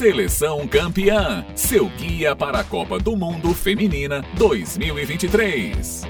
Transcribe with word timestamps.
Seleção 0.00 0.66
Campeã, 0.66 1.44
seu 1.54 1.86
guia 1.86 2.34
para 2.34 2.60
a 2.60 2.64
Copa 2.64 2.98
do 2.98 3.14
Mundo 3.14 3.52
Feminina 3.52 4.24
2023. 4.38 6.04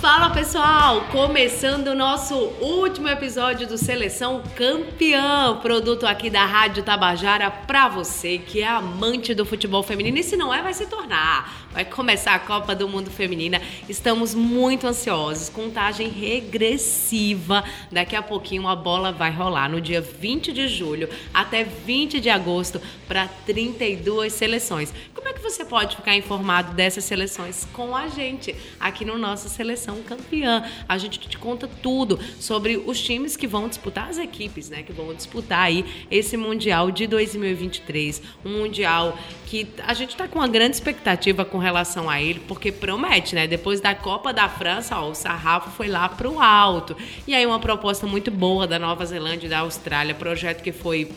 Fala 0.00 0.30
pessoal, 0.30 1.02
começando 1.12 1.88
o 1.88 1.94
nosso 1.94 2.34
último 2.58 3.06
episódio 3.06 3.68
do 3.68 3.76
Seleção 3.76 4.42
Campeã, 4.56 5.58
produto 5.60 6.06
aqui 6.06 6.30
da 6.30 6.46
Rádio 6.46 6.82
Tabajara 6.82 7.50
para 7.50 7.88
você 7.88 8.38
que 8.38 8.62
é 8.62 8.66
amante 8.66 9.34
do 9.34 9.44
futebol 9.44 9.82
feminino 9.82 10.16
e 10.16 10.22
se 10.22 10.38
não 10.38 10.54
é, 10.54 10.62
vai 10.62 10.72
se 10.72 10.86
tornar. 10.86 11.67
Vai 11.78 11.84
começar 11.84 12.34
a 12.34 12.40
Copa 12.40 12.74
do 12.74 12.88
Mundo 12.88 13.08
Feminina. 13.08 13.62
Estamos 13.88 14.34
muito 14.34 14.84
ansiosos. 14.84 15.48
Contagem 15.48 16.08
regressiva. 16.08 17.62
Daqui 17.88 18.16
a 18.16 18.20
pouquinho 18.20 18.66
a 18.66 18.74
bola 18.74 19.12
vai 19.12 19.30
rolar 19.30 19.70
no 19.70 19.80
dia 19.80 20.00
20 20.00 20.52
de 20.52 20.66
julho 20.66 21.08
até 21.32 21.62
20 21.62 22.18
de 22.18 22.28
agosto 22.28 22.82
para 23.06 23.28
32 23.46 24.32
seleções. 24.32 24.92
Como 25.14 25.28
é 25.28 25.32
que 25.32 25.40
você 25.40 25.64
pode 25.64 25.94
ficar 25.94 26.16
informado 26.16 26.74
dessas 26.74 27.04
seleções 27.04 27.64
com 27.72 27.94
a 27.94 28.08
gente 28.08 28.56
aqui 28.80 29.04
no 29.04 29.16
nosso 29.16 29.48
Seleção 29.48 30.02
Campeã? 30.02 30.64
A 30.88 30.98
gente 30.98 31.20
te 31.20 31.38
conta 31.38 31.68
tudo 31.80 32.18
sobre 32.40 32.76
os 32.76 33.00
times 33.00 33.36
que 33.36 33.46
vão 33.46 33.68
disputar, 33.68 34.08
as 34.08 34.18
equipes, 34.18 34.68
né, 34.68 34.82
que 34.82 34.92
vão 34.92 35.14
disputar 35.14 35.60
aí 35.60 35.84
esse 36.10 36.36
Mundial 36.36 36.90
de 36.90 37.06
2023. 37.06 38.20
Um 38.44 38.58
Mundial 38.58 39.16
que 39.46 39.66
a 39.86 39.94
gente 39.94 40.10
está 40.10 40.26
com 40.26 40.40
uma 40.40 40.48
grande 40.48 40.74
expectativa 40.74 41.44
com 41.44 41.56
relação 41.56 41.67
a 42.08 42.22
ele, 42.22 42.40
porque 42.46 42.70
promete, 42.72 43.34
né? 43.34 43.46
Depois 43.46 43.80
da 43.80 43.94
Copa 43.94 44.32
da 44.32 44.48
França, 44.48 44.98
ó, 44.98 45.10
o 45.10 45.14
sarrafo 45.14 45.70
foi 45.70 45.88
lá 45.88 46.08
para 46.08 46.28
o 46.28 46.40
alto. 46.40 46.96
E 47.26 47.34
aí 47.34 47.44
uma 47.46 47.58
proposta 47.58 48.06
muito 48.06 48.30
boa 48.30 48.66
da 48.66 48.78
Nova 48.78 49.04
Zelândia 49.04 49.46
e 49.46 49.50
da 49.50 49.60
Austrália, 49.60 50.14
projeto 50.14 50.62
que 50.62 50.72
foi 50.72 51.10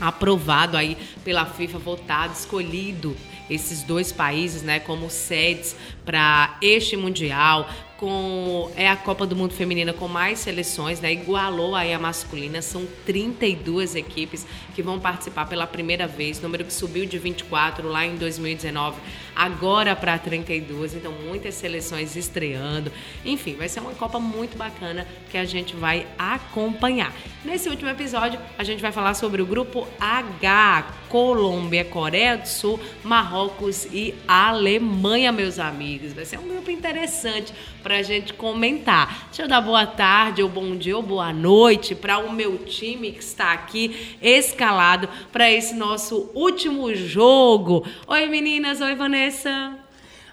aprovado 0.00 0.76
aí 0.76 0.96
pela 1.24 1.46
FIFA, 1.46 1.78
votado, 1.78 2.32
escolhido 2.32 3.16
esses 3.48 3.82
dois 3.82 4.10
países, 4.10 4.62
né, 4.62 4.80
como 4.80 5.10
sedes 5.10 5.76
para 6.04 6.56
este 6.62 6.96
mundial 6.96 7.68
com 7.96 8.70
é 8.76 8.88
a 8.88 8.96
Copa 8.96 9.26
do 9.26 9.36
Mundo 9.36 9.54
Feminina 9.54 9.92
com 9.92 10.08
mais 10.08 10.40
seleções, 10.40 11.00
né? 11.00 11.12
Igualou 11.12 11.74
aí 11.74 11.92
a 11.92 11.98
masculina, 11.98 12.60
são 12.60 12.86
32 13.06 13.94
equipes 13.94 14.46
que 14.74 14.82
vão 14.82 14.98
participar 14.98 15.46
pela 15.46 15.66
primeira 15.66 16.06
vez, 16.06 16.40
número 16.40 16.64
que 16.64 16.72
subiu 16.72 17.06
de 17.06 17.18
24 17.18 17.88
lá 17.88 18.04
em 18.04 18.16
2019, 18.16 18.96
agora 19.34 19.96
para 19.96 20.18
32, 20.18 20.94
então 20.94 21.12
muitas 21.12 21.54
seleções 21.54 22.16
estreando. 22.16 22.92
Enfim, 23.24 23.54
vai 23.54 23.68
ser 23.68 23.80
uma 23.80 23.94
Copa 23.94 24.20
muito 24.20 24.56
bacana 24.56 25.06
que 25.30 25.38
a 25.38 25.44
gente 25.44 25.74
vai 25.74 26.06
acompanhar. 26.18 27.12
Nesse 27.44 27.68
último 27.68 27.90
episódio, 27.90 28.40
a 28.58 28.64
gente 28.64 28.80
vai 28.80 28.92
falar 28.92 29.14
sobre 29.14 29.42
o 29.42 29.46
grupo 29.46 29.86
H, 30.00 30.86
Colômbia, 31.08 31.84
Coreia 31.84 32.36
do 32.36 32.46
Sul, 32.46 32.80
Marrocos 33.02 33.86
e 33.86 34.14
Alemanha, 34.26 35.30
meus 35.30 35.58
amigos. 35.58 36.12
Vai 36.12 36.24
ser 36.24 36.38
um 36.38 36.48
grupo 36.48 36.70
interessante 36.70 37.52
para 37.82 37.96
a 37.98 38.02
gente 38.02 38.32
comentar. 38.32 39.26
Deixa 39.26 39.42
eu 39.42 39.48
dar 39.48 39.60
boa 39.60 39.86
tarde, 39.86 40.42
ou 40.42 40.48
bom 40.48 40.76
dia, 40.76 40.96
ou 40.96 41.02
boa 41.02 41.32
noite 41.32 41.94
para 41.94 42.18
o 42.18 42.32
meu 42.32 42.58
time 42.58 43.12
que 43.12 43.22
está 43.22 43.52
aqui 43.52 44.16
escalado 44.22 45.08
para 45.30 45.50
esse 45.50 45.74
nosso 45.74 46.30
último 46.34 46.94
jogo. 46.94 47.86
Oi, 48.06 48.26
meninas. 48.26 48.80
Oi, 48.80 48.94
Vanessa. 48.94 49.23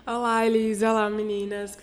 Olá, 0.05 0.45
Elisa. 0.45 0.91
Olá, 0.91 1.09
meninas. 1.09 1.77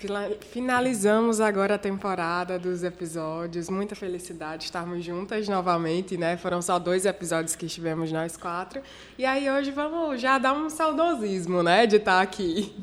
Finalizamos 0.51 1.41
agora 1.41 1.77
a 1.77 1.79
temporada 1.79 2.59
dos 2.59 2.85
episódios. 2.85 3.71
Muita 3.71 3.95
felicidade 3.95 4.65
estarmos 4.65 5.03
juntas 5.03 5.49
novamente, 5.49 6.19
né? 6.19 6.37
Foram 6.37 6.61
só 6.61 6.79
dois 6.79 7.07
episódios 7.07 7.57
que 7.57 7.65
estivemos 7.65 8.13
nós 8.13 8.37
quatro. 8.37 8.83
E 9.17 9.25
aí 9.25 9.51
hoje 9.51 9.71
vamos 9.71 10.21
já 10.21 10.37
dar 10.37 10.53
um 10.53 10.69
saudosismo, 10.69 11.63
né, 11.63 11.87
de 11.87 11.97
estar 11.97 12.21
aqui. 12.21 12.75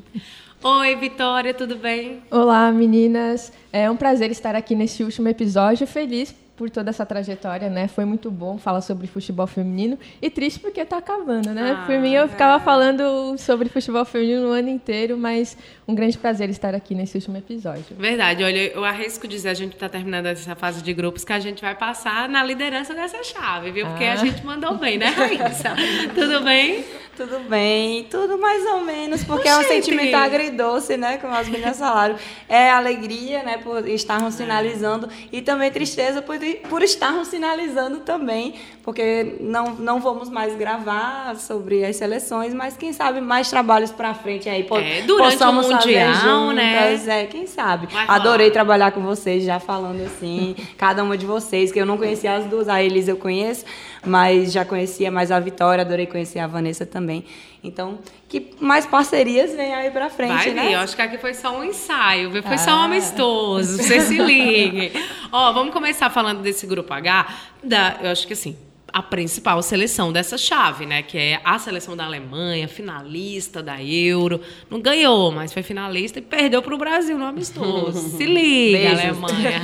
Oi, 0.60 0.96
Vitória, 0.96 1.54
tudo 1.54 1.76
bem? 1.76 2.24
Olá, 2.28 2.72
meninas. 2.72 3.52
É 3.72 3.88
um 3.88 3.96
prazer 3.96 4.32
estar 4.32 4.56
aqui 4.56 4.74
nesse 4.74 5.04
último 5.04 5.28
episódio. 5.28 5.86
Feliz 5.86 6.34
por 6.56 6.70
toda 6.70 6.90
essa 6.90 7.04
trajetória, 7.04 7.68
né? 7.68 7.86
Foi 7.86 8.04
muito 8.04 8.30
bom 8.30 8.56
falar 8.56 8.80
sobre 8.80 9.06
futebol 9.06 9.46
feminino 9.46 9.98
e 10.20 10.30
triste 10.30 10.58
porque 10.58 10.80
está 10.80 10.96
acabando, 10.96 11.52
né? 11.52 11.76
Ah, 11.78 11.86
por 11.86 11.98
mim 11.98 12.12
eu 12.12 12.26
ficava 12.28 12.56
é. 12.56 12.64
falando 12.64 13.36
sobre 13.38 13.68
futebol 13.68 14.04
feminino 14.04 14.48
o 14.48 14.52
ano 14.52 14.68
inteiro, 14.68 15.18
mas 15.18 15.56
um 15.86 15.94
grande 15.94 16.16
prazer 16.16 16.48
estar 16.48 16.74
aqui 16.74 16.94
nesse 16.94 17.16
último 17.16 17.36
episódio. 17.36 17.96
Verdade, 17.98 18.42
olha, 18.42 18.72
eu 18.72 18.84
arrisco 18.84 19.28
dizer, 19.28 19.50
a 19.50 19.54
gente 19.54 19.74
está 19.74 19.88
terminando 19.88 20.26
essa 20.26 20.54
fase 20.56 20.82
de 20.82 20.92
grupos 20.94 21.24
que 21.24 21.32
a 21.32 21.38
gente 21.38 21.60
vai 21.60 21.74
passar 21.74 22.28
na 22.28 22.42
liderança 22.42 22.94
dessa 22.94 23.22
chave, 23.22 23.70
viu? 23.70 23.86
Porque 23.86 24.04
ah. 24.04 24.14
a 24.14 24.16
gente 24.16 24.44
mandou 24.44 24.74
bem, 24.76 24.96
né, 24.96 25.06
Raíssa? 25.06 25.74
tudo 26.14 26.42
bem? 26.42 26.84
Tudo 27.16 27.40
bem, 27.48 28.04
tudo 28.04 28.36
mais 28.36 28.62
ou 28.66 28.82
menos, 28.82 29.24
porque 29.24 29.48
é 29.48 29.56
um 29.56 29.62
sentimento 29.62 30.14
agridoce, 30.14 30.98
né? 30.98 31.16
Como 31.16 31.34
as 31.34 31.48
meninas 31.48 31.78
falaram. 31.78 32.14
É 32.46 32.70
alegria, 32.70 33.42
né, 33.42 33.56
por 33.56 33.88
estarmos 33.88 34.34
é. 34.34 34.36
sinalizando 34.36 35.08
e 35.32 35.40
também 35.40 35.70
tristeza 35.70 36.20
por, 36.20 36.36
por 36.54 36.82
estarmos 36.82 37.28
sinalizando 37.28 38.00
também, 38.00 38.54
porque 38.82 39.36
não, 39.40 39.74
não 39.74 40.00
vamos 40.00 40.28
mais 40.28 40.56
gravar 40.56 41.36
sobre 41.36 41.84
as 41.84 41.96
seleções, 41.96 42.54
mas 42.54 42.76
quem 42.76 42.92
sabe 42.92 43.20
mais 43.20 43.50
trabalhos 43.50 43.90
para 43.90 44.14
frente 44.14 44.48
aí. 44.48 44.66
É, 44.70 45.02
durante 45.02 45.42
o 45.42 45.52
Mundial, 45.52 46.52
né? 46.52 46.94
É, 47.06 47.26
quem 47.26 47.46
sabe. 47.46 47.88
Adorei 48.08 48.50
trabalhar 48.50 48.92
com 48.92 49.02
vocês, 49.02 49.44
já 49.44 49.58
falando 49.58 50.04
assim, 50.04 50.54
cada 50.76 51.02
uma 51.02 51.16
de 51.16 51.26
vocês, 51.26 51.72
que 51.72 51.80
eu 51.80 51.86
não 51.86 51.98
conhecia 51.98 52.36
as 52.36 52.44
duas, 52.46 52.68
a 52.68 52.82
Elisa 52.82 53.10
eu 53.10 53.16
conheço, 53.16 53.64
mas 54.06 54.52
já 54.52 54.64
conhecia 54.64 55.10
mais 55.10 55.30
a 55.30 55.40
Vitória, 55.40 55.82
adorei 55.82 56.06
conhecer 56.06 56.38
a 56.38 56.46
Vanessa 56.46 56.86
também. 56.86 57.24
Então, 57.62 57.98
que 58.28 58.54
mais 58.60 58.86
parcerias 58.86 59.52
vem 59.54 59.74
aí 59.74 59.90
pra 59.90 60.08
frente, 60.08 60.32
Vai 60.32 60.50
né? 60.52 60.74
eu 60.74 60.78
acho 60.78 60.94
que 60.94 61.02
aqui 61.02 61.18
foi 61.18 61.34
só 61.34 61.58
um 61.58 61.64
ensaio, 61.64 62.30
foi 62.30 62.54
ah. 62.54 62.58
só 62.58 62.70
um 62.70 62.80
ah. 62.80 62.84
amistoso, 62.84 63.76
você 63.76 64.00
se 64.00 64.18
ligue. 64.18 64.92
Ó, 65.32 65.52
vamos 65.52 65.72
começar 65.72 66.08
falando 66.10 66.42
desse 66.42 66.66
grupo 66.66 66.92
H, 66.92 67.26
da, 67.62 67.96
eu 68.02 68.10
acho 68.10 68.26
que 68.26 68.32
assim, 68.32 68.56
a 68.96 69.02
principal 69.02 69.60
seleção 69.60 70.10
dessa 70.10 70.38
chave, 70.38 70.86
né? 70.86 71.02
Que 71.02 71.18
é 71.18 71.40
a 71.44 71.58
seleção 71.58 71.94
da 71.94 72.06
Alemanha, 72.06 72.66
finalista 72.66 73.62
da 73.62 73.82
Euro. 73.82 74.40
Não 74.70 74.80
ganhou, 74.80 75.30
mas 75.30 75.52
foi 75.52 75.62
finalista 75.62 76.18
e 76.18 76.22
perdeu 76.22 76.62
para 76.62 76.74
o 76.74 76.78
Brasil 76.78 77.18
no 77.18 77.26
amistoso. 77.26 77.92
Se 78.16 78.24
liga, 78.24 78.78
Beijos. 78.78 79.00
Alemanha. 79.00 79.60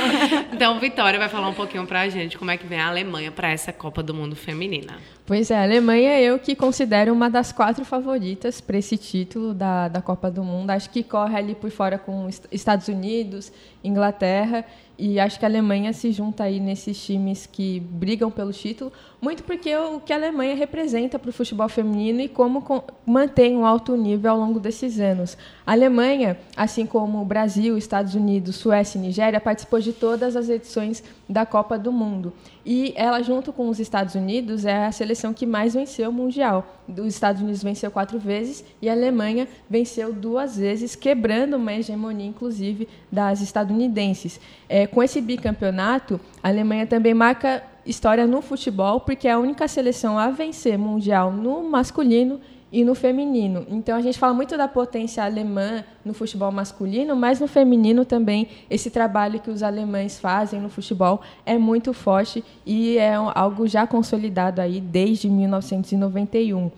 então, 0.50 0.80
Vitória 0.80 1.18
vai 1.18 1.28
falar 1.28 1.48
um 1.48 1.52
pouquinho 1.52 1.86
para 1.86 2.00
a 2.00 2.08
gente 2.08 2.38
como 2.38 2.50
é 2.50 2.56
que 2.56 2.66
vem 2.66 2.80
a 2.80 2.88
Alemanha 2.88 3.30
para 3.30 3.50
essa 3.50 3.70
Copa 3.70 4.02
do 4.02 4.14
Mundo 4.14 4.34
Feminina. 4.34 4.96
Pois 5.26 5.50
é, 5.50 5.58
a 5.58 5.62
Alemanha 5.62 6.18
eu 6.18 6.38
que 6.38 6.56
considero 6.56 7.12
uma 7.12 7.28
das 7.28 7.52
quatro 7.52 7.84
favoritas 7.84 8.62
para 8.62 8.78
esse 8.78 8.96
título 8.96 9.52
da, 9.52 9.88
da 9.88 10.00
Copa 10.00 10.30
do 10.30 10.42
Mundo. 10.42 10.70
Acho 10.70 10.88
que 10.88 11.02
corre 11.02 11.36
ali 11.36 11.54
por 11.54 11.70
fora 11.70 11.98
com 11.98 12.30
Estados 12.50 12.88
Unidos, 12.88 13.52
Inglaterra 13.84 14.64
e 15.00 15.18
acho 15.18 15.38
que 15.38 15.44
a 15.46 15.48
Alemanha 15.48 15.92
se 15.92 16.12
junta 16.12 16.44
aí 16.44 16.60
nesses 16.60 17.02
times 17.02 17.46
que 17.46 17.80
brigam 17.80 18.30
pelo 18.30 18.52
título, 18.52 18.92
muito 19.20 19.44
porque 19.44 19.76
o 19.76 20.00
que 20.00 20.12
a 20.12 20.16
Alemanha 20.16 20.54
representa 20.54 21.18
para 21.18 21.28
o 21.28 21.32
futebol 21.32 21.68
feminino 21.68 22.20
e 22.20 22.28
como 22.28 22.64
mantém 23.04 23.54
um 23.54 23.66
alto 23.66 23.94
nível 23.94 24.30
ao 24.30 24.38
longo 24.38 24.58
desses 24.58 24.98
anos. 24.98 25.36
A 25.66 25.72
Alemanha, 25.72 26.38
assim 26.56 26.86
como 26.86 27.20
o 27.20 27.24
Brasil, 27.24 27.76
Estados 27.76 28.14
Unidos, 28.14 28.56
Suécia 28.56 28.98
e 28.98 29.02
Nigéria, 29.02 29.38
participou 29.38 29.78
de 29.78 29.92
todas 29.92 30.36
as 30.36 30.48
edições 30.48 31.04
da 31.28 31.44
Copa 31.44 31.78
do 31.78 31.92
Mundo. 31.92 32.32
E 32.64 32.94
ela, 32.96 33.22
junto 33.22 33.52
com 33.52 33.68
os 33.68 33.78
Estados 33.78 34.14
Unidos, 34.14 34.64
é 34.64 34.86
a 34.86 34.92
seleção 34.92 35.34
que 35.34 35.44
mais 35.44 35.74
venceu 35.74 36.08
o 36.08 36.12
Mundial. 36.12 36.80
Os 36.88 37.14
Estados 37.14 37.42
Unidos 37.42 37.62
venceu 37.62 37.90
quatro 37.90 38.18
vezes 38.18 38.64
e 38.80 38.88
a 38.88 38.92
Alemanha 38.92 39.46
venceu 39.68 40.12
duas 40.12 40.56
vezes, 40.56 40.94
quebrando 40.94 41.56
uma 41.56 41.74
hegemonia, 41.74 42.26
inclusive, 42.26 42.88
das 43.12 43.42
estadunidenses. 43.42 44.40
É, 44.68 44.86
com 44.86 45.02
esse 45.02 45.20
bicampeonato, 45.20 46.18
a 46.42 46.48
Alemanha 46.48 46.86
também 46.86 47.12
marca 47.12 47.62
história 47.90 48.26
no 48.26 48.40
futebol, 48.40 49.00
porque 49.00 49.28
é 49.28 49.32
a 49.32 49.38
única 49.38 49.66
seleção 49.66 50.18
a 50.18 50.30
vencer 50.30 50.78
Mundial 50.78 51.32
no 51.32 51.62
masculino 51.62 52.40
e 52.72 52.84
no 52.84 52.94
feminino. 52.94 53.66
Então 53.68 53.96
a 53.96 54.00
gente 54.00 54.18
fala 54.18 54.32
muito 54.32 54.56
da 54.56 54.68
potência 54.68 55.24
alemã 55.24 55.84
no 56.04 56.14
futebol 56.14 56.52
masculino, 56.52 57.16
mas 57.16 57.40
no 57.40 57.48
feminino 57.48 58.04
também 58.04 58.46
esse 58.70 58.90
trabalho 58.90 59.40
que 59.40 59.50
os 59.50 59.62
alemães 59.62 60.20
fazem 60.20 60.60
no 60.60 60.68
futebol 60.68 61.20
é 61.44 61.58
muito 61.58 61.92
forte 61.92 62.44
e 62.64 62.96
é 62.96 63.14
algo 63.14 63.66
já 63.66 63.86
consolidado 63.86 64.60
aí 64.60 64.80
desde 64.80 65.28
1991. 65.28 66.70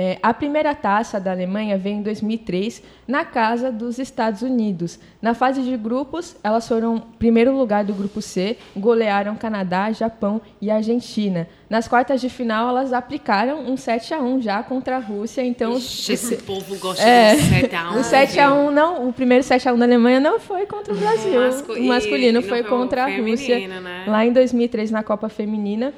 É, 0.00 0.16
a 0.22 0.32
primeira 0.32 0.76
taça 0.76 1.18
da 1.18 1.32
Alemanha 1.32 1.76
veio 1.76 1.96
em 1.96 2.02
2003, 2.02 2.80
na 3.04 3.24
casa 3.24 3.72
dos 3.72 3.98
Estados 3.98 4.42
Unidos. 4.42 4.96
Na 5.20 5.34
fase 5.34 5.60
de 5.60 5.76
grupos, 5.76 6.36
elas 6.44 6.68
foram 6.68 7.00
primeiro 7.18 7.52
lugar 7.52 7.84
do 7.84 7.92
grupo 7.92 8.22
C, 8.22 8.56
golearam 8.76 9.34
Canadá, 9.34 9.90
Japão 9.90 10.40
e 10.62 10.70
Argentina. 10.70 11.48
Nas 11.68 11.88
quartas 11.88 12.20
de 12.20 12.30
final, 12.30 12.68
elas 12.68 12.92
aplicaram 12.92 13.68
um 13.68 13.76
7 13.76 14.14
a 14.14 14.20
1 14.20 14.40
já 14.40 14.62
contra 14.62 14.98
a 14.98 15.00
Rússia. 15.00 15.42
Então, 15.42 15.76
Ixi, 15.76 16.12
esse 16.12 16.36
povo 16.36 16.78
gosta 16.78 17.02
É, 17.02 17.34
de 17.34 17.42
7 17.42 17.74
a 17.74 17.90
1 17.90 17.98
o 17.98 18.04
7 18.04 18.40
a 18.40 18.54
1 18.54 18.70
não, 18.70 19.08
o 19.08 19.12
primeiro 19.12 19.42
7 19.42 19.68
a 19.68 19.72
1 19.72 19.78
da 19.78 19.84
Alemanha 19.84 20.20
não 20.20 20.38
foi 20.38 20.64
contra 20.64 20.94
o 20.94 20.96
Brasil. 20.96 21.40
o 21.40 21.88
masculino 21.88 22.28
e 22.28 22.32
não 22.32 22.42
foi 22.42 22.50
foi 22.50 22.60
o 22.60 22.64
contra 22.66 23.02
a 23.02 23.08
Rússia 23.08 23.66
né? 23.66 24.04
lá 24.06 24.24
em 24.24 24.32
2003 24.32 24.92
na 24.92 25.02
Copa 25.02 25.28
Feminina. 25.28 25.92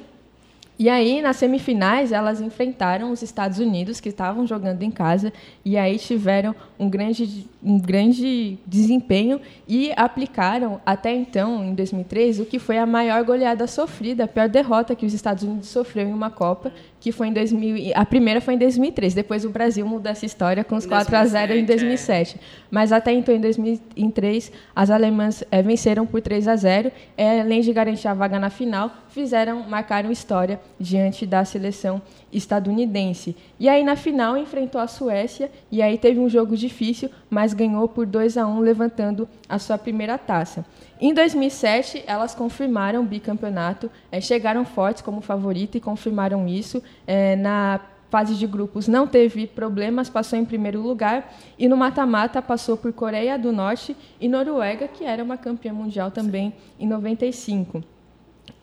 E 0.81 0.89
aí, 0.89 1.21
nas 1.21 1.35
semifinais, 1.35 2.11
elas 2.11 2.41
enfrentaram 2.41 3.11
os 3.11 3.21
Estados 3.21 3.59
Unidos, 3.59 3.99
que 3.99 4.09
estavam 4.09 4.47
jogando 4.47 4.81
em 4.81 4.89
casa, 4.89 5.31
e 5.63 5.77
aí 5.77 5.99
tiveram 5.99 6.55
um 6.79 6.89
grande, 6.89 7.45
um 7.63 7.77
grande 7.79 8.57
desempenho 8.65 9.39
e 9.67 9.91
aplicaram, 9.95 10.81
até 10.83 11.13
então, 11.13 11.63
em 11.63 11.75
2003, 11.75 12.39
o 12.39 12.45
que 12.45 12.57
foi 12.57 12.79
a 12.79 12.85
maior 12.87 13.23
goleada 13.23 13.67
sofrida, 13.67 14.23
a 14.23 14.27
pior 14.27 14.49
derrota 14.49 14.95
que 14.95 15.05
os 15.05 15.13
Estados 15.13 15.43
Unidos 15.43 15.69
sofreu 15.69 16.07
em 16.09 16.13
uma 16.13 16.31
Copa, 16.31 16.71
que 16.99 17.11
foi 17.11 17.27
em 17.27 17.33
2000. 17.33 17.77
e- 17.77 17.93
A 17.93 18.03
primeira 18.03 18.41
foi 18.41 18.55
em 18.55 18.57
2003, 18.57 19.13
depois 19.13 19.45
o 19.45 19.51
Brasil 19.51 19.85
mudou 19.85 20.11
essa 20.11 20.25
história 20.25 20.63
com 20.63 20.75
os 20.75 20.85
Em 20.85 20.89
4 20.89 21.15
a 21.15 21.25
0 21.25 21.53
em 21.53 21.63
2007, 21.63 22.37
2007. 22.37 22.39
Mas 22.71 22.91
até 22.91 23.11
então, 23.13 23.35
em 23.35 23.39
2003, 23.39 24.51
as 24.75 24.89
alemãs 24.89 25.43
eh, 25.51 25.61
venceram 25.61 26.07
por 26.07 26.21
3 26.21 26.47
a 26.47 26.55
0. 26.55 26.91
Eh, 27.17 27.41
além 27.41 27.61
de 27.61 27.71
garantir 27.71 28.07
a 28.07 28.13
vaga 28.15 28.39
na 28.39 28.49
final, 28.49 28.89
fizeram, 29.11 29.63
marcaram 29.63 30.11
história 30.11 30.59
diante 30.79 31.25
da 31.25 31.45
seleção 31.45 32.01
estadunidense. 32.31 33.35
E 33.59 33.69
aí 33.69 33.83
na 33.83 33.95
final 33.95 34.37
enfrentou 34.37 34.81
a 34.81 34.87
Suécia 34.87 35.51
e 35.71 35.81
aí 35.81 35.97
teve 35.97 36.19
um 36.19 36.29
jogo 36.29 36.57
difícil, 36.57 37.09
mas 37.29 37.53
ganhou 37.53 37.87
por 37.87 38.05
2 38.05 38.37
a 38.37 38.47
1, 38.47 38.59
levantando 38.59 39.27
a 39.47 39.59
sua 39.59 39.77
primeira 39.77 40.17
taça. 40.17 40.65
Em 40.99 41.13
2007, 41.13 42.03
elas 42.07 42.33
confirmaram 42.33 43.01
o 43.01 43.05
bicampeonato, 43.05 43.91
eh, 44.11 44.21
chegaram 44.21 44.65
fortes 44.65 45.01
como 45.01 45.21
favorita 45.21 45.77
e 45.77 45.81
confirmaram 45.81 46.47
isso 46.47 46.81
eh, 47.05 47.35
na 47.35 47.81
fase 48.11 48.35
de 48.35 48.45
grupos 48.45 48.89
não 48.89 49.07
teve 49.07 49.47
problemas, 49.47 50.09
passou 50.09 50.37
em 50.37 50.43
primeiro 50.43 50.81
lugar 50.81 51.33
e 51.57 51.69
no 51.69 51.77
mata-mata 51.77 52.41
passou 52.41 52.75
por 52.75 52.91
Coreia 52.91 53.39
do 53.39 53.53
Norte 53.53 53.95
e 54.19 54.27
Noruega, 54.27 54.85
que 54.89 55.05
era 55.05 55.23
uma 55.23 55.37
campeã 55.37 55.71
mundial 55.71 56.11
também 56.11 56.53
em 56.77 56.85
95. 56.85 57.81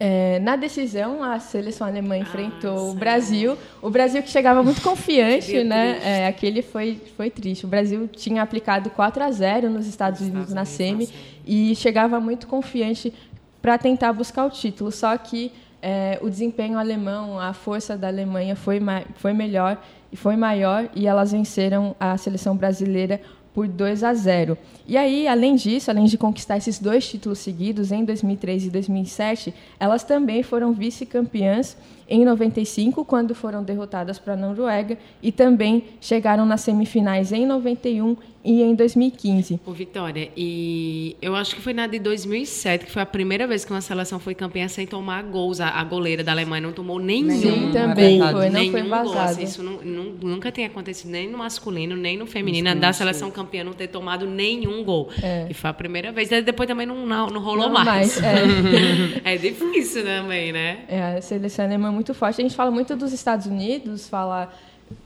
É, 0.00 0.38
na 0.40 0.56
decisão, 0.56 1.22
a 1.22 1.38
seleção 1.40 1.86
alemã 1.86 2.16
enfrentou 2.16 2.90
o 2.90 2.94
Brasil. 2.94 3.56
O 3.82 3.90
Brasil 3.90 4.22
que 4.22 4.30
chegava 4.30 4.62
muito 4.62 4.80
confiante, 4.82 5.62
né? 5.64 6.00
É, 6.02 6.26
aquele 6.26 6.62
foi, 6.62 7.00
foi 7.16 7.30
triste. 7.30 7.64
O 7.64 7.68
Brasil 7.68 8.08
tinha 8.08 8.42
aplicado 8.42 8.90
4 8.90 9.22
a 9.22 9.30
0 9.30 9.70
nos 9.70 9.86
Estados 9.86 10.20
Unidos 10.20 10.52
na 10.52 10.64
semi 10.64 11.08
e 11.46 11.74
chegava 11.74 12.20
muito 12.20 12.46
confiante 12.46 13.12
para 13.60 13.76
tentar 13.78 14.12
buscar 14.12 14.44
o 14.44 14.50
título. 14.50 14.90
Só 14.92 15.16
que 15.16 15.52
é, 15.80 16.18
o 16.20 16.28
desempenho 16.28 16.78
alemão, 16.78 17.38
a 17.38 17.52
força 17.52 17.96
da 17.96 18.08
Alemanha 18.08 18.56
foi, 18.56 18.80
foi 19.16 19.32
melhor 19.32 19.80
e 20.10 20.16
foi 20.16 20.36
maior 20.36 20.88
e 20.94 21.06
elas 21.06 21.32
venceram 21.32 21.94
a 22.00 22.16
seleção 22.16 22.56
brasileira 22.56 23.20
por 23.54 23.66
2 23.66 24.04
a 24.04 24.14
0. 24.14 24.56
E 24.86 24.96
aí, 24.96 25.26
além 25.26 25.56
disso, 25.56 25.90
além 25.90 26.04
de 26.04 26.16
conquistar 26.16 26.56
esses 26.56 26.78
dois 26.78 27.08
títulos 27.08 27.38
seguidos 27.38 27.92
em 27.92 28.04
2003 28.04 28.66
e 28.66 28.70
2007, 28.70 29.54
elas 29.78 30.04
também 30.04 30.42
foram 30.42 30.72
vice-campeãs 30.72 31.76
em 32.08 32.24
95, 32.24 33.04
quando 33.04 33.34
foram 33.34 33.62
derrotadas 33.62 34.18
para 34.18 34.32
a 34.32 34.36
Noruega, 34.36 34.96
e 35.22 35.30
também 35.30 35.84
chegaram 36.00 36.46
nas 36.46 36.62
semifinais 36.62 37.32
em 37.32 37.44
91 37.44 38.16
e 38.50 38.62
em 38.62 38.74
2015. 38.74 39.60
Ô, 39.66 39.72
Vitória, 39.72 40.30
e 40.36 41.16
eu 41.20 41.36
acho 41.36 41.54
que 41.54 41.60
foi 41.60 41.74
na 41.74 41.86
de 41.86 41.98
2007, 41.98 42.86
que 42.86 42.90
foi 42.90 43.02
a 43.02 43.06
primeira 43.06 43.46
vez 43.46 43.64
que 43.64 43.70
uma 43.70 43.80
seleção 43.82 44.18
foi 44.18 44.34
campeã 44.34 44.66
sem 44.68 44.86
tomar 44.86 45.22
gols. 45.24 45.60
A, 45.60 45.68
a 45.68 45.84
goleira 45.84 46.24
da 46.24 46.32
Alemanha 46.32 46.62
não 46.62 46.72
tomou 46.72 46.98
nenhum. 46.98 47.30
Sim, 47.30 47.68
é 47.68 47.72
também 47.72 48.18
verdade. 48.18 48.32
foi, 48.32 48.46
não 48.46 48.60
nenhum 48.60 48.72
foi 48.72 48.80
gol. 48.82 48.90
vazado. 48.90 49.30
Assim, 49.32 49.42
isso 49.42 49.62
nu- 49.62 49.82
nu- 49.84 50.14
nunca 50.22 50.50
tinha 50.50 50.66
acontecido 50.66 51.10
nem 51.10 51.28
no 51.28 51.36
masculino, 51.38 51.94
nem 51.94 52.16
no 52.16 52.26
feminino, 52.26 52.74
da 52.74 52.92
seleção 52.92 53.30
campeã 53.30 53.62
não 53.64 53.72
ter 53.74 53.88
tomado 53.88 54.26
nenhum 54.26 54.82
gol. 54.82 55.10
E 55.48 55.52
foi 55.52 55.68
a 55.68 55.74
primeira 55.74 56.10
vez. 56.10 56.28
Depois 56.30 56.66
também 56.66 56.86
não, 56.86 57.04
não, 57.06 57.26
não 57.26 57.40
rolou 57.42 57.66
Não 57.68 57.74
mais. 57.74 58.18
mais, 58.20 58.22
é. 58.22 59.20
é 59.34 59.36
difícil 59.36 60.04
também, 60.04 60.52
né? 60.52 60.78
É, 60.88 61.16
a 61.18 61.20
seleção 61.20 61.64
alemã 61.66 61.88
é 61.88 61.90
muito 61.90 62.14
forte. 62.14 62.40
A 62.40 62.42
gente 62.44 62.56
fala 62.56 62.70
muito 62.70 62.96
dos 62.96 63.12
Estados 63.12 63.46
Unidos, 63.46 64.08
fala 64.08 64.50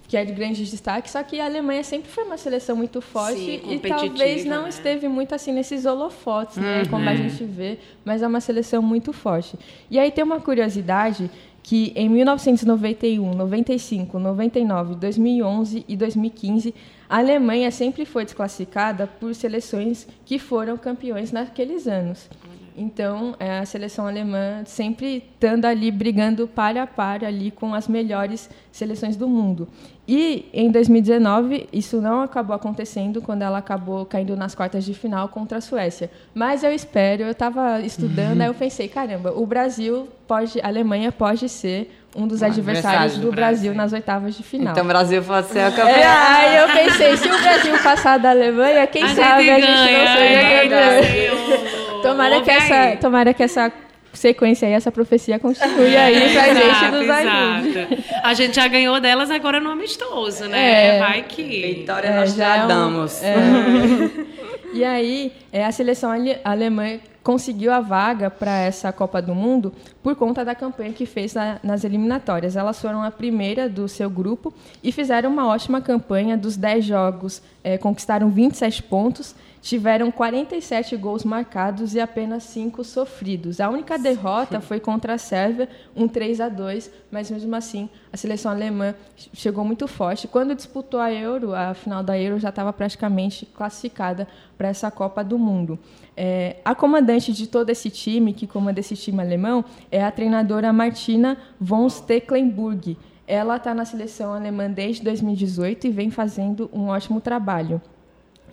que 0.09 0.17
é 0.17 0.25
de 0.25 0.33
grande 0.33 0.63
destaque, 0.65 1.11
só 1.11 1.23
que 1.23 1.41
a 1.41 1.47
Alemanha 1.47 1.83
sempre 1.83 2.11
foi 2.11 2.25
uma 2.25 2.37
seleção 2.37 2.77
muito 2.77 3.01
forte 3.01 3.39
Sim, 3.39 3.63
e 3.73 3.79
talvez 3.79 4.45
não 4.45 4.65
né? 4.65 4.69
esteve 4.69 5.09
muito 5.09 5.35
assim 5.35 5.53
nesses 5.53 5.87
holofotes, 5.87 6.59
né, 6.59 6.83
como 6.91 7.09
a 7.09 7.15
gente 7.15 7.43
vê, 7.45 7.79
mas 8.05 8.21
é 8.21 8.27
uma 8.27 8.41
seleção 8.41 8.83
muito 8.83 9.11
forte. 9.13 9.57
E 9.91 9.99
aí 9.99 10.11
tem 10.11 10.23
uma 10.23 10.39
curiosidade 10.39 11.31
que 11.63 11.93
em 11.95 12.09
1991, 12.09 13.35
95, 13.35 14.19
99, 14.19 14.97
2011 14.97 15.85
e 15.89 15.97
2015, 15.97 16.75
a 17.09 17.19
Alemanha 17.19 17.71
sempre 17.71 18.05
foi 18.05 18.25
desclassificada 18.25 19.07
por 19.07 19.35
seleções 19.35 20.07
que 20.27 20.39
foram 20.39 20.77
campeões 20.77 21.31
naqueles 21.31 21.87
anos. 21.87 22.29
Então, 22.77 23.35
é, 23.39 23.59
a 23.59 23.65
seleção 23.67 24.07
alemã 24.07 24.63
sempre 24.65 25.19
estando 25.35 25.65
ali 25.67 25.91
brigando 25.91 26.47
para 26.49 26.83
a 26.83 26.87
par 26.87 27.25
ali 27.25 27.51
com 27.51 27.75
as 27.75 27.87
melhores 27.89 28.49
seleções 28.71 29.17
do 29.17 29.29
mundo. 29.29 29.69
E 30.09 30.49
em 30.53 30.71
2019 30.71 31.69
isso 31.73 32.01
não 32.01 32.23
acabou 32.23 32.57
acontecendo 32.57 33.23
quando 33.23 33.43
ela 33.43 33.59
acabou 33.59 34.05
caindo 34.05 34.37
nas 34.37 34.55
quartas 34.55 34.85
de 34.85 34.95
final 34.95 35.29
contra 35.29 35.59
a 35.59 35.61
Suécia. 35.61 36.11
Mas 36.35 36.65
eu 36.65 36.73
espero, 36.73 37.23
eu 37.23 37.31
estava 37.31 37.81
estudando, 37.81 38.41
aí 38.41 38.49
eu 38.49 38.55
pensei, 38.55 38.89
caramba, 38.89 39.33
o 39.33 39.47
Brasil 39.47 40.09
pode, 40.27 40.61
a 40.61 40.67
Alemanha 40.67 41.13
pode 41.13 41.49
ser 41.49 41.99
um 42.17 42.27
dos 42.27 42.43
adversários 42.43 42.87
adversário 42.95 43.23
do 43.25 43.31
do 43.31 43.35
Brasil 43.37 43.73
Brasil. 43.73 43.75
nas 43.75 43.93
oitavas 43.93 44.35
de 44.35 44.43
final. 44.43 44.73
Então 44.73 44.85
o 44.85 44.89
Brasil 44.89 45.23
pode 45.23 45.47
ser 45.47 45.61
a 45.61 45.67
É, 45.67 45.71
campeã. 45.71 46.09
aí 46.09 46.57
eu 46.57 46.69
pensei, 46.69 47.17
se 47.17 47.29
o 47.29 47.41
Brasil 47.41 47.79
passar 47.83 48.19
da 48.19 48.31
Alemanha, 48.31 48.87
quem 48.87 49.07
sabe 49.09 49.49
a 49.51 49.61
gente 49.61 49.69
não 49.69 49.85
é 49.85 50.17
seja 50.17 50.69
campeão. 50.69 51.82
Tomara 52.03 52.41
que, 52.43 52.51
essa, 52.51 52.97
tomara 53.01 53.35
que 53.35 53.43
essa 53.43 53.73
sequência 54.13 54.69
aí, 54.69 54.75
essa 54.75 54.93
profecia 54.93 55.39
continue 55.39 55.97
aí 55.97 56.33
pra 56.33 56.55
gente 56.55 56.91
nos 56.91 57.09
ajude. 57.11 57.79
exato. 57.79 58.03
A 58.23 58.35
gente 58.35 58.57
já 58.57 58.69
ganhou 58.69 59.01
delas 59.01 59.31
agora 59.31 59.59
no 59.61 59.71
amistoso, 59.71 60.45
né? 60.47 60.97
É. 60.97 60.99
Vai 60.99 61.23
que. 61.23 61.43
Vitória 61.77 62.09
É, 62.09 62.17
nós 62.21 62.35
já 62.35 62.55
é 62.55 62.59
já 62.59 62.67
damos. 62.67 63.21
E 64.75 64.85
aí, 64.85 65.33
é, 65.53 65.67
a 65.67 65.71
seleção 65.73 66.11
ale- 66.11 66.39
alemã 66.43 66.99
conseguiu 67.23 67.71
a 67.71 67.81
vaga 67.81 68.31
para 68.31 68.51
essa 68.63 68.91
Copa 68.91 69.21
do 69.21 69.35
Mundo 69.35 69.71
por 70.03 70.17
conta 70.17 70.43
da 70.47 70.55
campanha 70.55 70.93
que 70.95 71.05
fez 71.05 71.35
na- 71.35 71.59
nas 71.63 71.85
eliminatórias. 71.85 72.57
Elas 72.57 72.81
foram 72.81 73.03
a 73.03 73.11
primeira 73.11 73.69
do 73.69 73.87
seu 73.87 74.09
grupo 74.09 74.53
e 74.83 74.91
fizeram 74.91 75.29
uma 75.31 75.47
ótima 75.47 75.83
campanha. 75.83 76.39
Dos 76.39 76.57
10 76.57 76.87
jogos, 76.87 77.43
é, 77.63 77.77
conquistaram 77.77 78.31
27 78.31 78.83
pontos, 78.85 79.35
tiveram 79.63 80.11
47 80.11 80.97
gols 80.97 81.23
marcados 81.23 81.95
e 81.95 82.01
apenas 82.01 82.43
5 82.43 82.83
sofridos. 82.83 83.61
A 83.61 83.71
única 83.71 83.97
derrota 83.97 84.61
foi 84.61 84.81
contra 84.81 85.15
a 85.15 85.19
Sérvia, 85.19 85.69
um 85.95 86.09
3 86.09 86.41
a 86.41 86.49
2, 86.49 86.91
mas 87.13 87.31
mesmo 87.31 87.55
assim 87.55 87.89
a 88.13 88.17
seleção 88.17 88.51
alemã 88.51 88.93
chegou 89.33 89.65
muito 89.65 89.87
forte. 89.87 90.27
Quando 90.27 90.55
disputou 90.55 90.99
a 90.99 91.13
Euro, 91.13 91.55
a 91.55 91.73
final 91.75 92.03
da 92.03 92.19
Euro 92.19 92.41
já 92.41 92.49
estava 92.49 92.73
praticamente 92.73 93.47
classificada 93.47 94.27
para 94.59 94.67
essa 94.67 94.91
Copa 94.91 95.23
do 95.23 95.39
Mundo. 95.39 95.79
É, 96.17 96.57
a 96.65 96.75
comandante 96.75 97.33
de 97.33 97.47
todo 97.47 97.71
esse 97.71 97.89
time, 97.89 98.33
que 98.33 98.49
comanda 98.49 98.81
esse 98.81 98.97
time 98.97 99.23
alemão, 99.23 99.65
é 99.93 100.03
a 100.03 100.11
treinadora 100.11 100.73
Martina 100.73 101.39
von 101.61 101.89
Stecklenburg. 101.89 102.99
Ela 103.29 103.57
está 103.57 103.73
na 103.73 103.85
seleção 103.85 104.35
alemã 104.35 104.69
desde 104.69 105.05
2018 105.05 105.87
e 105.87 105.91
vem 105.91 106.11
fazendo 106.11 106.69
um 106.73 106.89
ótimo 106.89 107.21
trabalho. 107.21 107.81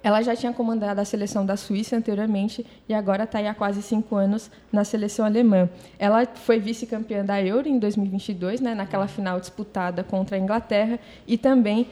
Ela 0.03 0.21
já 0.21 0.35
tinha 0.35 0.53
comandado 0.53 0.99
a 0.99 1.05
seleção 1.05 1.45
da 1.45 1.57
Suíça 1.57 1.95
anteriormente 1.95 2.65
e 2.87 2.93
agora 2.93 3.23
está 3.23 3.39
há 3.39 3.53
quase 3.53 3.81
cinco 3.81 4.15
anos 4.15 4.49
na 4.71 4.83
seleção 4.83 5.25
alemã. 5.25 5.69
Ela 5.97 6.25
foi 6.25 6.59
vice-campeã 6.59 7.23
da 7.23 7.41
Euro 7.41 7.67
em 7.67 7.79
2022, 7.79 8.61
né, 8.61 8.73
naquela 8.73 9.07
final 9.07 9.39
disputada 9.39 10.03
contra 10.03 10.37
a 10.37 10.39
Inglaterra, 10.39 10.99
e 11.27 11.37
também 11.37 11.87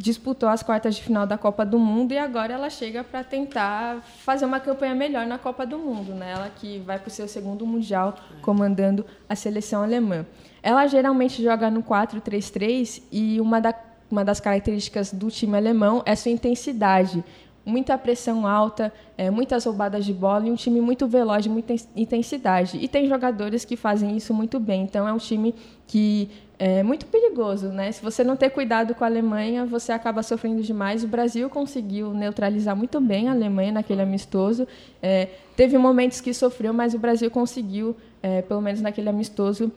disputou 0.00 0.48
as 0.48 0.62
quartas 0.62 0.94
de 0.94 1.02
final 1.02 1.26
da 1.26 1.36
Copa 1.36 1.64
do 1.64 1.78
Mundo 1.78 2.12
e 2.12 2.18
agora 2.18 2.54
ela 2.54 2.70
chega 2.70 3.04
para 3.04 3.22
tentar 3.22 4.00
fazer 4.00 4.46
uma 4.46 4.58
campanha 4.58 4.94
melhor 4.94 5.26
na 5.26 5.36
Copa 5.36 5.66
do 5.66 5.78
Mundo, 5.78 6.14
né? 6.14 6.32
Ela 6.32 6.48
que 6.48 6.78
vai 6.78 6.98
para 6.98 7.08
o 7.08 7.10
seu 7.10 7.28
segundo 7.28 7.66
mundial 7.66 8.16
comandando 8.40 9.04
a 9.28 9.36
seleção 9.36 9.82
alemã. 9.82 10.24
Ela 10.62 10.86
geralmente 10.86 11.42
joga 11.42 11.70
no 11.70 11.82
4-3-3 11.82 13.02
e 13.12 13.38
uma, 13.42 13.60
da, 13.60 13.74
uma 14.10 14.24
das 14.24 14.40
características 14.40 15.12
do 15.12 15.30
time 15.30 15.56
alemão 15.56 16.02
é 16.04 16.14
sua 16.14 16.32
intensidade. 16.32 17.24
muita 17.64 17.96
pressão 17.98 18.46
alta, 18.46 18.92
é, 19.16 19.30
muitas 19.30 19.64
roubadas 19.64 20.04
de 20.04 20.12
bola 20.12 20.48
e 20.48 20.50
um 20.50 20.56
time 20.56 20.80
muito 20.80 21.06
veloz, 21.06 21.46
muita 21.46 21.74
intensidade. 21.94 22.78
E 22.80 22.88
tem 22.88 23.06
jogadores 23.06 23.64
que 23.64 23.76
fazem 23.76 24.16
isso 24.16 24.32
muito 24.32 24.58
bem. 24.58 24.82
Então 24.82 25.06
é 25.06 25.12
um 25.12 25.18
time 25.18 25.54
que 25.86 26.28
é 26.58 26.82
muito 26.82 27.06
perigoso, 27.06 27.68
né? 27.68 27.90
Se 27.92 28.02
você 28.02 28.22
não 28.22 28.36
ter 28.36 28.50
cuidado 28.50 28.94
com 28.94 29.02
a 29.02 29.06
Alemanha, 29.06 29.64
você 29.64 29.92
acaba 29.92 30.22
sofrendo 30.22 30.62
demais. 30.62 31.02
O 31.04 31.08
Brasil 31.08 31.48
conseguiu 31.48 32.12
neutralizar 32.12 32.76
muito 32.76 33.00
bem 33.00 33.28
a 33.28 33.32
Alemanha 33.32 33.72
naquele 33.72 34.02
amistoso. 34.02 34.66
É, 35.02 35.28
teve 35.56 35.78
momentos 35.78 36.20
que 36.20 36.34
sofreu, 36.34 36.74
mas 36.74 36.92
o 36.92 36.98
Brasil 36.98 37.30
conseguiu, 37.30 37.96
é, 38.22 38.42
pelo 38.42 38.60
menos 38.60 38.80
naquele 38.80 39.08
amistoso, 39.08 39.72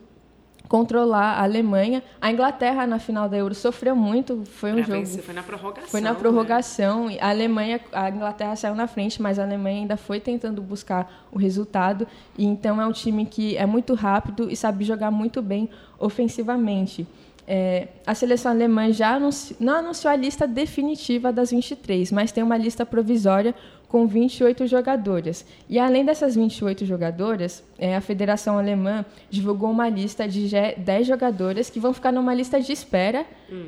controlar 0.73 1.33
a 1.33 1.43
Alemanha. 1.43 2.01
A 2.19 2.31
Inglaterra 2.31 2.87
na 2.87 2.97
final 2.97 3.29
da 3.29 3.37
Euro 3.37 3.53
sofreu 3.53 3.95
muito, 3.95 4.41
foi 4.43 4.71
um 4.71 4.77
Pra 4.77 4.83
jogo 4.85 4.99
vencer, 5.01 5.21
foi 5.21 5.35
na 5.35 5.43
prorrogação. 5.43 5.87
foi 5.91 6.01
na 6.01 6.13
né? 6.13 6.19
prorrogação. 6.19 7.09
A 7.21 7.29
Alemanha, 7.29 7.79
a 7.91 8.09
Inglaterra 8.09 8.55
saiu 8.55 8.73
na 8.73 8.87
frente, 8.87 9.21
mas 9.21 9.37
a 9.37 9.43
Alemanha 9.43 9.81
ainda 9.81 9.95
foi 9.95 10.19
tentando 10.19 10.63
buscar 10.63 11.27
o 11.31 11.37
resultado. 11.37 12.07
E 12.35 12.43
então 12.43 12.81
é 12.81 12.87
um 12.87 12.91
time 12.91 13.23
que 13.23 13.55
é 13.55 13.67
muito 13.67 13.93
rápido 13.93 14.49
e 14.49 14.55
sabe 14.55 14.83
jogar 14.83 15.11
muito 15.11 15.43
bem 15.43 15.69
ofensivamente. 15.99 17.05
É, 17.47 17.89
a 18.07 18.15
seleção 18.15 18.51
alemã 18.51 18.91
já 18.91 19.15
anunci, 19.15 19.55
não 19.59 19.75
anunciou 19.75 20.11
a 20.11 20.15
lista 20.15 20.47
definitiva 20.47 21.31
das 21.31 21.51
23, 21.51 22.11
mas 22.11 22.31
tem 22.31 22.43
uma 22.43 22.57
lista 22.57 22.83
provisória 22.83 23.53
com 23.93 24.07
28 24.07 24.65
jogadoras. 24.65 25.45
E 25.69 25.77
além 25.77 26.03
dessas 26.03 26.33
28 26.33 26.83
jogadoras, 26.83 27.63
é, 27.77 27.95
a 27.95 28.01
Federação 28.01 28.57
Alemã 28.57 29.05
divulgou 29.29 29.69
uma 29.69 29.87
lista 29.87 30.27
de 30.27 30.47
je- 30.47 30.73
10 30.79 31.05
jogadoras 31.05 31.69
que 31.69 31.79
vão 31.79 31.93
ficar 31.93 32.11
numa 32.11 32.33
lista 32.33 32.59
de 32.59 32.71
espera 32.73 33.23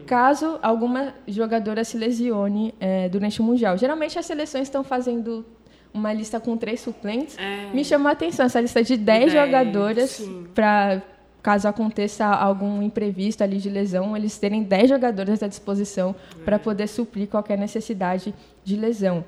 caso 0.08 0.58
alguma 0.64 1.14
jogadora 1.28 1.84
se 1.84 1.96
lesione 1.96 2.74
é, 2.80 3.08
durante 3.08 3.40
o 3.40 3.44
Mundial. 3.44 3.78
Geralmente 3.78 4.18
as 4.18 4.26
seleções 4.26 4.64
estão 4.64 4.84
fazendo 4.84 5.46
uma 5.94 6.12
lista 6.12 6.40
com 6.40 6.58
três 6.58 6.80
suplentes. 6.82 7.38
É. 7.38 7.70
Me 7.72 7.86
chamou 7.86 8.08
a 8.08 8.14
atenção 8.14 8.48
essa 8.48 8.60
lista 8.60 8.82
de 8.84 8.98
10 8.98 9.32
10, 9.32 9.34
jogadoras 9.34 10.28
para 10.56 11.04
caso 11.44 11.68
aconteça 11.68 12.26
algum 12.26 12.82
imprevisto 12.82 13.44
ali 13.44 13.58
de 13.58 13.70
lesão, 13.70 14.18
eles 14.18 14.36
terem 14.40 14.64
10 14.64 14.90
jogadores 14.90 15.44
à 15.44 15.48
disposição 15.48 16.16
para 16.44 16.58
poder 16.58 16.88
suprir 16.88 17.28
qualquer 17.28 17.60
necessidade 17.60 18.34
de 18.64 18.76
lesão. 18.76 19.24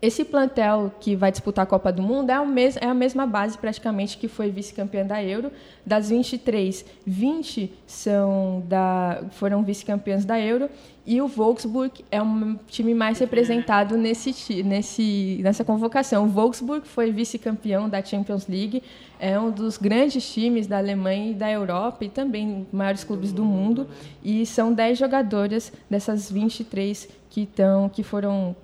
Esse 0.00 0.24
plantel 0.24 0.92
que 1.00 1.16
vai 1.16 1.32
disputar 1.32 1.64
a 1.64 1.66
Copa 1.66 1.90
do 1.90 2.00
Mundo 2.00 2.30
é, 2.30 2.38
o 2.38 2.46
mes 2.46 2.76
é 2.76 2.86
a 2.86 2.94
mesma 2.94 3.26
base 3.26 3.58
praticamente 3.58 4.16
que 4.16 4.28
foi 4.28 4.48
vice-campeã 4.48 5.04
da 5.04 5.22
Euro. 5.24 5.50
Das 5.84 6.08
23, 6.08 6.84
20 7.04 7.72
são 7.84 8.62
da, 8.68 9.24
foram 9.32 9.64
vice-campeãs 9.64 10.24
da 10.24 10.38
Euro 10.38 10.70
e 11.04 11.20
o 11.20 11.26
Wolfsburg 11.26 12.04
é 12.12 12.22
um 12.22 12.56
time 12.68 12.94
mais 12.94 13.18
representado 13.18 13.96
nesse, 13.96 14.62
nesse, 14.62 15.40
nessa 15.42 15.64
convocação. 15.64 16.26
O 16.26 16.28
Wolfsburg 16.28 16.86
foi 16.86 17.10
vice-campeão 17.10 17.88
da 17.88 18.00
Champions 18.00 18.46
League, 18.46 18.84
é 19.18 19.40
um 19.40 19.50
dos 19.50 19.78
grandes 19.78 20.32
times 20.32 20.68
da 20.68 20.78
Alemanha 20.78 21.32
e 21.32 21.34
da 21.34 21.50
Europa 21.50 22.04
e 22.04 22.08
também 22.08 22.68
maiores 22.70 23.02
clubes 23.02 23.32
do 23.32 23.44
mundo. 23.44 23.88
E 24.22 24.46
são 24.46 24.72
10 24.72 24.96
jogadoras 24.96 25.72
dessas 25.90 26.30
23 26.30 27.08
que, 27.28 27.46
tão, 27.46 27.88
que 27.88 28.04
foram 28.04 28.54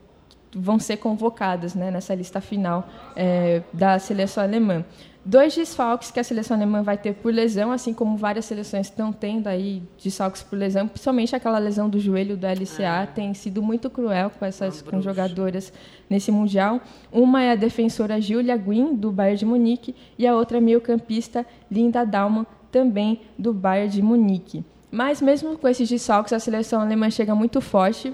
vão 0.54 0.78
ser 0.78 0.96
convocadas 0.98 1.74
né, 1.74 1.90
nessa 1.90 2.14
lista 2.14 2.40
final 2.40 2.88
é, 3.16 3.62
da 3.72 3.98
seleção 3.98 4.42
alemã. 4.42 4.84
Dois 5.26 5.54
desfalques 5.54 6.10
que 6.10 6.20
a 6.20 6.24
seleção 6.24 6.54
alemã 6.54 6.82
vai 6.82 6.98
ter 6.98 7.14
por 7.14 7.32
lesão, 7.32 7.72
assim 7.72 7.94
como 7.94 8.14
várias 8.14 8.44
seleções 8.44 8.88
estão 8.88 9.10
tendo 9.10 9.46
aí 9.46 9.82
desfalques 10.02 10.42
por 10.42 10.58
lesão, 10.58 10.86
principalmente 10.86 11.34
aquela 11.34 11.58
lesão 11.58 11.88
do 11.88 11.98
joelho 11.98 12.36
do 12.36 12.46
LCA, 12.46 13.08
tem 13.14 13.32
sido 13.32 13.62
muito 13.62 13.88
cruel 13.88 14.30
com 14.38 14.44
essas 14.44 14.82
com 14.82 15.00
jogadoras 15.00 15.72
nesse 16.10 16.30
mundial. 16.30 16.78
Uma 17.10 17.42
é 17.42 17.52
a 17.52 17.54
defensora 17.54 18.20
Julia 18.20 18.54
Guin 18.54 18.94
do 18.94 19.10
Bayern 19.10 19.38
de 19.38 19.46
Munique 19.46 19.96
e 20.18 20.26
a 20.26 20.36
outra 20.36 20.58
é 20.58 20.60
a 20.60 20.62
meio-campista 20.62 21.46
Linda 21.70 22.04
Dalman, 22.04 22.44
também 22.70 23.22
do 23.38 23.54
Bayern 23.54 23.88
de 23.90 24.02
Munique. 24.02 24.62
Mas 24.90 25.22
mesmo 25.22 25.56
com 25.56 25.66
esses 25.66 25.88
desfalques, 25.88 26.34
a 26.34 26.38
seleção 26.38 26.82
alemã 26.82 27.08
chega 27.10 27.34
muito 27.34 27.62
forte. 27.62 28.12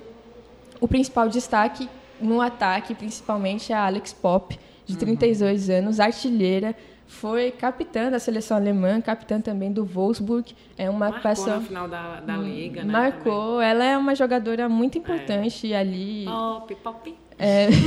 O 0.80 0.86
principal 0.86 1.28
destaque 1.28 1.88
no 2.20 2.40
ataque, 2.40 2.94
principalmente, 2.94 3.72
é 3.72 3.76
a 3.76 3.86
Alex 3.86 4.12
Pop, 4.12 4.58
de 4.86 4.96
32 4.96 5.70
anos, 5.70 6.00
artilheira, 6.00 6.74
foi 7.06 7.50
capitã 7.50 8.08
da 8.08 8.20
seleção 8.20 8.56
alemã, 8.56 9.00
capitã 9.00 9.40
também 9.40 9.72
do 9.72 9.84
Wolfsburg. 9.84 10.54
É 10.78 10.88
uma 10.88 11.10
Marcou 11.10 11.46
na 11.46 11.60
final 11.60 11.88
da, 11.88 12.20
da 12.20 12.36
Liga, 12.36 12.84
né? 12.84 12.92
Marcou. 12.92 13.60
Ela 13.60 13.84
é 13.84 13.98
uma 13.98 14.14
jogadora 14.14 14.68
muito 14.68 14.96
importante 14.96 15.74
ali. 15.74 16.24
Pop, 16.24 16.74
pop. 16.76 17.18
É, 17.42 17.68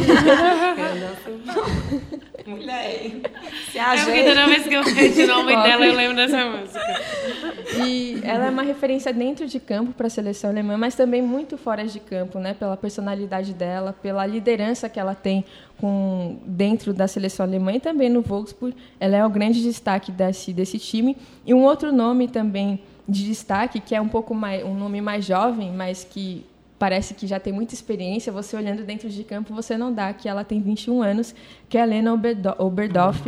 Mulher, 2.46 3.12
se 3.72 3.78
É 3.78 3.84
porque 3.84 4.12
ajeita. 4.12 4.30
toda 4.30 4.48
vez 4.48 4.64
que 4.68 4.74
eu 4.74 4.84
vejo 4.94 5.24
o 5.24 5.28
nome 5.28 5.56
dela, 5.64 5.86
eu 5.86 5.94
lembro 5.94 6.16
dessa 6.16 6.44
música. 6.46 7.02
E 7.86 8.20
ela 8.24 8.48
é 8.48 8.50
uma 8.50 8.64
referência 8.64 9.14
dentro 9.14 9.46
de 9.48 9.60
campo 9.60 9.94
para 9.94 10.08
a 10.08 10.10
seleção 10.10 10.50
alemã, 10.50 10.76
mas 10.76 10.96
também 10.96 11.22
muito 11.22 11.58
fora 11.58 11.86
de 11.86 12.00
campo, 12.00 12.40
né? 12.40 12.54
Pela 12.54 12.76
personalidade 12.76 13.54
dela, 13.54 13.94
pela 13.94 14.26
liderança 14.26 14.90
que 14.90 15.00
ela 15.00 15.16
tem 15.16 15.46
com 15.78 16.40
dentro 16.46 16.94
da 16.94 17.08
seleção 17.08 17.46
alemã 17.46 17.74
e 17.74 17.80
também 17.80 18.10
no 18.10 18.22
Wolfsburg. 18.22 18.76
Ela 19.00 19.18
é 19.18 19.26
o 19.26 19.30
grande 19.30 19.62
destaque 19.62 20.12
desse, 20.12 20.52
desse 20.52 20.80
time. 20.80 21.16
E 21.46 21.54
um 21.54 21.64
outro 21.64 21.92
nome 21.94 22.28
também 22.28 22.82
de 23.08 23.24
destaque, 23.26 23.80
que 23.80 23.94
é 23.96 24.02
um 24.02 24.08
pouco 24.10 24.34
mais 24.34 24.64
um 24.66 24.74
nome 24.74 25.00
mais 25.00 25.26
jovem, 25.26 25.72
mas 25.72 26.04
que 26.04 26.46
parece 26.80 27.14
que 27.14 27.26
já 27.28 27.40
tem 27.40 27.54
muita 27.54 27.74
experiência. 27.74 28.32
Você 28.32 28.56
olhando 28.56 28.84
dentro 28.84 29.10
de 29.10 29.24
campo, 29.24 29.54
você 29.54 29.78
não 29.78 29.94
dá 29.94 30.12
que 30.14 30.28
ela 30.28 30.44
tem 30.44 30.62
21 30.62 31.02
anos, 31.02 31.34
que 31.70 31.78
é 31.78 31.82
a 31.82 31.86
Lena 31.86 32.14
Oberdo- 32.14 32.56
Oberdorf, 32.58 33.22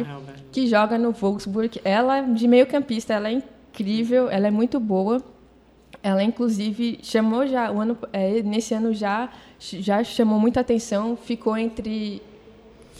que 0.51 0.67
joga 0.67 0.97
no 0.97 1.11
Wolfsburg. 1.11 1.79
Ela, 1.83 2.21
de 2.21 2.47
meio 2.47 2.65
campista, 2.67 3.13
ela 3.13 3.29
é 3.29 3.33
incrível, 3.33 4.29
ela 4.29 4.47
é 4.47 4.51
muito 4.51 4.79
boa. 4.79 5.21
Ela, 6.03 6.21
inclusive, 6.21 6.99
chamou 7.01 7.47
já, 7.47 7.71
o 7.71 7.79
ano, 7.81 7.97
é, 8.13 8.43
nesse 8.43 8.73
ano 8.73 8.93
já, 8.93 9.29
já 9.59 10.03
chamou 10.03 10.39
muita 10.39 10.59
atenção, 10.59 11.15
ficou 11.17 11.57
entre... 11.57 12.21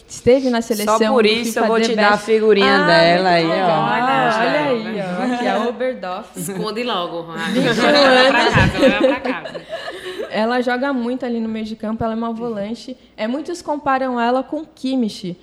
Esteve 0.08 0.50
na 0.50 0.62
seleção 0.62 0.98
Só 0.98 1.12
por 1.12 1.26
isso 1.26 1.44
FIFA 1.54 1.60
eu 1.60 1.66
vou 1.66 1.76
The 1.80 1.82
te 1.88 1.96
dar 1.96 2.12
a 2.12 2.16
figurinha 2.18 2.84
Ah, 2.84 2.86
dela 2.86 3.28
aí, 3.30 3.46
ó. 3.46 3.50
Ah, 3.50 4.40
Olha, 4.40 4.60
aí, 4.68 5.00
ó. 5.00 5.34
Aqui 5.34 5.44
é 5.46 5.50
a 5.50 5.68
Oberdorf. 5.68 6.28
Esconde 6.38 6.82
logo. 6.84 7.26
Ah, 7.32 7.48
Leva 7.52 8.30
pra 8.30 8.50
casa, 8.52 8.78
leva 8.78 8.98
pra 9.08 9.20
casa. 9.20 9.62
Ela 10.36 10.60
joga 10.60 10.92
muito 10.92 11.24
ali 11.24 11.40
no 11.40 11.48
meio 11.48 11.64
de 11.64 11.74
campo, 11.76 12.04
ela 12.04 12.12
é 12.12 12.16
uma 12.16 12.30
volante. 12.32 12.94
É, 13.16 13.26
muitos 13.26 13.62
comparam 13.62 14.20
ela 14.20 14.42
com 14.42 14.64
Kimmich, 14.66 15.34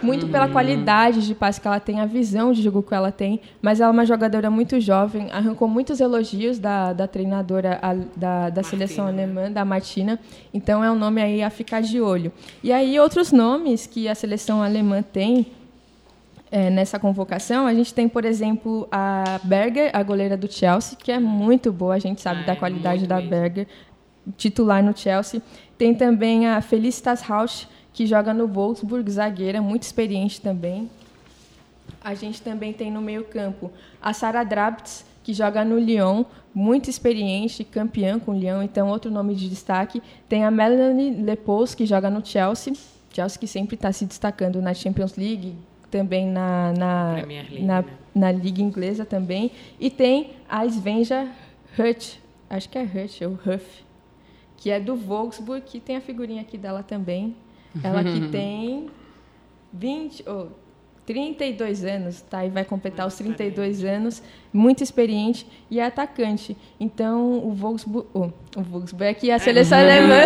muito 0.00 0.24
Uhum. 0.24 0.32
pela 0.32 0.48
qualidade 0.48 1.26
de 1.26 1.34
passe 1.34 1.60
que 1.60 1.66
ela 1.66 1.78
tem, 1.80 2.00
a 2.00 2.06
visão 2.06 2.52
de 2.52 2.62
jogo 2.62 2.82
que 2.82 2.94
ela 2.94 3.12
tem, 3.12 3.40
mas 3.60 3.78
ela 3.80 3.90
é 3.90 3.92
uma 3.92 4.06
jogadora 4.06 4.48
muito 4.48 4.80
jovem, 4.80 5.28
arrancou 5.32 5.68
muitos 5.68 6.00
elogios 6.00 6.58
da, 6.58 6.92
da 6.94 7.06
treinadora 7.06 7.78
a- 7.82 7.94
da, 8.16 8.48
da 8.48 8.62
seleção 8.62 9.06
alemã, 9.06 9.50
da 9.50 9.64
Martina, 9.66 10.18
então 10.54 10.82
é 10.82 10.90
um 10.90 10.94
nome 10.96 11.20
aí 11.20 11.42
a 11.42 11.50
ficar 11.50 11.82
de 11.82 12.00
olho. 12.00 12.32
E 12.62 12.72
aí 12.72 12.98
outros 12.98 13.32
nomes 13.32 13.86
que 13.86 14.08
a 14.08 14.14
seleção 14.14 14.62
alemã 14.62 15.02
tem, 15.02 15.46
é, 16.50 16.70
nessa 16.70 16.98
convocação, 16.98 17.66
a 17.66 17.74
gente 17.74 17.92
tem, 17.92 18.08
por 18.08 18.24
exemplo, 18.24 18.88
a 18.90 19.38
Berger, 19.44 19.90
a 19.92 20.02
goleira 20.02 20.34
do 20.36 20.50
Chelsea, 20.50 20.96
que 20.96 21.12
é 21.12 21.18
muito 21.18 21.70
boa, 21.70 21.94
a 21.94 21.98
gente 21.98 22.22
sabe 22.22 22.40
Ah, 22.42 22.46
da 22.46 22.52
é 22.52 22.56
qualidade 22.56 23.00
muito 23.00 23.08
da 23.08 23.16
mesmo. 23.16 23.30
Berger, 23.30 23.66
titular 24.36 24.82
no 24.82 24.96
Chelsea. 24.96 25.42
Tem 25.76 25.94
também 25.94 26.46
a 26.46 26.60
Felicitas 26.60 27.20
Rausch, 27.20 27.66
que 27.92 28.06
joga 28.06 28.32
no 28.34 28.46
Wolfsburg, 28.46 29.10
zagueira, 29.10 29.60
muito 29.60 29.82
experiente 29.82 30.40
também. 30.40 30.90
A 32.02 32.14
gente 32.14 32.40
também 32.40 32.72
tem 32.72 32.90
no 32.90 33.00
meio-campo 33.00 33.70
a 34.00 34.12
Sara 34.12 34.44
Drabtz, 34.44 35.04
que 35.22 35.34
joga 35.34 35.64
no 35.64 35.78
Lyon, 35.78 36.24
muito 36.54 36.88
experiente, 36.88 37.62
campeã 37.64 38.18
com 38.18 38.32
o 38.32 38.34
Lyon, 38.34 38.62
então 38.62 38.88
outro 38.88 39.10
nome 39.10 39.34
de 39.34 39.48
destaque. 39.48 40.02
Tem 40.28 40.44
a 40.44 40.50
Melanie 40.50 41.22
Lepous, 41.22 41.74
que 41.74 41.84
joga 41.84 42.08
no 42.08 42.24
Chelsea, 42.24 42.72
Chelsea 43.12 43.38
que 43.38 43.46
sempre 43.46 43.74
está 43.74 43.92
se 43.92 44.06
destacando 44.06 44.62
na 44.62 44.72
Champions 44.72 45.16
League, 45.16 45.54
também 45.90 46.26
na, 46.26 46.72
na, 46.72 47.12
League, 47.14 47.62
na, 47.62 47.82
né? 47.82 47.88
na 48.14 48.32
Liga 48.32 48.62
Inglesa 48.62 49.04
também. 49.04 49.50
E 49.78 49.90
tem 49.90 50.30
a 50.48 50.64
Svenja 50.66 51.28
Hurt, 51.78 52.16
acho 52.48 52.68
que 52.68 52.78
é 52.78 52.82
Hurt 52.82 53.20
ou 53.22 53.32
Huff, 53.32 53.84
que 54.58 54.70
é 54.70 54.78
do 54.78 54.94
Wolfsburg, 54.94 55.62
que 55.64 55.80
tem 55.80 55.96
a 55.96 56.00
figurinha 56.00 56.42
aqui 56.42 56.58
dela 56.58 56.82
também. 56.82 57.34
Ela 57.82 58.02
que 58.04 58.28
tem 58.28 58.90
20, 59.72 60.24
oh, 60.28 60.48
32 61.08 61.84
anos, 61.86 62.20
tá? 62.20 62.44
E 62.44 62.50
vai 62.50 62.66
completar 62.66 63.06
os 63.06 63.14
32 63.14 63.82
anos, 63.82 64.22
muito 64.52 64.82
experiente 64.82 65.46
e 65.70 65.80
é 65.80 65.84
atacante. 65.86 66.54
Então, 66.78 67.38
o 67.38 67.50
Wolfsburg, 67.54 68.06
oh, 68.12 68.28
o 68.54 68.62
Wolfsburg 68.62 69.06
é 69.10 69.14
que 69.14 69.30
a 69.30 69.38
seleção 69.38 69.78
alemã 69.80 70.20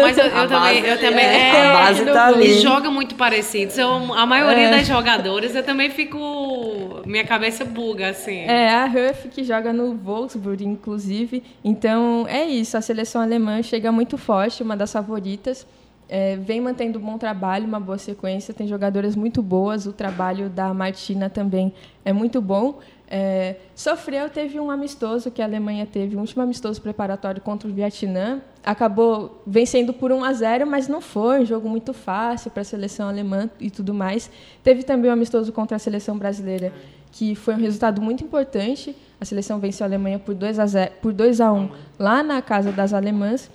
Mas 0.00 0.16
eu, 0.16 0.26
eu 0.26 0.46
também, 0.48 0.78
eu 0.84 1.00
também 1.00 1.24
é, 1.24 1.48
é, 1.56 1.66
a 1.66 1.72
base 1.74 2.04
tá 2.04 2.26
ali. 2.28 2.60
jogam 2.60 2.92
muito 2.92 3.16
parecido. 3.16 3.72
São 3.72 4.14
a 4.14 4.24
maioria 4.24 4.68
É. 4.68 4.70
das 4.70 4.86
jogadoras, 4.86 5.56
eu 5.56 5.64
também 5.64 5.90
fico. 5.90 7.02
Minha 7.04 7.24
cabeça 7.24 7.64
buga, 7.64 8.10
assim. 8.10 8.38
É, 8.42 8.70
a 8.70 8.86
Huff 8.86 9.28
que 9.30 9.42
joga 9.42 9.72
no 9.72 9.96
Wolfsburg, 9.96 10.64
inclusive. 10.64 11.42
Então, 11.64 12.26
é 12.28 12.44
isso. 12.44 12.76
A 12.76 12.80
seleção 12.80 13.20
alemã 13.20 13.60
chega 13.60 13.90
muito 13.90 14.16
forte, 14.16 14.62
uma 14.62 14.76
das 14.76 14.92
favoritas. 14.92 15.66
É, 16.08 16.36
vem 16.36 16.60
mantendo 16.60 16.98
um 16.98 17.02
bom 17.02 17.18
trabalho, 17.18 17.66
uma 17.66 17.78
boa 17.78 17.98
sequência, 17.98 18.54
tem 18.54 18.66
jogadoras 18.66 19.14
muito 19.14 19.42
boas, 19.42 19.86
o 19.86 19.92
trabalho 19.92 20.48
da 20.48 20.72
Martina 20.72 21.28
também 21.28 21.72
é 22.04 22.12
muito 22.12 22.40
bom. 22.40 22.78
É, 23.10 23.56
sofreu, 23.74 24.28
teve 24.28 24.60
um 24.60 24.70
amistoso 24.70 25.30
que 25.30 25.40
a 25.40 25.44
Alemanha 25.44 25.86
teve, 25.86 26.16
um 26.16 26.20
último 26.20 26.42
amistoso 26.42 26.80
preparatório 26.80 27.40
contra 27.40 27.68
o 27.68 27.72
Vietnã. 27.72 28.40
Acabou 28.64 29.42
vencendo 29.46 29.92
por 29.92 30.12
1 30.12 30.24
a 30.24 30.32
0, 30.32 30.66
mas 30.66 30.88
não 30.88 31.00
foi 31.00 31.40
um 31.40 31.44
jogo 31.44 31.68
muito 31.68 31.92
fácil 31.92 32.50
para 32.50 32.62
a 32.62 32.64
seleção 32.64 33.08
alemã 33.08 33.48
e 33.60 33.70
tudo 33.70 33.92
mais. 33.94 34.30
Teve 34.62 34.82
também 34.82 35.10
um 35.10 35.14
amistoso 35.14 35.52
contra 35.52 35.76
a 35.76 35.78
seleção 35.78 36.18
brasileira, 36.18 36.72
que 37.12 37.34
foi 37.34 37.54
um 37.54 37.58
resultado 37.58 38.00
muito 38.00 38.22
importante. 38.22 38.94
A 39.20 39.24
seleção 39.24 39.58
venceu 39.58 39.84
a 39.84 39.88
Alemanha 39.88 40.18
por 40.18 40.34
2 40.34 40.58
a, 40.58 40.66
0, 40.66 40.92
por 41.00 41.12
2 41.12 41.40
a 41.40 41.52
1 41.52 41.70
lá 41.98 42.22
na 42.22 42.42
casa 42.42 42.72
das 42.72 42.92
alemãs. 42.92 43.50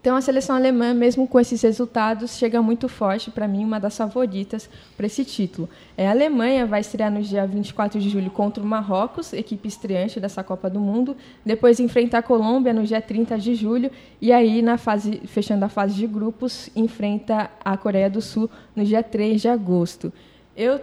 Então, 0.00 0.16
a 0.16 0.20
seleção 0.22 0.56
alemã, 0.56 0.94
mesmo 0.94 1.28
com 1.28 1.38
esses 1.38 1.60
resultados, 1.60 2.38
chega 2.38 2.62
muito 2.62 2.88
forte, 2.88 3.30
para 3.30 3.46
mim, 3.46 3.62
uma 3.64 3.78
das 3.78 3.98
favoritas 3.98 4.66
para 4.96 5.04
esse 5.04 5.26
título. 5.26 5.68
É, 5.94 6.08
a 6.08 6.10
Alemanha 6.10 6.64
vai 6.64 6.80
estrear 6.80 7.12
no 7.12 7.20
dia 7.20 7.46
24 7.46 8.00
de 8.00 8.08
julho 8.08 8.30
contra 8.30 8.62
o 8.62 8.66
Marrocos, 8.66 9.34
equipe 9.34 9.68
estreante 9.68 10.18
dessa 10.18 10.42
Copa 10.42 10.70
do 10.70 10.80
Mundo. 10.80 11.14
Depois 11.44 11.78
enfrenta 11.78 12.16
a 12.16 12.22
Colômbia 12.22 12.72
no 12.72 12.82
dia 12.84 13.02
30 13.02 13.36
de 13.38 13.54
julho. 13.54 13.90
E 14.22 14.32
aí, 14.32 14.62
na 14.62 14.78
fase, 14.78 15.20
fechando 15.26 15.66
a 15.66 15.68
fase 15.68 15.94
de 15.94 16.06
grupos, 16.06 16.70
enfrenta 16.74 17.50
a 17.62 17.76
Coreia 17.76 18.08
do 18.08 18.22
Sul 18.22 18.48
no 18.74 18.82
dia 18.82 19.02
3 19.02 19.42
de 19.42 19.48
agosto. 19.48 20.10
Eu 20.56 20.80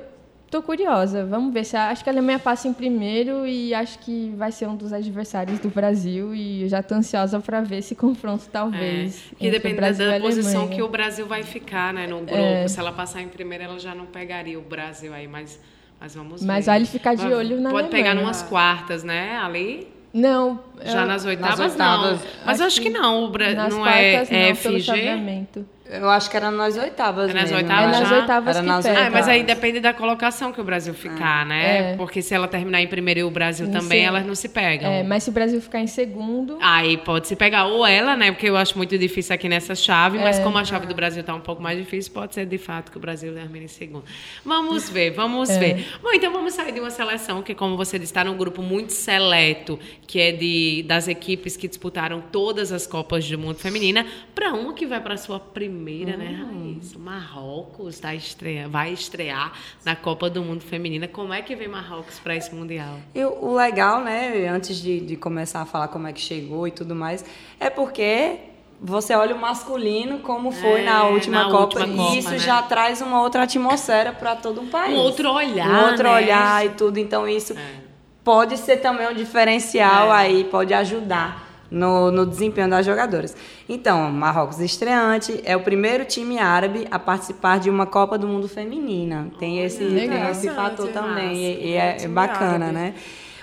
Tô 0.49 0.61
curiosa. 0.61 1.25
Vamos 1.25 1.53
ver 1.53 1.65
se 1.65 1.75
acho 1.75 2.03
que 2.03 2.09
a 2.09 2.13
Alemanha 2.13 2.39
passa 2.39 2.67
em 2.67 2.73
primeiro 2.73 3.45
e 3.45 3.73
acho 3.73 3.99
que 3.99 4.33
vai 4.37 4.51
ser 4.51 4.67
um 4.67 4.75
dos 4.75 4.93
adversários 4.93 5.59
do 5.59 5.67
Brasil 5.69 6.33
e 6.33 6.63
eu 6.63 6.69
já 6.69 6.81
tô 6.81 6.95
ansiosa 6.95 7.39
para 7.39 7.61
ver 7.61 7.79
esse 7.79 7.93
confronto 7.95 8.45
talvez. 8.51 9.23
É, 9.33 9.35
que 9.35 9.51
depende 9.51 9.75
da 9.75 10.19
posição 10.21 10.67
que 10.69 10.81
o 10.81 10.87
Brasil 10.87 11.27
vai 11.27 11.43
ficar, 11.43 11.93
né, 11.93 12.07
no 12.07 12.19
grupo. 12.19 12.33
É. 12.33 12.67
Se 12.67 12.79
ela 12.79 12.93
passar 12.93 13.21
em 13.21 13.27
primeiro, 13.27 13.65
ela 13.65 13.79
já 13.79 13.93
não 13.93 14.05
pegaria 14.05 14.57
o 14.57 14.61
Brasil 14.61 15.13
aí, 15.13 15.27
mas 15.27 15.59
mas 15.99 16.13
vamos 16.13 16.43
mas 16.43 16.65
ver. 16.65 16.71
vale 16.71 16.85
ficar 16.85 17.15
de 17.15 17.25
olho 17.25 17.59
na 17.59 17.71
Pode 17.71 17.87
Alemanha. 17.87 17.89
pegar 17.89 18.13
numas 18.13 18.43
quartas, 18.43 19.03
né? 19.03 19.37
Ali 19.37 19.87
não. 20.13 20.59
Já 20.85 21.05
nas, 21.05 21.25
oitavas, 21.25 21.59
nas 21.59 21.71
oitavas, 21.71 22.21
não. 22.21 22.29
Mas 22.45 22.61
acho, 22.61 22.67
acho 22.67 22.81
que, 22.81 22.89
que 22.89 22.97
não. 22.97 23.23
O 23.23 23.29
Bra... 23.29 23.53
não 23.53 23.85
é, 23.85 24.23
é 24.29 24.55
FG. 24.55 25.67
Eu 25.89 26.09
acho 26.09 26.29
que 26.29 26.35
era 26.35 26.51
nas 26.51 26.77
oitavas. 26.77 27.29
É 27.29 27.33
nas 27.33 27.43
mesmo. 27.43 27.57
oitavas? 27.57 27.95
É 27.95 27.99
nas 27.99 28.11
oitavas 28.11 28.55
era 28.57 28.65
nas 28.65 28.85
oitavas. 28.85 29.07
Ah, 29.07 29.09
mas 29.09 29.27
aí 29.27 29.43
depende 29.43 29.79
da 29.79 29.93
colocação 29.93 30.51
que 30.51 30.59
o 30.59 30.63
Brasil 30.63 30.93
ficar, 30.93 31.45
é. 31.45 31.49
né? 31.49 31.91
É. 31.93 31.95
Porque 31.95 32.21
se 32.21 32.33
ela 32.33 32.47
terminar 32.47 32.81
em 32.81 32.87
primeiro 32.87 33.21
e 33.21 33.23
o 33.23 33.31
Brasil 33.31 33.71
também, 33.71 34.03
elas 34.03 34.25
não 34.25 34.35
se 34.35 34.49
pegam. 34.49 34.91
É, 34.91 35.03
mas 35.03 35.23
se 35.23 35.29
o 35.29 35.33
Brasil 35.33 35.61
ficar 35.61 35.79
em 35.79 35.87
segundo. 35.87 36.57
Aí 36.61 36.97
pode 36.97 37.27
se 37.27 37.35
pegar. 37.35 37.65
Ou 37.65 37.85
ela, 37.85 38.15
né? 38.17 38.31
Porque 38.31 38.49
eu 38.49 38.57
acho 38.57 38.77
muito 38.77 38.97
difícil 38.97 39.33
aqui 39.33 39.47
nessa 39.47 39.75
chave, 39.75 40.19
mas 40.19 40.39
é. 40.39 40.43
como 40.43 40.57
a 40.57 40.65
chave 40.65 40.85
do 40.85 40.93
Brasil 40.93 41.21
está 41.21 41.33
um 41.33 41.39
pouco 41.39 41.61
mais 41.61 41.77
difícil, 41.77 42.11
pode 42.11 42.33
ser 42.33 42.45
de 42.45 42.57
fato 42.57 42.91
que 42.91 42.97
o 42.97 43.01
Brasil 43.01 43.33
termine 43.33 43.65
em 43.65 43.69
segundo. 43.69 44.03
Vamos 44.43 44.89
ver, 44.89 45.11
vamos 45.11 45.49
é. 45.51 45.59
ver. 45.59 45.87
Bom, 46.01 46.11
então 46.13 46.31
vamos 46.31 46.53
sair 46.53 46.73
de 46.73 46.79
uma 46.79 46.91
seleção 46.91 47.41
que, 47.41 47.55
como 47.55 47.77
você 47.77 47.97
disse, 47.97 48.11
está 48.11 48.23
num 48.23 48.35
grupo 48.35 48.61
muito 48.61 48.91
seleto, 48.91 49.79
que 50.05 50.19
é 50.19 50.31
de, 50.31 50.66
das 50.83 51.07
equipes 51.07 51.57
que 51.57 51.67
disputaram 51.67 52.21
todas 52.31 52.71
as 52.71 52.87
Copas 52.87 53.27
do 53.29 53.37
Mundo 53.37 53.57
Feminina, 53.57 54.05
para 54.33 54.53
uma 54.53 54.73
que 54.73 54.85
vai 54.85 55.01
para 55.01 55.13
a 55.15 55.17
sua 55.17 55.39
primeira, 55.39 56.15
né, 56.15 56.47
hum. 56.49 56.65
né? 56.65 56.77
Isso. 56.81 56.99
Marrocos 56.99 57.99
tá 57.99 58.13
estreia, 58.13 58.67
vai 58.67 58.93
estrear 58.93 59.53
na 59.83 59.95
Copa 59.95 60.29
do 60.29 60.41
Mundo 60.43 60.61
Feminina. 60.61 61.07
Como 61.07 61.33
é 61.33 61.41
que 61.41 61.55
vem 61.55 61.67
Marrocos 61.67 62.19
para 62.19 62.35
esse 62.35 62.53
Mundial? 62.53 62.99
E 63.13 63.23
o 63.23 63.55
legal, 63.55 64.03
né, 64.03 64.47
antes 64.47 64.77
de, 64.81 64.99
de 64.99 65.15
começar 65.15 65.61
a 65.61 65.65
falar 65.65 65.87
como 65.87 66.07
é 66.07 66.13
que 66.13 66.21
chegou 66.21 66.67
e 66.67 66.71
tudo 66.71 66.95
mais, 66.95 67.23
é 67.59 67.69
porque 67.69 68.37
você 68.79 69.15
olha 69.15 69.35
o 69.35 69.39
masculino 69.39 70.19
como 70.19 70.51
foi 70.51 70.81
é, 70.81 70.85
na, 70.85 71.05
última, 71.05 71.45
na 71.45 71.51
Copa, 71.51 71.79
última 71.79 71.87
Copa, 71.87 72.15
e 72.15 72.19
isso 72.19 72.31
né? 72.31 72.39
já 72.39 72.61
traz 72.61 73.01
uma 73.01 73.21
outra 73.21 73.43
atmosfera 73.43 74.13
para 74.13 74.35
todo 74.35 74.61
um 74.61 74.67
país. 74.67 74.95
Um 74.95 74.99
outro 74.99 75.31
olhar. 75.31 75.67
Um 75.67 75.89
outro 75.89 76.03
né? 76.03 76.15
olhar 76.15 76.65
e 76.65 76.69
tudo. 76.69 76.99
Então, 76.99 77.27
isso 77.27 77.53
é. 77.53 77.87
Pode 78.27 78.57
ser 78.57 78.81
também 78.81 79.07
um 79.07 79.13
diferencial 79.13 80.11
é. 80.11 80.17
aí, 80.17 80.43
pode 80.43 80.73
ajudar 80.73 81.47
no, 81.71 82.11
no 82.11 82.25
desempenho 82.25 82.69
das 82.69 82.85
jogadoras. 82.85 83.33
Então, 83.69 84.11
Marrocos 84.11 84.59
estreante 84.59 85.41
é 85.45 85.55
o 85.55 85.61
primeiro 85.61 86.03
time 86.03 86.37
árabe 86.37 86.85
a 86.91 86.99
participar 86.99 87.57
de 87.57 87.69
uma 87.69 87.85
Copa 87.85 88.17
do 88.17 88.27
Mundo 88.27 88.49
feminina. 88.49 89.29
Tem 89.39 89.63
esse, 89.63 89.77
tem 89.77 90.29
esse 90.29 90.49
fator 90.49 90.89
também 90.89 91.37
e, 91.37 91.67
e 91.69 91.73
é, 91.75 92.03
é 92.03 92.07
bacana, 92.09 92.69
né? 92.69 92.95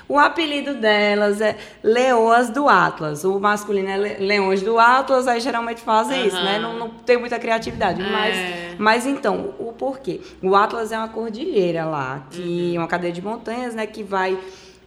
O 0.06 0.18
apelido 0.18 0.74
delas 0.74 1.40
é 1.40 1.56
Leoas 1.82 2.50
do 2.50 2.68
Atlas. 2.68 3.24
O 3.24 3.40
masculino 3.40 3.88
é 3.88 3.96
Leões 3.96 4.60
do 4.60 4.78
Atlas, 4.78 5.26
aí 5.26 5.40
geralmente 5.40 5.80
fazem 5.80 6.20
uhum. 6.20 6.26
isso, 6.26 6.44
né? 6.44 6.58
Não, 6.58 6.78
não, 6.78 6.90
tem 6.90 7.16
muita 7.16 7.38
criatividade. 7.38 8.02
É. 8.02 8.10
Mas, 8.10 8.36
mas 8.78 9.06
então, 9.06 9.54
o 9.58 9.72
porquê? 9.72 10.20
O 10.42 10.54
Atlas 10.54 10.92
é 10.92 10.98
uma 10.98 11.08
cordilheira 11.08 11.86
lá, 11.86 12.26
que 12.30 12.74
uhum. 12.74 12.82
uma 12.82 12.86
cadeia 12.86 13.14
de 13.14 13.22
montanhas, 13.22 13.74
né? 13.74 13.86
Que 13.86 14.02
vai 14.02 14.38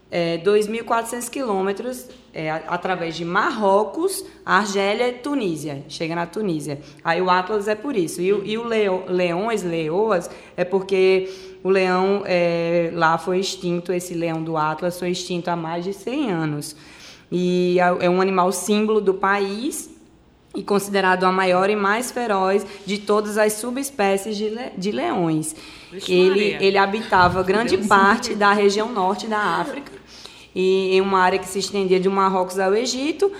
é, 0.09 0.37
2.400 0.39 1.29
quilômetros 1.29 2.07
é, 2.33 2.51
através 2.67 3.15
de 3.15 3.25
Marrocos, 3.25 4.23
Argélia 4.45 5.09
e 5.09 5.13
Tunísia. 5.13 5.83
Chega 5.89 6.15
na 6.15 6.25
Tunísia. 6.25 6.79
Aí 7.03 7.21
o 7.21 7.29
Atlas 7.29 7.67
é 7.67 7.75
por 7.75 7.95
isso. 7.95 8.21
E, 8.21 8.27
e 8.27 8.57
o 8.57 8.63
Leo, 8.63 9.03
Leões, 9.07 9.63
Leoas, 9.63 10.29
é 10.55 10.63
porque 10.63 11.29
o 11.63 11.69
leão 11.69 12.23
é, 12.25 12.91
lá 12.93 13.17
foi 13.17 13.39
extinto, 13.39 13.91
esse 13.91 14.13
leão 14.13 14.41
do 14.43 14.55
Atlas 14.55 14.99
foi 14.99 15.09
extinto 15.09 15.49
há 15.49 15.55
mais 15.55 15.83
de 15.83 15.93
100 15.93 16.31
anos. 16.31 16.75
E 17.31 17.77
é, 17.79 18.05
é 18.05 18.09
um 18.09 18.21
animal 18.21 18.51
símbolo 18.51 19.01
do 19.01 19.13
país 19.13 19.89
e 20.55 20.63
considerado 20.63 21.25
a 21.25 21.31
maior 21.31 21.69
e 21.69 21.75
mais 21.75 22.11
feroz 22.11 22.65
de 22.85 22.97
todas 22.99 23.37
as 23.37 23.53
subespécies 23.53 24.37
de, 24.37 24.49
le, 24.49 24.71
de 24.77 24.91
leões. 24.91 25.55
Ele, 26.07 26.57
ele 26.59 26.77
habitava 26.77 27.43
grande 27.43 27.77
parte 27.79 28.33
da 28.33 28.53
região 28.53 28.91
norte 28.91 29.27
da 29.27 29.39
África 29.39 29.96
e 30.59 30.97
em 30.97 31.01
uma 31.01 31.19
área 31.19 31.37
que 31.37 31.47
se 31.47 31.59
estendia 31.59 31.99
de 31.99 32.09
Marrocos 32.09 32.57
ao 32.57 32.73
Egito, 32.73 33.31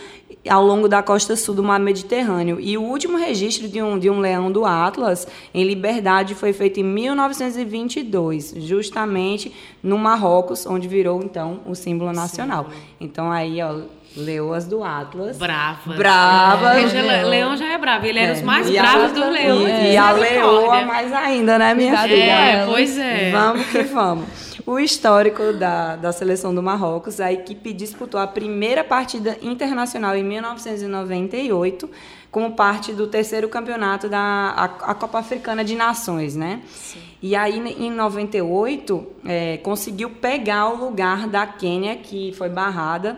ao 0.47 0.63
longo 0.63 0.87
da 0.87 1.01
costa 1.01 1.35
sul 1.35 1.55
do 1.55 1.63
mar 1.63 1.79
Mediterrâneo. 1.79 2.59
E 2.59 2.77
o 2.77 2.83
último 2.83 3.17
registro 3.17 3.67
de 3.67 3.81
um, 3.81 3.97
de 3.97 4.07
um 4.07 4.19
leão 4.19 4.51
do 4.51 4.63
Atlas 4.63 5.27
em 5.51 5.63
liberdade 5.63 6.35
foi 6.35 6.53
feito 6.53 6.79
em 6.79 6.83
1922, 6.83 8.53
justamente 8.57 9.51
no 9.81 9.97
Marrocos, 9.97 10.67
onde 10.67 10.87
virou 10.87 11.23
então 11.23 11.61
o 11.65 11.73
símbolo 11.73 12.13
nacional. 12.13 12.67
Sim. 12.69 12.77
Então 13.01 13.31
aí, 13.31 13.63
ó, 13.63 13.79
Leoas 14.15 14.67
do 14.67 14.83
Atlas. 14.83 15.37
Bravas. 15.37 15.97
Bravas. 15.97 16.93
É. 16.93 17.23
Leão 17.23 17.57
já 17.57 17.73
é 17.73 17.77
bravo. 17.79 18.05
Ele 18.05 18.19
era 18.19 18.33
é. 18.33 18.35
os 18.35 18.43
mais 18.43 18.69
e 18.69 18.73
bravos 18.73 19.11
dos 19.11 19.27
leões. 19.27 19.69
E, 19.69 19.93
e 19.93 19.97
a 19.97 20.11
leoa 20.11 20.85
mais 20.85 21.11
ainda, 21.11 21.57
né, 21.57 21.73
minha 21.73 21.97
filha? 21.97 22.15
É, 22.15 22.65
pois 22.67 22.95
é. 22.95 23.31
Vamos 23.31 23.65
que 23.65 23.81
vamos 23.83 24.46
o 24.67 24.77
histórico 24.77 25.53
da, 25.53 25.95
da 25.95 26.11
seleção 26.11 26.53
do 26.53 26.61
Marrocos. 26.61 27.21
A 27.21 27.31
equipe 27.31 27.71
disputou 27.71 28.19
a 28.19 28.27
primeira 28.27 28.83
partida 28.83 29.37
internacional 29.41 30.13
em 30.13 30.23
1998, 30.25 31.89
como 32.29 32.51
parte 32.51 32.91
do 32.91 33.07
terceiro 33.07 33.47
campeonato 33.47 34.09
da 34.09 34.19
a, 34.19 34.65
a 34.65 34.93
Copa 34.93 35.19
Africana 35.19 35.63
de 35.63 35.73
Nações, 35.73 36.35
né? 36.35 36.61
Sim. 36.67 36.99
E 37.23 37.33
aí, 37.33 37.57
em 37.57 37.89
98, 37.89 39.07
é, 39.25 39.57
conseguiu 39.57 40.09
pegar 40.09 40.67
o 40.67 40.75
lugar 40.75 41.29
da 41.29 41.47
Quênia, 41.47 41.95
que 41.95 42.33
foi 42.33 42.49
barrada 42.49 43.17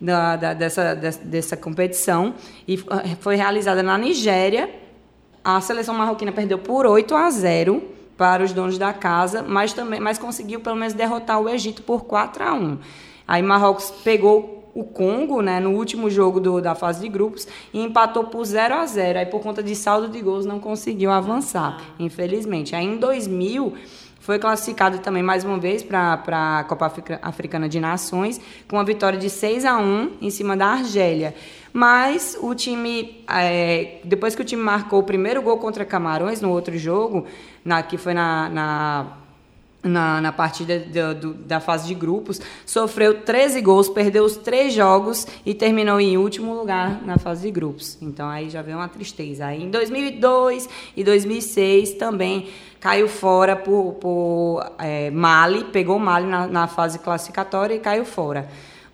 da, 0.00 0.34
da, 0.34 0.54
dessa, 0.54 0.94
dessa, 0.94 1.24
dessa 1.24 1.56
competição, 1.56 2.34
e 2.66 2.76
foi 3.20 3.36
realizada 3.36 3.80
na 3.80 3.96
Nigéria. 3.96 4.68
A 5.44 5.60
seleção 5.60 5.94
marroquina 5.94 6.32
perdeu 6.32 6.58
por 6.58 6.84
8 6.84 7.14
a 7.14 7.30
0 7.30 7.99
para 8.20 8.44
os 8.44 8.52
donos 8.52 8.76
da 8.76 8.92
casa, 8.92 9.42
mas 9.42 9.72
também 9.72 9.98
mas 9.98 10.18
conseguiu 10.18 10.60
pelo 10.60 10.76
menos 10.76 10.92
derrotar 10.92 11.40
o 11.40 11.48
Egito 11.48 11.82
por 11.82 12.04
4 12.04 12.44
a 12.44 12.52
1. 12.52 12.78
Aí 13.26 13.40
Marrocos 13.40 13.90
pegou 14.04 14.70
o 14.74 14.84
Congo, 14.84 15.40
né, 15.40 15.58
no 15.58 15.70
último 15.70 16.10
jogo 16.10 16.38
do, 16.38 16.60
da 16.60 16.74
fase 16.74 17.00
de 17.00 17.08
grupos 17.08 17.48
e 17.72 17.80
empatou 17.80 18.24
por 18.24 18.44
0 18.44 18.74
a 18.74 18.84
0. 18.84 19.20
Aí 19.20 19.24
por 19.24 19.40
conta 19.40 19.62
de 19.62 19.74
saldo 19.74 20.06
de 20.06 20.20
gols 20.20 20.44
não 20.44 20.60
conseguiu 20.60 21.10
avançar, 21.10 21.80
infelizmente. 21.98 22.76
Aí 22.76 22.84
em 22.84 22.98
2000 22.98 23.72
foi 24.20 24.38
classificado 24.38 24.98
também 24.98 25.22
mais 25.22 25.42
uma 25.42 25.58
vez 25.58 25.82
para 25.82 26.22
a 26.58 26.64
Copa 26.64 26.92
Africana 27.22 27.70
de 27.70 27.80
Nações 27.80 28.38
com 28.68 28.76
uma 28.76 28.84
vitória 28.84 29.18
de 29.18 29.30
6 29.30 29.64
a 29.64 29.78
1 29.78 30.18
em 30.20 30.28
cima 30.28 30.54
da 30.54 30.66
Argélia. 30.66 31.34
Mas 31.72 32.36
o 32.40 32.54
time, 32.54 33.24
é, 33.28 34.00
depois 34.04 34.34
que 34.34 34.42
o 34.42 34.44
time 34.44 34.62
marcou 34.62 35.00
o 35.00 35.04
primeiro 35.04 35.40
gol 35.42 35.58
contra 35.58 35.84
Camarões 35.84 36.40
no 36.40 36.50
outro 36.50 36.76
jogo, 36.76 37.26
na, 37.64 37.82
que 37.82 37.96
foi 37.96 38.14
na, 38.14 38.48
na 38.48 39.06
na, 39.82 40.20
na 40.20 40.32
partida 40.32 40.78
do, 40.78 41.14
do, 41.14 41.34
da 41.34 41.58
fase 41.58 41.86
de 41.86 41.94
grupos, 41.94 42.40
sofreu 42.66 43.22
13 43.22 43.60
gols, 43.60 43.88
perdeu 43.88 44.24
os 44.24 44.36
três 44.36 44.74
jogos 44.74 45.26
e 45.44 45.54
terminou 45.54 46.00
em 46.00 46.18
último 46.18 46.54
lugar 46.54 47.02
na 47.02 47.16
fase 47.18 47.42
de 47.42 47.50
grupos. 47.50 47.96
Então 48.00 48.28
aí 48.28 48.50
já 48.50 48.62
veio 48.62 48.76
uma 48.76 48.88
tristeza. 48.88 49.46
Aí 49.46 49.62
em 49.62 49.70
2002 49.70 50.68
e 50.96 51.02
2006 51.02 51.94
também 51.94 52.48
caiu 52.78 53.08
fora 53.08 53.56
por, 53.56 53.94
por 53.94 54.72
é, 54.78 55.10
Mali, 55.10 55.64
pegou 55.64 55.98
Mali 55.98 56.26
na, 56.26 56.46
na 56.46 56.66
fase 56.66 56.98
classificatória 56.98 57.74
e 57.74 57.80
caiu 57.80 58.04
fora. 58.04 58.48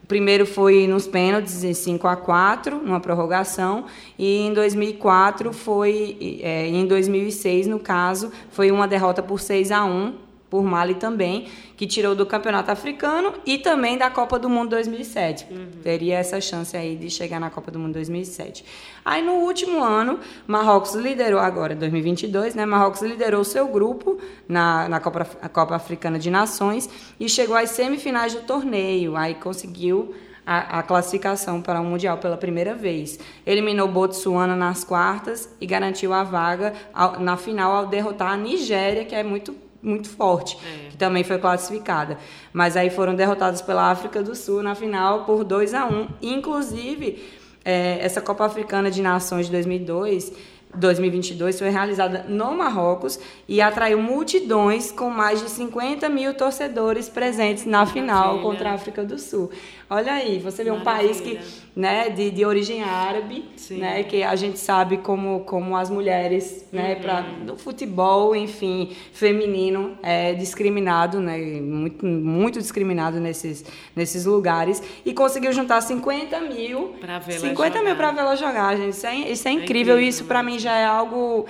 Primeiro 0.08 0.46
foi 0.46 0.86
nos 0.86 1.06
pênaltis, 1.06 1.64
em 1.64 1.74
5 1.74 2.06
a 2.06 2.16
4 2.16 2.76
numa 2.76 3.00
prorrogação. 3.00 3.86
E 4.18 4.46
em 4.46 4.52
2004 4.52 5.52
foi, 5.52 6.40
é, 6.42 6.68
em 6.68 6.86
2006, 6.86 7.66
no 7.66 7.80
caso, 7.80 8.30
foi 8.50 8.70
uma 8.70 8.86
derrota 8.86 9.22
por 9.22 9.40
6 9.40 9.72
a 9.72 9.84
1 9.84 10.25
por 10.56 10.64
Mali 10.64 10.94
também, 10.94 11.48
que 11.76 11.86
tirou 11.86 12.14
do 12.14 12.24
Campeonato 12.24 12.70
Africano 12.70 13.34
e 13.44 13.58
também 13.58 13.98
da 13.98 14.08
Copa 14.08 14.38
do 14.38 14.48
Mundo 14.48 14.70
2007. 14.70 15.46
Uhum. 15.50 15.66
Teria 15.82 16.16
essa 16.16 16.40
chance 16.40 16.74
aí 16.74 16.96
de 16.96 17.10
chegar 17.10 17.38
na 17.38 17.50
Copa 17.50 17.70
do 17.70 17.78
Mundo 17.78 17.92
2007. 17.92 18.64
Aí 19.04 19.22
no 19.22 19.32
último 19.32 19.84
ano, 19.84 20.18
Marrocos 20.46 20.94
liderou 20.94 21.40
agora 21.40 21.74
2022, 21.74 22.54
né? 22.54 22.64
Marrocos 22.64 23.02
liderou 23.02 23.44
seu 23.44 23.68
grupo 23.68 24.18
na, 24.48 24.88
na 24.88 24.98
Copa, 24.98 25.26
Copa 25.52 25.76
Africana 25.76 26.18
de 26.18 26.30
Nações 26.30 26.88
e 27.20 27.28
chegou 27.28 27.54
às 27.54 27.68
semifinais 27.68 28.32
do 28.32 28.40
torneio. 28.40 29.14
Aí 29.14 29.34
conseguiu 29.34 30.14
a, 30.46 30.78
a, 30.78 30.82
classificação 30.82 31.60
para 31.60 31.82
o 31.82 31.84
Mundial 31.84 32.16
pela 32.16 32.38
primeira 32.38 32.74
vez. 32.74 33.18
Eliminou 33.44 33.88
Botsuana 33.88 34.56
nas 34.56 34.84
quartas 34.84 35.54
e 35.60 35.66
garantiu 35.66 36.14
a 36.14 36.22
vaga 36.22 36.72
ao, 36.94 37.20
na 37.20 37.36
final 37.36 37.72
ao 37.76 37.86
derrotar 37.86 38.32
a 38.32 38.36
Nigéria, 38.38 39.04
que 39.04 39.14
é 39.14 39.22
muito 39.22 39.65
muito 39.86 40.08
forte, 40.08 40.58
é. 40.66 40.90
que 40.90 40.96
também 40.96 41.22
foi 41.22 41.38
classificada. 41.38 42.18
Mas 42.52 42.76
aí 42.76 42.90
foram 42.90 43.14
derrotados 43.14 43.62
pela 43.62 43.90
África 43.90 44.22
do 44.22 44.34
Sul 44.34 44.62
na 44.62 44.74
final 44.74 45.24
por 45.24 45.44
2 45.44 45.72
a 45.74 45.86
1 45.86 46.08
Inclusive, 46.20 47.22
é, 47.64 47.98
essa 48.00 48.20
Copa 48.20 48.44
Africana 48.44 48.90
de 48.90 49.00
Nações 49.00 49.46
de 49.46 49.52
2002 49.52 50.32
2022 50.74 51.58
foi 51.58 51.70
realizada 51.70 52.26
no 52.28 52.52
Marrocos 52.54 53.18
e 53.48 53.60
atraiu 53.60 54.00
multidões 54.00 54.92
com 54.92 55.08
mais 55.08 55.42
de 55.42 55.48
50 55.48 56.08
mil 56.08 56.34
torcedores 56.34 57.08
presentes 57.08 57.64
na 57.64 57.78
Maravilha. 57.78 58.02
final 58.02 58.42
contra 58.42 58.70
a 58.70 58.74
África 58.74 59.04
do 59.04 59.18
Sul. 59.18 59.50
Olha 59.88 60.14
aí, 60.14 60.40
você 60.40 60.64
vê 60.64 60.72
um 60.72 60.80
país 60.80 61.20
que, 61.20 61.38
né, 61.74 62.10
de, 62.10 62.32
de 62.32 62.44
origem 62.44 62.82
árabe, 62.82 63.44
Sim. 63.54 63.78
né, 63.78 64.02
que 64.02 64.20
a 64.24 64.34
gente 64.34 64.58
sabe 64.58 64.96
como, 64.96 65.40
como 65.40 65.76
as 65.76 65.88
mulheres, 65.88 66.66
né, 66.72 66.94
uhum. 66.94 67.00
para 67.00 67.22
no 67.22 67.56
futebol, 67.56 68.34
enfim, 68.34 68.96
feminino 69.12 69.96
é 70.02 70.34
discriminado, 70.34 71.20
né, 71.20 71.38
muito, 71.60 72.04
muito 72.04 72.58
discriminado 72.58 73.20
nesses, 73.20 73.64
nesses 73.94 74.24
lugares 74.26 74.82
e 75.04 75.14
conseguiu 75.14 75.52
juntar 75.52 75.80
50 75.80 76.40
mil, 76.40 76.94
pra 77.00 77.20
50 77.20 77.80
mil 77.82 77.94
para 77.94 78.10
vê-la 78.10 78.34
jogar, 78.34 78.76
gente. 78.76 78.90
Isso 78.90 79.06
é, 79.06 79.14
isso 79.30 79.46
é, 79.46 79.52
é 79.52 79.54
incrível, 79.54 79.94
incrível, 79.94 80.00
isso 80.00 80.24
para 80.24 80.42
mim 80.42 80.58
já 80.58 80.76
é 80.76 80.84
algo 80.84 81.46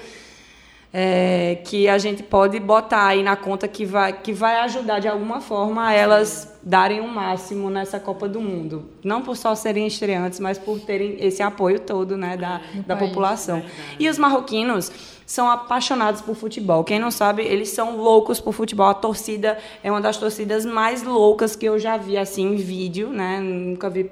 é, 0.98 1.58
que 1.62 1.90
a 1.90 1.98
gente 1.98 2.22
pode 2.22 2.58
botar 2.58 3.08
aí 3.08 3.22
na 3.22 3.36
conta 3.36 3.68
que 3.68 3.84
vai, 3.84 4.14
que 4.14 4.32
vai 4.32 4.60
ajudar 4.60 4.98
de 4.98 5.06
alguma 5.06 5.42
forma 5.42 5.88
a 5.88 5.92
elas 5.92 6.58
darem 6.62 7.00
o 7.00 7.04
um 7.04 7.08
máximo 7.08 7.68
nessa 7.68 8.00
Copa 8.00 8.26
do 8.26 8.40
Mundo. 8.40 8.88
Não 9.04 9.20
por 9.20 9.36
só 9.36 9.54
serem 9.54 9.86
estreantes, 9.86 10.40
mas 10.40 10.56
por 10.56 10.80
terem 10.80 11.18
esse 11.20 11.42
apoio 11.42 11.80
todo 11.80 12.16
né, 12.16 12.38
da, 12.38 12.62
da 12.86 12.96
país, 12.96 13.10
população. 13.10 13.62
E 13.98 14.08
os 14.08 14.16
marroquinos 14.16 14.90
são 15.26 15.50
apaixonados 15.50 16.22
por 16.22 16.34
futebol. 16.34 16.82
Quem 16.82 16.98
não 16.98 17.10
sabe, 17.10 17.42
eles 17.42 17.68
são 17.68 17.98
loucos 17.98 18.40
por 18.40 18.54
futebol. 18.54 18.86
A 18.86 18.94
torcida 18.94 19.58
é 19.84 19.90
uma 19.90 20.00
das 20.00 20.16
torcidas 20.16 20.64
mais 20.64 21.02
loucas 21.02 21.54
que 21.54 21.66
eu 21.66 21.78
já 21.78 21.98
vi 21.98 22.16
assim 22.16 22.54
em 22.54 22.56
vídeo, 22.56 23.10
né? 23.10 23.38
Nunca 23.38 23.90
vi 23.90 24.08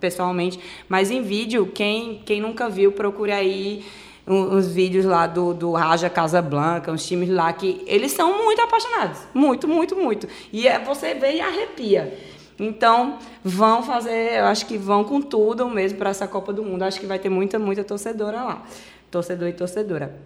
pessoalmente, 0.00 0.58
mas 0.88 1.08
em 1.08 1.22
vídeo, 1.22 1.70
quem, 1.72 2.20
quem 2.26 2.40
nunca 2.40 2.68
viu, 2.68 2.90
procure 2.90 3.30
aí 3.30 3.84
uns 4.26 4.66
vídeos 4.66 5.04
lá 5.04 5.26
do, 5.26 5.54
do 5.54 5.72
Raja 5.72 6.10
Casablanca, 6.10 6.90
uns 6.90 7.06
times 7.06 7.28
lá 7.28 7.52
que 7.52 7.82
eles 7.86 8.12
são 8.12 8.44
muito 8.44 8.60
apaixonados. 8.60 9.20
Muito, 9.32 9.68
muito, 9.68 9.94
muito. 9.94 10.26
E 10.52 10.66
é, 10.66 10.78
você 10.78 11.14
vê 11.14 11.36
e 11.36 11.40
arrepia. 11.40 12.18
Então, 12.58 13.18
vão 13.44 13.82
fazer, 13.82 14.38
eu 14.38 14.46
acho 14.46 14.66
que 14.66 14.78
vão 14.78 15.04
com 15.04 15.20
tudo 15.20 15.68
mesmo 15.68 15.98
para 15.98 16.10
essa 16.10 16.26
Copa 16.26 16.52
do 16.52 16.64
Mundo. 16.64 16.82
Acho 16.82 16.98
que 16.98 17.06
vai 17.06 17.18
ter 17.18 17.28
muita, 17.28 17.58
muita 17.58 17.84
torcedora 17.84 18.42
lá. 18.42 18.62
Torcedor 19.10 19.48
e 19.48 19.52
torcedora. 19.52 20.18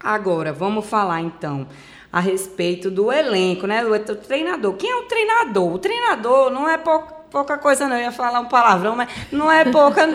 Agora, 0.00 0.52
vamos 0.52 0.86
falar 0.86 1.20
então 1.20 1.66
a 2.12 2.20
respeito 2.20 2.90
do 2.90 3.12
elenco, 3.12 3.66
né? 3.66 3.84
O 3.84 3.98
treinador. 4.16 4.74
Quem 4.74 4.90
é 4.90 4.96
o 4.96 5.02
treinador? 5.02 5.74
O 5.74 5.78
treinador 5.78 6.50
não 6.50 6.68
é 6.68 6.78
pouca, 6.78 7.12
pouca 7.30 7.58
coisa, 7.58 7.88
não. 7.88 7.96
Eu 7.96 8.02
ia 8.02 8.12
falar 8.12 8.40
um 8.40 8.46
palavrão, 8.46 8.94
mas 8.94 9.08
não 9.32 9.50
é 9.50 9.64
pouca 9.64 10.06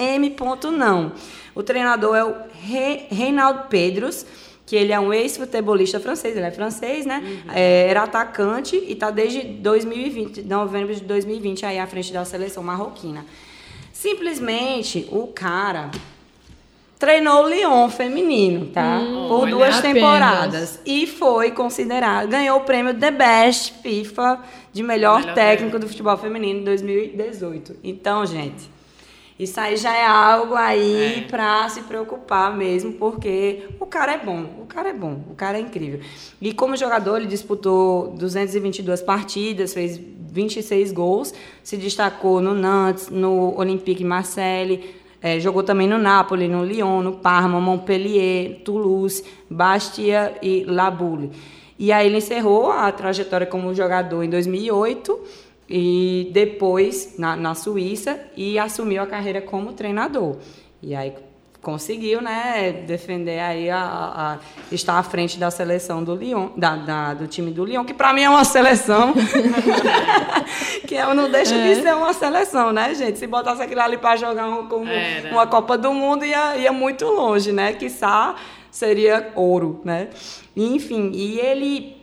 M. 0.00 0.34
Não. 0.76 1.12
O 1.54 1.62
treinador 1.62 2.16
é 2.16 2.24
o 2.24 2.34
Re, 2.62 3.06
Reinaldo 3.10 3.68
Pedros, 3.68 4.24
que 4.64 4.76
ele 4.76 4.92
é 4.92 5.00
um 5.00 5.12
ex-futebolista 5.12 5.98
francês, 5.98 6.36
ele 6.36 6.46
é 6.46 6.50
francês, 6.50 7.04
né? 7.04 7.22
Uhum. 7.24 7.52
É, 7.52 7.88
era 7.88 8.04
atacante 8.04 8.76
e 8.76 8.92
está 8.92 9.10
desde 9.10 9.42
2020, 9.42 10.42
novembro 10.42 10.94
de 10.94 11.00
2020, 11.02 11.66
aí 11.66 11.78
à 11.78 11.86
frente 11.86 12.12
da 12.12 12.24
seleção 12.24 12.62
marroquina. 12.62 13.26
Simplesmente 13.92 15.08
o 15.10 15.26
cara 15.26 15.90
treinou 17.00 17.44
o 17.44 17.48
Lyon 17.48 17.88
feminino, 17.88 18.66
tá? 18.66 19.00
Hum, 19.00 19.26
Por 19.26 19.50
duas 19.50 19.78
apenas. 19.78 19.94
temporadas. 19.94 20.80
E 20.86 21.06
foi 21.06 21.50
considerado, 21.50 22.28
ganhou 22.28 22.58
o 22.58 22.60
prêmio 22.60 22.94
The 22.94 23.10
Best 23.10 23.74
FIFA 23.82 24.38
de 24.72 24.82
melhor, 24.84 25.20
melhor 25.20 25.34
técnico 25.34 25.78
do 25.78 25.88
futebol 25.88 26.16
feminino 26.16 26.60
em 26.60 26.64
2018. 26.64 27.76
Então, 27.82 28.24
gente, 28.24 28.69
isso 29.42 29.58
aí 29.58 29.74
já 29.78 29.96
é 29.96 30.06
algo 30.06 30.54
aí 30.54 31.20
é. 31.20 31.20
para 31.22 31.66
se 31.70 31.80
preocupar 31.80 32.54
mesmo, 32.54 32.92
porque 32.92 33.68
o 33.80 33.86
cara 33.86 34.12
é 34.12 34.18
bom, 34.18 34.44
o 34.60 34.66
cara 34.66 34.90
é 34.90 34.92
bom, 34.92 35.18
o 35.30 35.34
cara 35.34 35.56
é 35.56 35.62
incrível. 35.62 36.00
E 36.42 36.52
como 36.52 36.76
jogador, 36.76 37.16
ele 37.16 37.26
disputou 37.26 38.08
222 38.18 39.00
partidas, 39.00 39.72
fez 39.72 39.98
26 39.98 40.92
gols, 40.92 41.32
se 41.64 41.78
destacou 41.78 42.42
no 42.42 42.52
Nantes, 42.52 43.08
no 43.08 43.58
Olympique 43.58 44.04
Marseille, 44.04 44.94
é, 45.22 45.40
jogou 45.40 45.62
também 45.62 45.88
no 45.88 45.96
Napoli, 45.96 46.46
no 46.46 46.62
Lyon, 46.62 47.00
no 47.00 47.12
Parma, 47.12 47.58
Montpellier, 47.58 48.60
Toulouse, 48.62 49.24
Bastia 49.48 50.34
e 50.42 50.64
La 50.64 50.90
Boule. 50.90 51.30
E 51.78 51.90
aí 51.92 52.06
ele 52.06 52.18
encerrou 52.18 52.70
a 52.70 52.92
trajetória 52.92 53.46
como 53.46 53.74
jogador 53.74 54.22
em 54.22 54.28
2008 54.28 55.18
e 55.70 56.28
depois 56.32 57.14
na, 57.16 57.36
na 57.36 57.54
Suíça 57.54 58.20
e 58.36 58.58
assumiu 58.58 59.00
a 59.02 59.06
carreira 59.06 59.40
como 59.40 59.72
treinador. 59.72 60.36
E 60.82 60.96
aí 60.96 61.14
conseguiu, 61.62 62.22
né, 62.22 62.72
defender 62.86 63.38
aí 63.38 63.68
a, 63.68 63.78
a, 63.78 64.32
a, 64.32 64.38
estar 64.72 64.98
à 64.98 65.02
frente 65.02 65.38
da 65.38 65.50
seleção 65.50 66.02
do 66.02 66.14
Lyon, 66.14 66.48
da, 66.56 66.74
da 66.74 67.14
do 67.14 67.26
time 67.26 67.50
do 67.50 67.64
Lyon, 67.64 67.84
que 67.84 67.92
para 67.92 68.14
mim 68.14 68.22
é 68.22 68.30
uma 68.30 68.44
seleção, 68.44 69.12
que 70.88 70.94
eu 70.94 71.14
não 71.14 71.30
deixa 71.30 71.54
é. 71.54 71.74
de 71.74 71.82
ser 71.82 71.94
uma 71.94 72.14
seleção, 72.14 72.72
né, 72.72 72.94
gente? 72.94 73.18
Se 73.18 73.26
botasse 73.26 73.62
aquilo 73.62 73.82
ali 73.82 73.98
para 73.98 74.16
jogar 74.16 74.48
um, 74.48 74.66
como 74.68 74.86
uma 75.30 75.46
Copa 75.46 75.76
do 75.76 75.92
Mundo 75.92 76.24
ia, 76.24 76.56
ia 76.56 76.72
muito 76.72 77.04
longe, 77.04 77.52
né? 77.52 77.74
Quiçá 77.74 78.34
seria 78.70 79.30
ouro, 79.34 79.82
né? 79.84 80.08
Enfim, 80.56 81.10
e 81.12 81.38
ele 81.38 81.99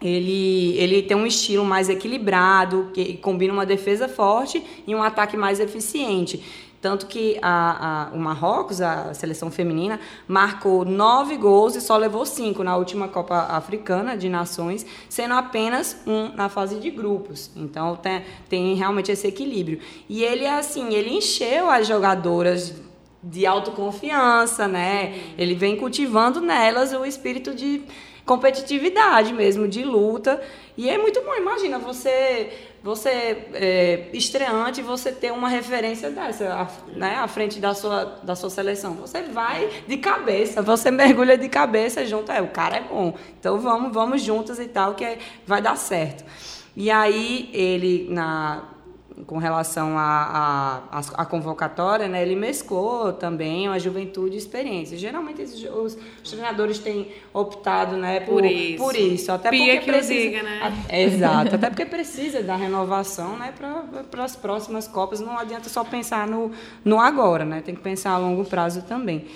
ele, 0.00 0.76
ele 0.78 1.02
tem 1.02 1.16
um 1.16 1.26
estilo 1.26 1.64
mais 1.64 1.88
equilibrado, 1.88 2.90
que 2.94 3.16
combina 3.16 3.52
uma 3.52 3.66
defesa 3.66 4.08
forte 4.08 4.62
e 4.86 4.94
um 4.94 5.02
ataque 5.02 5.36
mais 5.36 5.58
eficiente. 5.60 6.42
Tanto 6.80 7.06
que 7.06 7.36
a, 7.42 8.10
a, 8.10 8.14
o 8.14 8.18
Marrocos, 8.20 8.80
a 8.80 9.12
seleção 9.12 9.50
feminina, 9.50 9.98
marcou 10.28 10.84
nove 10.84 11.36
gols 11.36 11.74
e 11.74 11.80
só 11.80 11.96
levou 11.96 12.24
cinco 12.24 12.62
na 12.62 12.76
última 12.76 13.08
Copa 13.08 13.34
Africana 13.50 14.16
de 14.16 14.28
Nações, 14.28 14.86
sendo 15.08 15.34
apenas 15.34 15.96
um 16.06 16.28
na 16.36 16.48
fase 16.48 16.78
de 16.78 16.88
grupos. 16.90 17.50
Então 17.56 17.96
tem, 17.96 18.22
tem 18.48 18.74
realmente 18.74 19.10
esse 19.10 19.26
equilíbrio. 19.26 19.80
E 20.08 20.22
ele, 20.22 20.46
assim, 20.46 20.94
ele 20.94 21.10
encheu 21.10 21.68
as 21.68 21.88
jogadoras 21.88 22.76
de 23.20 23.44
autoconfiança, 23.44 24.68
né? 24.68 25.18
Ele 25.36 25.56
vem 25.56 25.74
cultivando 25.74 26.40
nelas 26.40 26.92
o 26.92 27.04
espírito 27.04 27.52
de 27.52 27.82
competitividade 28.28 29.32
mesmo, 29.32 29.66
de 29.66 29.82
luta. 29.82 30.40
E 30.76 30.88
é 30.88 30.98
muito 30.98 31.22
bom. 31.22 31.34
Imagina 31.34 31.78
você, 31.78 32.52
você 32.82 33.08
é, 33.54 34.10
estreante, 34.12 34.82
você 34.82 35.10
ter 35.10 35.32
uma 35.32 35.48
referência 35.48 36.10
dessa, 36.10 36.68
né, 36.94 37.16
à 37.16 37.26
frente 37.26 37.58
da 37.58 37.74
sua, 37.74 38.04
da 38.22 38.36
sua 38.36 38.50
seleção. 38.50 38.92
Você 38.94 39.22
vai 39.22 39.68
de 39.88 39.96
cabeça, 39.96 40.60
você 40.60 40.90
mergulha 40.90 41.38
de 41.38 41.48
cabeça 41.48 42.04
junto. 42.06 42.30
É, 42.30 42.42
o 42.42 42.48
cara 42.48 42.76
é 42.76 42.82
bom. 42.82 43.16
Então 43.40 43.58
vamos, 43.58 43.92
vamos 43.92 44.22
juntos 44.22 44.60
e 44.60 44.68
tal, 44.68 44.94
que 44.94 45.04
é, 45.04 45.18
vai 45.46 45.62
dar 45.62 45.76
certo. 45.76 46.22
E 46.76 46.90
aí 46.90 47.50
ele, 47.52 48.06
na 48.10 48.62
com 49.26 49.38
relação 49.38 49.98
à 49.98 50.82
a, 50.90 50.98
a, 50.98 51.22
a, 51.22 51.26
convocatória, 51.26 52.08
né, 52.08 52.22
ele 52.22 52.36
mesclou 52.36 53.12
também 53.12 53.68
a 53.68 53.78
juventude 53.78 54.34
e 54.34 54.38
experiência. 54.38 54.96
Geralmente 54.96 55.42
os, 55.42 55.96
os, 56.22 56.30
treinadores 56.30 56.78
têm 56.78 57.08
optado 57.32 57.96
né, 57.96 58.20
por, 58.20 58.42
por 58.42 58.44
isso. 58.44 58.84
Por 58.84 58.96
isso 58.96 59.32
até 59.32 59.50
Pia 59.50 59.74
porque 59.76 59.90
precisa, 59.90 60.20
diga, 60.20 60.42
né? 60.42 60.84
A, 60.88 60.98
exato, 60.98 61.54
até 61.54 61.68
porque 61.70 61.86
precisa 61.86 62.42
da 62.42 62.56
renovação 62.56 63.36
né, 63.36 63.52
para 64.10 64.24
as 64.24 64.36
próximas 64.36 64.86
Copas. 64.86 65.20
Não 65.20 65.38
adianta 65.38 65.68
só 65.68 65.84
pensar 65.84 66.26
no, 66.26 66.52
no 66.84 67.00
agora, 67.00 67.44
né, 67.44 67.60
tem 67.60 67.74
que 67.74 67.82
pensar 67.82 68.12
a 68.12 68.18
longo 68.18 68.44
prazo 68.44 68.82
também, 68.82 69.26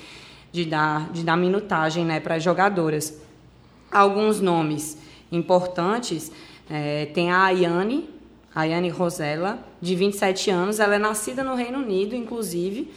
de 0.50 0.64
dar, 0.64 1.10
de 1.10 1.22
dar 1.22 1.36
minutagem 1.36 2.04
né, 2.04 2.20
para 2.20 2.36
as 2.36 2.42
jogadoras. 2.42 3.20
Alguns 3.90 4.40
nomes 4.40 4.96
importantes, 5.30 6.30
é, 6.70 7.06
tem 7.06 7.30
a 7.30 7.44
Ayane, 7.44 8.11
Ayane 8.54 8.88
Rosella, 8.88 9.58
de 9.80 9.94
27 9.94 10.50
anos. 10.50 10.80
Ela 10.80 10.96
é 10.96 10.98
nascida 10.98 11.42
no 11.42 11.54
Reino 11.54 11.78
Unido, 11.78 12.14
inclusive, 12.14 12.92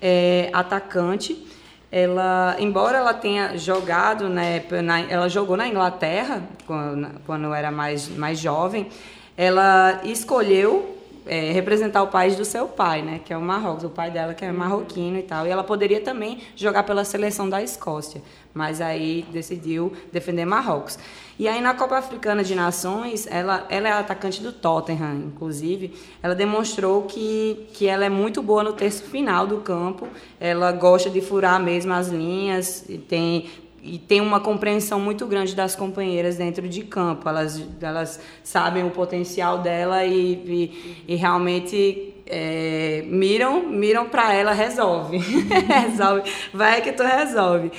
é 0.00 0.50
atacante. 0.52 1.46
Ela, 1.90 2.56
embora 2.58 2.98
ela 2.98 3.14
tenha 3.14 3.56
jogado, 3.56 4.28
né, 4.28 4.64
na, 4.82 5.00
ela 5.02 5.28
jogou 5.28 5.56
na 5.56 5.68
Inglaterra 5.68 6.42
quando, 6.66 7.08
quando 7.24 7.54
era 7.54 7.70
mais, 7.70 8.08
mais 8.08 8.38
jovem, 8.40 8.88
ela 9.36 10.00
escolheu 10.02 10.98
é, 11.26 11.52
representar 11.52 12.02
o 12.02 12.08
país 12.08 12.36
do 12.36 12.44
seu 12.44 12.66
pai, 12.66 13.02
né, 13.02 13.20
que 13.24 13.32
é 13.32 13.36
o 13.36 13.40
Marrocos, 13.40 13.84
o 13.84 13.88
pai 13.88 14.10
dela 14.10 14.34
que 14.34 14.44
é 14.44 14.52
marroquino 14.52 15.18
e 15.18 15.22
tal. 15.22 15.46
E 15.46 15.50
ela 15.50 15.64
poderia 15.64 16.00
também 16.00 16.40
jogar 16.56 16.82
pela 16.82 17.04
seleção 17.04 17.48
da 17.48 17.62
Escócia, 17.62 18.20
mas 18.52 18.80
aí 18.80 19.24
decidiu 19.32 19.92
defender 20.12 20.44
Marrocos. 20.44 20.98
E 21.38 21.48
aí 21.48 21.60
na 21.60 21.74
Copa 21.74 21.96
Africana 21.96 22.44
de 22.44 22.54
Nações, 22.54 23.26
ela, 23.28 23.66
ela 23.68 23.88
é 23.88 23.92
atacante 23.92 24.40
do 24.40 24.52
Tottenham, 24.52 25.16
inclusive, 25.26 25.92
ela 26.22 26.34
demonstrou 26.34 27.02
que, 27.02 27.66
que 27.72 27.86
ela 27.88 28.04
é 28.04 28.08
muito 28.08 28.40
boa 28.42 28.62
no 28.62 28.72
terço 28.72 29.02
final 29.04 29.46
do 29.46 29.58
campo, 29.58 30.06
ela 30.38 30.70
gosta 30.70 31.10
de 31.10 31.20
furar 31.20 31.60
mesmo 31.60 31.92
as 31.92 32.08
linhas, 32.08 32.84
e 32.88 32.98
tem 32.98 33.48
e 33.86 33.98
tem 33.98 34.18
uma 34.18 34.40
compreensão 34.40 34.98
muito 34.98 35.26
grande 35.26 35.54
das 35.54 35.76
companheiras 35.76 36.38
dentro 36.38 36.66
de 36.66 36.82
campo. 36.82 37.28
Elas, 37.28 37.62
elas 37.82 38.18
sabem 38.42 38.82
o 38.82 38.90
potencial 38.90 39.58
dela 39.58 40.06
e, 40.06 40.32
e, 40.32 41.04
e 41.06 41.14
realmente 41.16 42.14
é, 42.26 43.04
miram 43.06 43.68
miram 43.68 44.08
para 44.08 44.32
ela, 44.32 44.52
resolve. 44.52 45.18
resolve. 45.68 46.30
Vai 46.52 46.80
que 46.80 46.92
tu 46.92 47.02
resolve. 47.02 47.70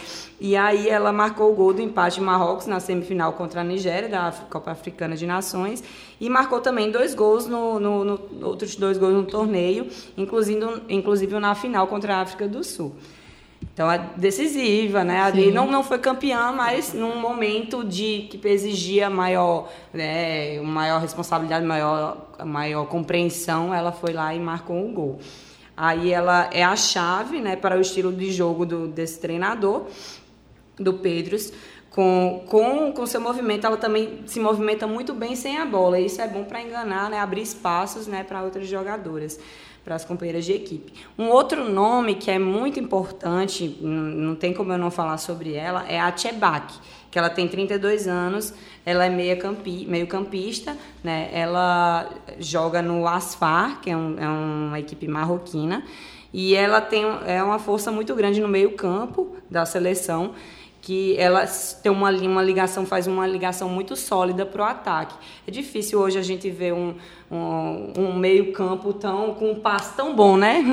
E 0.46 0.56
aí 0.56 0.88
ela 0.88 1.12
marcou 1.12 1.52
o 1.52 1.56
gol 1.56 1.74
do 1.74 1.82
empate 1.82 2.20
em 2.20 2.24
Marrocos 2.24 2.68
na 2.68 2.80
semifinal 2.80 3.34
contra 3.34 3.62
a 3.62 3.64
Nigéria, 3.64 4.08
da 4.08 4.32
Copa 4.48 4.70
Africana 4.70 5.16
de 5.16 5.26
Nações, 5.26 5.84
e 6.22 6.30
marcou 6.30 6.62
também 6.62 6.92
dois 6.92 7.16
gols, 7.16 7.48
no, 7.48 7.80
no, 7.80 8.06
no 8.06 8.46
outros 8.48 8.76
dois 8.76 8.96
gols 8.96 9.16
no 9.16 9.24
torneio, 9.24 9.88
inclusive, 10.16 10.60
inclusive 10.88 11.40
na 11.40 11.56
final 11.56 11.88
contra 11.88 12.18
a 12.18 12.22
África 12.22 12.48
do 12.48 12.64
Sul. 12.64 12.96
Então 13.74 13.92
é 13.92 13.98
decisiva, 14.16 15.04
né? 15.04 15.20
Ali 15.20 15.50
não, 15.50 15.66
não 15.66 15.84
foi 15.84 15.98
campeã, 15.98 16.52
mas 16.52 16.94
num 16.94 17.20
momento 17.20 17.84
de 17.84 18.28
que 18.30 18.48
exigia 18.48 19.10
maior, 19.10 19.68
né, 19.92 20.62
maior 20.62 21.02
responsabilidade, 21.02 21.66
maior, 21.66 22.36
maior 22.46 22.86
compreensão, 22.86 23.74
ela 23.74 23.92
foi 23.92 24.14
lá 24.14 24.32
e 24.36 24.40
marcou 24.40 24.76
o 24.76 24.90
um 24.90 24.94
gol. 24.94 25.20
Aí 25.76 26.14
ela 26.14 26.50
é 26.54 26.64
a 26.64 26.76
chave, 26.76 27.42
né, 27.42 27.56
para 27.56 27.78
o 27.78 27.82
estilo 27.82 28.14
de 28.14 28.32
jogo 28.32 28.64
do, 28.64 28.88
desse 28.88 29.20
treinador, 29.20 29.88
do 30.78 30.94
Pedros. 30.94 31.52
Com, 31.90 32.44
com, 32.48 32.92
com 32.92 33.06
seu 33.06 33.22
movimento, 33.22 33.66
ela 33.66 33.78
também 33.78 34.20
se 34.26 34.38
movimenta 34.40 34.86
muito 34.86 35.14
bem 35.14 35.36
sem 35.36 35.58
a 35.58 35.66
bola. 35.66 35.98
Isso 35.98 36.22
é 36.22 36.28
bom 36.28 36.44
para 36.44 36.62
enganar, 36.62 37.10
né, 37.10 37.20
abrir 37.20 37.42
espaços 37.42 38.06
né, 38.06 38.24
para 38.24 38.44
outras 38.44 38.68
jogadoras 38.68 39.40
para 39.86 39.94
as 39.94 40.04
companheiras 40.04 40.44
de 40.44 40.52
equipe. 40.52 40.92
Um 41.16 41.30
outro 41.30 41.70
nome 41.70 42.16
que 42.16 42.32
é 42.32 42.40
muito 42.40 42.80
importante, 42.80 43.78
não 43.80 44.34
tem 44.34 44.52
como 44.52 44.74
eu 44.74 44.80
não 44.80 44.90
falar 44.90 45.20
sobre 45.20 45.54
ela, 45.54 45.86
é 45.88 46.00
a 46.00 46.16
Chebak, 46.18 46.74
que 47.12 47.20
ela 47.20 47.30
tem 47.30 47.48
32 47.48 48.08
anos, 48.08 48.52
ela 48.84 49.06
é 49.06 49.10
meia 49.10 49.36
campi, 49.36 49.86
meio 49.88 50.08
campista, 50.08 50.76
né? 51.04 51.30
ela 51.32 52.10
joga 52.40 52.82
no 52.82 53.08
Asfar, 53.08 53.80
que 53.80 53.92
é, 53.92 53.96
um, 53.96 54.20
é 54.20 54.28
uma 54.28 54.80
equipe 54.80 55.08
marroquina, 55.08 55.84
e 56.34 56.56
ela 56.56 56.82
tem 56.82 57.06
é 57.28 57.42
uma 57.44 57.60
força 57.60 57.92
muito 57.92 58.14
grande 58.16 58.42
no 58.42 58.48
meio 58.48 58.72
campo 58.72 59.38
da 59.50 59.68
seleção, 59.68 60.34
que 60.86 61.18
ela 61.18 61.48
tem 61.82 61.92
uma, 61.92 62.12
uma 62.12 62.44
ligação, 62.44 62.86
faz 62.86 63.08
uma 63.08 63.26
ligação 63.26 63.68
muito 63.68 63.96
sólida 63.96 64.46
para 64.46 64.62
o 64.62 64.66
ataque. 64.66 65.16
É 65.48 65.50
difícil 65.50 66.00
hoje 66.00 66.20
a 66.20 66.22
gente 66.22 66.48
ver 66.52 66.74
um, 66.74 66.94
um, 67.32 67.94
um 67.98 68.14
meio-campo 68.14 68.94
tão 68.94 69.34
com 69.34 69.50
um 69.50 69.60
passe 69.60 69.96
tão 69.96 70.16
bom, 70.16 70.38
né? 70.38 70.64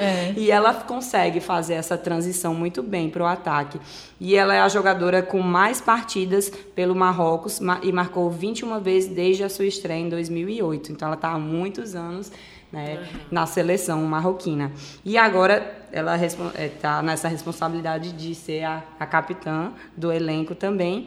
É. 0.00 0.34
e 0.36 0.50
ela 0.50 0.74
consegue 0.74 1.38
fazer 1.38 1.74
essa 1.74 1.96
transição 1.96 2.52
muito 2.52 2.82
bem 2.82 3.08
para 3.08 3.22
o 3.22 3.26
ataque. 3.26 3.78
E 4.18 4.34
ela 4.34 4.52
é 4.52 4.60
a 4.60 4.68
jogadora 4.68 5.22
com 5.22 5.38
mais 5.38 5.80
partidas 5.80 6.50
pelo 6.74 6.92
Marrocos 6.92 7.60
e 7.84 7.92
marcou 7.92 8.28
21 8.28 8.80
vezes 8.80 9.14
desde 9.14 9.44
a 9.44 9.48
sua 9.48 9.66
estreia 9.66 10.00
em 10.00 10.08
2008. 10.08 10.90
Então 10.90 11.06
ela 11.06 11.14
está 11.14 11.28
há 11.28 11.38
muitos 11.38 11.94
anos 11.94 12.32
né, 12.72 12.98
uhum. 12.98 13.20
na 13.30 13.46
seleção 13.46 14.02
marroquina. 14.02 14.72
E 15.04 15.18
agora 15.18 15.84
ela 15.92 16.16
está 16.16 16.98
eh, 16.98 17.02
nessa 17.02 17.28
responsabilidade 17.28 18.12
de 18.12 18.34
ser 18.34 18.64
a, 18.64 18.82
a 18.98 19.06
capitã 19.06 19.72
do 19.96 20.10
elenco 20.10 20.54
também. 20.54 21.06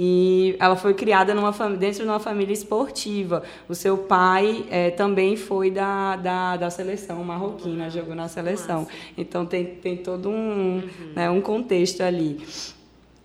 E 0.00 0.54
ela 0.60 0.76
foi 0.76 0.94
criada 0.94 1.34
numa, 1.34 1.50
dentro 1.76 2.04
de 2.04 2.08
uma 2.08 2.20
família 2.20 2.52
esportiva. 2.52 3.42
O 3.68 3.74
seu 3.74 3.98
pai 3.98 4.64
é, 4.70 4.90
também 4.90 5.36
foi 5.36 5.72
da, 5.72 6.14
da, 6.14 6.56
da 6.56 6.70
seleção 6.70 7.24
marroquina, 7.24 7.84
uhum. 7.84 7.90
jogou 7.90 8.14
na 8.14 8.28
seleção. 8.28 8.82
Nossa. 8.82 8.92
Então 9.16 9.44
tem, 9.44 9.64
tem 9.64 9.96
todo 9.96 10.28
um, 10.28 10.76
uhum. 10.76 10.82
né, 11.16 11.28
um 11.28 11.40
contexto 11.40 12.02
ali. 12.02 12.46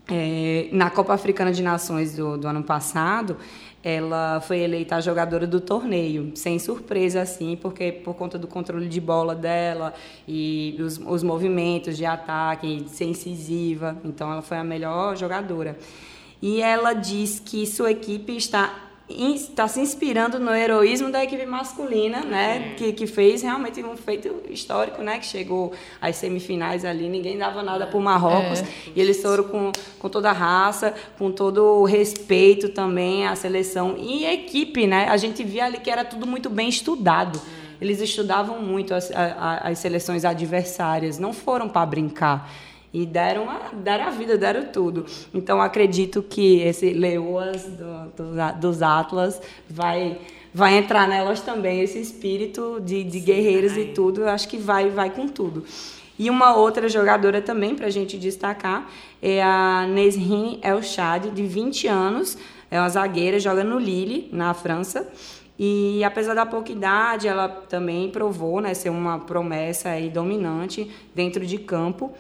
É, 0.10 0.68
na 0.72 0.90
Copa 0.90 1.14
Africana 1.14 1.52
de 1.52 1.62
Nações 1.62 2.16
do, 2.16 2.38
do 2.40 2.48
ano 2.48 2.64
passado, 2.64 3.38
ela 3.84 4.40
foi 4.40 4.60
eleita 4.60 4.96
a 4.96 5.02
jogadora 5.02 5.46
do 5.46 5.60
torneio, 5.60 6.32
sem 6.36 6.58
surpresa 6.58 7.22
assim, 7.22 7.58
porque 7.62 7.92
por 7.92 8.14
conta 8.16 8.40
do 8.40 8.48
controle 8.48 8.88
de 8.88 9.02
bola 9.02 9.36
dela 9.36 9.94
e 10.26 10.78
os, 10.80 10.98
os 10.98 11.22
movimentos 11.22 11.98
de 11.98 12.06
ataque, 12.06 12.84
de 12.84 12.90
ser 12.90 13.06
incisiva, 13.06 13.98
então 14.06 14.32
ela 14.32 14.42
foi 14.42 14.58
a 14.58 14.64
melhor 14.64 15.18
jogadora. 15.18 15.78
E 16.42 16.62
ela 16.62 16.94
diz 16.94 17.40
que 17.40 17.66
sua 17.66 17.92
equipe 17.92 18.36
está 18.36 18.93
está 19.10 19.68
se 19.68 19.80
inspirando 19.80 20.40
no 20.40 20.54
heroísmo 20.54 21.12
da 21.12 21.24
equipe 21.24 21.46
masculina, 21.46 22.22
né? 22.22 22.72
É. 22.72 22.76
Que, 22.76 22.94
que 22.94 23.06
fez 23.06 23.42
realmente 23.42 23.84
um 23.84 23.98
feito 23.98 24.34
histórico, 24.50 25.02
né? 25.02 25.20
Que 25.20 25.26
chegou 25.26 25.74
às 26.02 26.16
semifinais 26.16 26.86
ali, 26.86 27.10
ninguém 27.10 27.38
dava 27.38 27.62
nada 27.62 27.86
por 27.86 28.02
Marrocos. 28.02 28.62
É. 28.62 28.66
E 28.96 29.02
eles 29.02 29.22
foram 29.22 29.44
com, 29.44 29.72
com 30.00 30.10
toda 30.10 30.30
a 30.30 30.34
raça, 30.34 30.94
com 31.18 31.32
todo 31.32 31.82
o 31.82 31.86
respeito 31.86 32.70
também 32.70 33.28
à 33.28 33.36
seleção. 33.36 33.96
E 33.98 34.26
a 34.26 34.34
equipe, 34.34 34.88
né? 34.88 35.08
A 35.10 35.18
gente 35.18 35.44
via 35.44 35.66
ali 35.66 35.80
que 35.80 35.90
era 35.90 36.06
tudo 36.06 36.26
muito 36.26 36.50
bem 36.50 36.70
estudado. 36.70 37.42
Eles 37.82 38.00
estudavam 38.00 38.62
muito 38.62 38.94
as, 38.94 39.12
as, 39.12 39.66
as 39.66 39.80
seleções 39.80 40.24
adversárias, 40.24 41.20
não 41.20 41.34
foram 41.34 41.68
para 41.68 41.86
brincar 41.86 42.50
e 42.94 43.06
deram 43.06 43.50
a, 43.50 43.72
deram 43.74 44.06
a 44.06 44.10
vida, 44.12 44.38
deram 44.38 44.66
tudo. 44.66 45.06
Então 45.34 45.62
acredito 45.62 46.22
que 46.22 46.62
esse 46.62 46.94
Leoas 46.94 47.64
do, 47.64 48.12
do, 48.16 48.60
dos 48.60 48.82
Atlas 48.82 49.42
vai 49.68 50.20
vai 50.56 50.78
entrar 50.78 51.08
nelas 51.08 51.42
também 51.42 51.82
esse 51.82 52.00
espírito 52.00 52.80
de, 52.80 53.04
de 53.04 53.20
guerreiros 53.20 53.76
e 53.76 53.86
tudo. 53.86 54.22
Eu 54.22 54.30
acho 54.30 54.48
que 54.48 54.58
vai 54.58 54.90
vai 54.90 55.10
com 55.10 55.28
tudo. 55.28 55.66
E 56.18 56.30
uma 56.30 56.56
outra 56.56 56.88
jogadora 56.88 57.42
também 57.42 57.76
para 57.76 57.88
a 57.88 57.90
gente 57.90 58.20
destacar 58.20 58.88
é 59.20 59.42
a 59.42 59.88
Nesrin 59.88 60.60
El 60.62 60.84
Chad, 60.84 61.32
de 61.34 61.44
20 61.44 61.88
anos, 61.88 62.38
é 62.70 62.80
uma 62.80 62.88
zagueira, 62.88 63.40
joga 63.40 63.64
no 63.64 63.80
Lille, 63.80 64.30
na 64.32 64.54
França. 64.54 65.12
E 65.58 66.04
apesar 66.04 66.36
da 66.36 66.46
pouca 66.46 66.72
idade, 66.72 67.28
ela 67.28 67.48
também 67.48 68.10
provou 68.10 68.62
né, 68.62 68.74
ser 68.76 68.90
uma 68.90 69.20
promessa 69.20 70.00
e 70.00 70.10
dominante 70.10 70.90
dentro 71.16 71.46
de 71.46 71.58
campo 71.58 72.12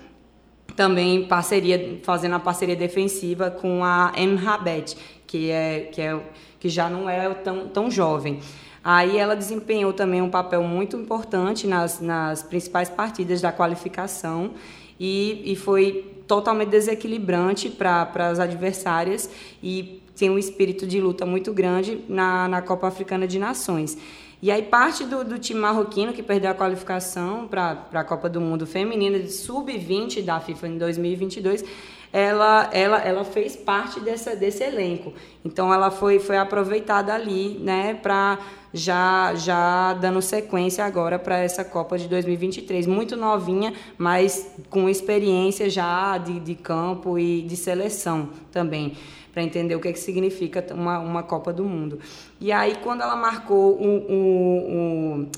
também 0.75 1.27
parceria, 1.27 1.99
fazendo 2.03 2.35
a 2.35 2.39
parceria 2.39 2.75
defensiva 2.75 3.51
com 3.51 3.83
a 3.83 4.11
Mhabet, 4.17 4.97
que, 5.27 5.51
é, 5.51 5.89
que, 5.91 6.01
é, 6.01 6.19
que 6.59 6.69
já 6.69 6.89
não 6.89 7.09
é 7.09 7.33
tão, 7.33 7.67
tão 7.67 7.91
jovem. 7.91 8.39
Aí 8.83 9.17
ela 9.17 9.35
desempenhou 9.35 9.93
também 9.93 10.21
um 10.21 10.29
papel 10.29 10.61
muito 10.63 10.97
importante 10.97 11.65
nas, 11.65 12.01
nas 12.01 12.43
principais 12.43 12.89
partidas 12.89 13.39
da 13.39 13.51
qualificação 13.51 14.51
e, 14.99 15.41
e 15.45 15.55
foi 15.55 16.05
totalmente 16.27 16.69
desequilibrante 16.69 17.69
para 17.69 18.09
as 18.29 18.39
adversárias 18.39 19.29
e 19.61 20.01
tem 20.17 20.29
um 20.29 20.37
espírito 20.37 20.85
de 20.85 20.99
luta 20.99 21.25
muito 21.25 21.53
grande 21.53 22.03
na, 22.07 22.47
na 22.47 22.61
Copa 22.61 22.87
Africana 22.87 23.27
de 23.27 23.39
Nações. 23.39 23.97
E 24.43 24.51
aí 24.51 24.61
parte 24.61 25.05
do, 25.05 25.23
do 25.23 25.39
time 25.39 25.61
marroquino 25.61 26.11
que 26.11 26.21
perdeu 26.21 26.51
a 26.51 26.53
qualificação 26.53 27.47
para 27.47 27.87
a 27.93 28.03
Copa 28.03 28.27
do 28.27 28.41
Mundo 28.41 28.67
Feminina 28.67 29.17
de 29.17 29.31
sub-20 29.31 30.21
da 30.21 30.37
FIFA 30.37 30.67
em 30.67 30.77
2022, 30.77 31.63
ela, 32.11 32.69
ela, 32.73 32.97
ela 32.99 33.23
fez 33.23 33.55
parte 33.55 34.01
dessa, 34.01 34.35
desse 34.35 34.61
elenco. 34.61 35.13
Então 35.45 35.73
ela 35.73 35.89
foi, 35.89 36.19
foi 36.19 36.35
aproveitada 36.37 37.13
ali, 37.13 37.57
né, 37.57 37.93
para 37.93 38.37
já 38.73 39.33
já 39.33 39.93
dando 39.93 40.21
sequência 40.21 40.83
agora 40.83 41.17
para 41.17 41.37
essa 41.37 41.63
Copa 41.63 41.97
de 41.97 42.09
2023, 42.09 42.85
muito 42.85 43.15
novinha, 43.15 43.73
mas 43.97 44.51
com 44.69 44.89
experiência 44.89 45.69
já 45.69 46.17
de, 46.17 46.41
de 46.41 46.55
campo 46.55 47.17
e 47.17 47.43
de 47.43 47.55
seleção 47.55 48.27
também 48.51 48.97
para 49.33 49.41
entender 49.41 49.75
o 49.75 49.79
que, 49.79 49.87
é 49.87 49.91
que 49.91 49.99
significa 49.99 50.63
uma, 50.73 50.99
uma 50.99 51.23
Copa 51.23 51.51
do 51.51 51.63
Mundo. 51.65 51.99
E 52.39 52.51
aí, 52.51 52.77
quando 52.83 53.01
ela 53.01 53.15
marcou 53.15 53.79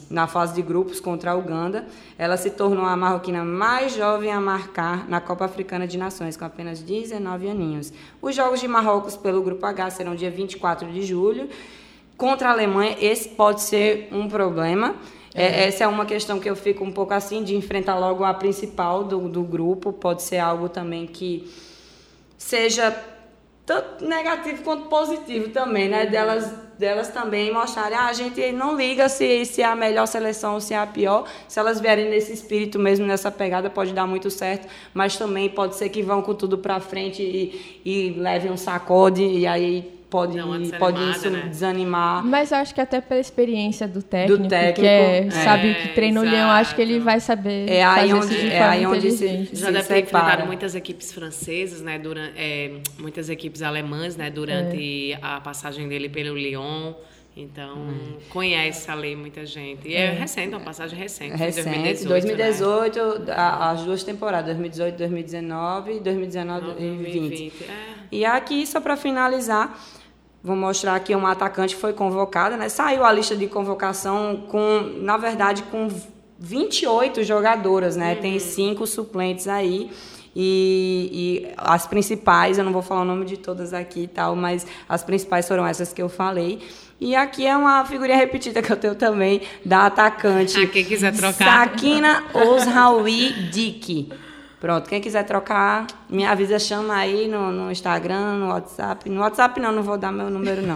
na 0.10 0.27
fase 0.27 0.53
de 0.53 0.62
grupos 0.62 0.99
contra 0.99 1.31
a 1.31 1.36
Uganda, 1.36 1.86
ela 2.17 2.36
se 2.36 2.49
tornou 2.49 2.86
a 2.86 2.97
marroquina 2.97 3.45
mais 3.45 3.95
jovem 3.95 4.29
a 4.31 4.41
marcar 4.41 5.08
na 5.08 5.21
Copa 5.21 5.45
Africana 5.45 5.88
de 5.88 5.97
Nações, 5.97 6.36
com 6.36 6.43
apenas 6.43 6.81
19 6.81 7.49
aninhos. 7.49 7.93
Os 8.21 8.36
Jogos 8.36 8.60
de 8.60 8.67
Marrocos 8.67 9.15
pelo 9.15 9.41
Grupo 9.41 9.65
H 9.65 9.91
serão 9.91 10.13
dia 10.13 10.29
24 10.29 10.91
de 10.91 11.01
julho. 11.01 11.47
contra 12.17 12.49
a 12.49 12.51
Alemanha, 12.51 12.97
esse 12.99 13.29
pode 13.29 13.62
ser 13.62 14.10
um 14.12 14.27
problema. 14.27 14.95
É, 15.34 15.67
essa 15.67 15.84
é 15.84 15.88
uma 15.88 16.05
questão 16.05 16.39
que 16.39 16.49
eu 16.49 16.55
fico 16.55 16.84
um 16.84 16.91
pouco 16.91 17.13
assim 17.13 17.43
de 17.43 17.55
enfrentar 17.55 17.97
logo 17.97 18.23
a 18.23 18.34
principal 18.34 19.03
do, 19.03 19.27
do 19.29 19.43
grupo. 19.43 19.93
Pode 19.93 20.21
ser 20.21 20.38
algo 20.38 20.69
também 20.69 21.05
que 21.05 21.49
seja 22.38 23.14
tanto 23.65 24.06
negativo 24.06 24.63
quanto 24.63 24.88
positivo 24.88 25.49
também, 25.49 25.89
né? 25.89 26.06
Delas, 26.06 26.51
delas 26.78 27.08
também 27.08 27.51
mostrarem, 27.51 27.97
ah, 27.97 28.08
a 28.08 28.13
gente 28.13 28.51
não 28.51 28.75
liga 28.78 29.10
se, 29.10 29.43
se 29.45 29.62
é 29.62 29.65
a 29.65 29.75
melhor 29.75 30.06
seleção 30.06 30.54
ou 30.54 30.62
se 30.62 30.73
é 30.73 30.78
a 30.78 30.86
pior. 30.86 31.28
Se 31.47 31.60
elas 31.60 31.80
vierem 31.80 32.10
nesse 32.10 32.32
espírito 32.32 32.78
mesmo, 32.78 33.08
nessa 33.08 33.32
pegada, 33.32 33.69
pode 33.69 33.91
dar 33.91 34.06
muito 34.06 34.30
certo, 34.30 34.67
mas 34.93 35.17
também 35.17 35.49
pode 35.49 35.75
ser 35.75 35.89
que 35.89 36.04
vão 36.04 36.21
com 36.21 36.36
tudo 36.36 36.60
para 36.60 36.80
frente 36.80 37.23
e, 37.23 37.82
e 37.84 38.10
levem 38.19 38.51
um 38.51 38.58
sacode 38.58 39.23
e 39.23 39.47
aí 39.47 39.91
pode, 40.15 40.78
pode 40.78 41.12
isso 41.12 41.30
né? 41.30 41.47
desanimar. 41.49 42.23
Mas 42.23 42.51
eu 42.51 42.58
acho 42.58 42.73
que 42.73 42.80
até 42.80 43.01
pela 43.01 43.19
experiência 43.19 43.88
do 43.88 44.01
técnico, 44.01 44.43
do 44.43 44.49
técnico 44.49 44.82
que 44.82 44.88
é, 44.88 45.28
é, 45.28 45.32
sabe 45.32 45.73
que 45.75 45.88
treina 45.89 46.21
o 46.21 46.23
Leão, 46.23 46.49
acho 46.51 46.73
que 46.75 46.82
ele 46.82 46.99
vai 46.99 47.19
saber 47.19 47.69
é 47.69 47.84
aí 47.84 48.13
onde, 48.13 48.47
é 48.47 48.63
aí 48.63 48.86
onde 48.86 49.12
se, 49.12 49.49
Já 49.54 49.71
deve 49.71 49.88
ter 49.88 49.99
enfrentado 49.99 50.45
muitas 50.45 50.75
equipes 50.75 51.12
francesas, 51.12 51.82
né, 51.82 51.99
durante, 51.99 52.34
é, 52.38 52.71
muitas 52.97 53.30
equipes 53.30 53.62
alemãs, 53.62 54.15
né, 54.15 54.30
durante 54.30 55.13
é. 55.13 55.19
a 55.21 55.41
passagem 55.41 55.88
dele 55.88 56.10
pelo 56.10 56.36
Lyon. 56.36 56.93
Então, 57.38 57.78
hum. 57.78 58.17
conhece 58.30 58.89
ali 58.89 59.13
muita 59.13 59.45
gente. 59.45 59.89
E 59.89 59.93
é, 59.93 60.06
é 60.06 60.12
recente, 60.12 60.56
uma 60.56 60.62
passagem 60.62 60.97
recente. 60.97 61.36
Recente, 61.36 62.06
2018. 62.06 62.08
2018 62.08 63.19
né? 63.25 63.34
as 63.36 63.82
duas 63.82 64.04
temporadas, 64.04 64.45
2018, 64.45 64.97
2019 64.97 65.97
e 65.97 65.99
2019, 65.99 66.65
2020. 66.65 67.63
É. 67.63 67.73
E 68.10 68.23
aqui, 68.23 68.65
só 68.65 68.80
para 68.80 68.95
finalizar, 68.95 69.78
Vou 70.45 70.55
mostrar 70.55 70.93
aqui 70.93 71.15
uma 71.15 71.31
atacante 71.31 71.73
que 71.73 71.81
foi 71.81 71.91
convocada, 71.91 72.55
né? 72.55 72.69
Saiu 72.69 73.03
a 73.03 73.12
lista 73.12 73.36
de 73.36 73.47
convocação 73.47 74.43
com, 74.47 74.91
na 75.01 75.17
verdade, 75.17 75.63
com 75.63 75.89
28 76.38 77.23
jogadoras, 77.23 77.95
né? 77.95 78.13
Uhum. 78.13 78.21
Tem 78.21 78.39
cinco 78.39 78.86
suplentes 78.86 79.47
aí. 79.47 79.89
E, 80.36 81.10
e, 81.12 81.53
as 81.58 81.88
principais, 81.88 82.60
eu 82.60 82.63
não 82.63 82.71
vou 82.71 82.84
falar 82.84 83.01
o 83.01 83.05
nome 83.05 83.25
de 83.25 83.38
todas 83.38 83.73
aqui 83.73 84.01
e 84.01 84.08
tal, 84.08 84.36
mas 84.36 84.67
as 84.88 85.01
principais 85.01 85.47
foram 85.47 85.65
essas 85.65 85.91
que 85.91 86.01
eu 86.01 86.10
falei. 86.10 86.60
E 87.01 87.15
aqui 87.15 87.47
é 87.47 87.58
uma 87.58 87.84
figurinha 87.84 88.17
repetida 88.17 88.62
que 88.62 88.71
eu 88.71 88.77
tenho 88.77 88.93
também 88.93 89.41
da 89.65 89.88
atacante. 89.88 90.62
Ah, 90.62 90.67
quem 90.67 90.86
quiser 90.86 91.12
trocar. 91.12 91.69
Sakina 91.69 92.23
Osraoui 92.36 93.49
Dick. 93.51 94.10
Pronto, 94.65 94.89
quem 94.89 94.99
quiser 94.99 95.23
trocar, 95.25 95.86
me 96.10 96.25
avisa, 96.25 96.58
chama 96.58 96.95
aí 96.95 97.28
no, 97.28 97.51
no, 97.51 97.71
Instagram, 97.71 98.38
no 98.38 98.47
WhatsApp. 98.47 99.08
No 99.08 99.21
WhatsApp 99.21 99.60
não, 99.60 99.71
não 99.71 99.84
vou 99.84 99.95
dar 99.95 100.12
meu 100.12 100.28
número 100.28 100.63
não. 100.63 100.75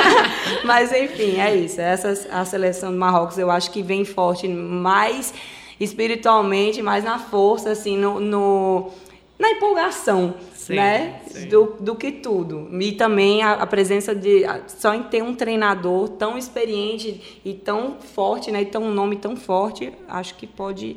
Mas 0.64 0.90
enfim, 0.94 1.38
é 1.38 1.54
isso. 1.54 1.78
Essa 1.78 2.08
a 2.30 2.42
seleção 2.46 2.90
do 2.90 2.96
Marrocos 2.96 3.36
eu 3.36 3.50
acho 3.50 3.70
que 3.70 3.82
vem 3.82 4.02
forte 4.06 4.48
mais 4.48 5.34
espiritualmente, 5.78 6.80
mais 6.80 7.04
na 7.04 7.18
força, 7.18 7.72
assim, 7.72 7.98
no, 7.98 8.18
no 8.18 8.90
na 9.38 9.50
empolgação, 9.50 10.36
sim, 10.54 10.76
né? 10.76 11.20
Sim. 11.26 11.48
Do, 11.48 11.76
do 11.80 11.94
que 11.94 12.12
tudo. 12.12 12.66
E 12.80 12.92
também 12.92 13.42
a, 13.42 13.52
a, 13.52 13.66
presença 13.66 14.14
de. 14.14 14.44
Só 14.68 14.94
em 14.94 15.02
ter 15.02 15.22
um 15.22 15.34
treinador 15.34 16.08
tão 16.08 16.38
experiente 16.38 17.42
e 17.44 17.52
tão 17.52 17.98
forte, 18.14 18.50
né? 18.50 18.62
E 18.62 18.64
tão 18.64 18.84
um 18.84 18.90
nome 18.90 19.16
tão 19.16 19.36
forte, 19.36 19.92
acho 20.08 20.34
que 20.36 20.46
pode 20.46 20.96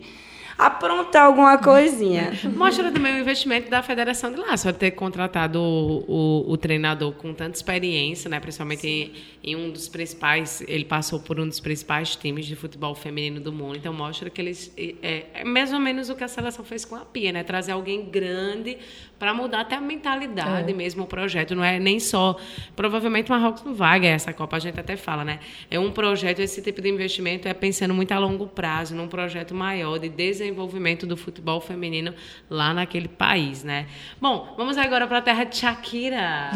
aprontar 0.57 1.25
alguma 1.25 1.57
coisinha. 1.57 2.31
Mostra 2.55 2.89
também 2.89 3.15
o 3.15 3.19
investimento 3.19 3.69
da 3.69 3.83
Federação 3.83 4.31
de 4.31 4.37
lá, 4.37 4.55
só 4.55 4.71
ter 4.71 4.91
contratado 4.91 5.59
o, 5.59 6.05
o, 6.07 6.51
o 6.51 6.57
treinador 6.57 7.11
com 7.13 7.33
tanta 7.33 7.57
experiência, 7.57 8.29
né? 8.29 8.39
principalmente 8.39 8.87
em, 8.87 9.13
em, 9.43 9.55
um 9.55 9.69
dos 9.69 9.89
principais, 9.89 10.63
ele 10.67 10.85
passou 10.85 11.19
por 11.19 11.39
um 11.39 11.47
dos 11.47 11.59
principais 11.59 12.15
times 12.15 12.45
de 12.45 12.55
futebol 12.55 12.95
feminino 12.95 13.41
do 13.41 13.51
mundo, 13.51 13.75
então 13.75 13.93
mostra 13.93 14.29
que 14.29 14.41
eles, 14.41 14.73
é, 14.77 15.25
é 15.33 15.43
mais 15.43 15.73
ou 15.73 15.79
menos 15.79 16.09
o 16.09 16.15
que 16.15 16.23
a 16.23 16.27
seleção 16.27 16.63
fez 16.63 16.85
com 16.85 16.95
a 16.95 17.01
Pia, 17.01 17.33
né? 17.33 17.43
trazer 17.43 17.73
alguém 17.73 18.05
grande 18.05 18.77
para 19.19 19.33
mudar 19.33 19.61
até 19.61 19.75
a 19.75 19.81
mentalidade 19.81 20.71
é. 20.71 20.73
mesmo, 20.73 21.03
o 21.03 21.07
projeto, 21.07 21.53
não 21.53 21.63
é 21.63 21.79
nem 21.79 21.99
só, 21.99 22.37
provavelmente 22.75 23.29
o 23.29 23.33
Marrocos 23.33 23.63
não 23.63 23.73
vai 23.73 23.99
ganhar 23.99 24.15
essa 24.15 24.33
Copa, 24.33 24.55
a 24.55 24.59
gente 24.59 24.79
até 24.79 24.95
fala, 24.95 25.23
né? 25.23 25.39
É 25.69 25.79
um 25.79 25.91
projeto, 25.91 26.39
esse 26.39 26.61
tipo 26.61 26.81
de 26.81 26.89
investimento 26.89 27.47
é 27.47 27.53
pensando 27.53 27.93
muito 27.93 28.11
a 28.11 28.19
longo 28.19 28.47
prazo, 28.47 28.95
num 28.95 29.07
projeto 29.07 29.53
maior 29.53 29.97
de 29.97 30.09
desenvolvimento 30.09 30.44
desenvolvimento 30.45 31.07
do 31.07 31.17
futebol 31.17 31.59
feminino 31.59 32.13
lá 32.49 32.73
naquele 32.73 33.07
país, 33.07 33.63
né? 33.63 33.87
Bom, 34.21 34.53
vamos 34.55 34.77
agora 34.77 35.07
para 35.07 35.17
a 35.17 35.21
terra 35.21 35.43
de 35.43 35.57
Shakira. 35.57 36.51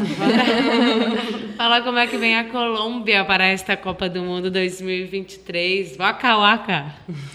Falar 1.58 1.82
como 1.82 1.98
é 1.98 2.06
que 2.06 2.18
vem 2.18 2.38
a 2.38 2.44
Colômbia 2.46 3.26
para 3.26 3.46
esta 3.46 3.76
Copa 3.76 4.08
do 4.08 4.22
Mundo 4.22 4.52
2023. 4.52 5.98
Waka 5.98 6.38
waka. 6.38 6.86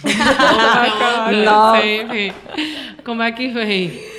Não 1.45 1.75
Como 3.03 3.21
é 3.21 3.31
que 3.31 3.49
vem? 3.49 4.14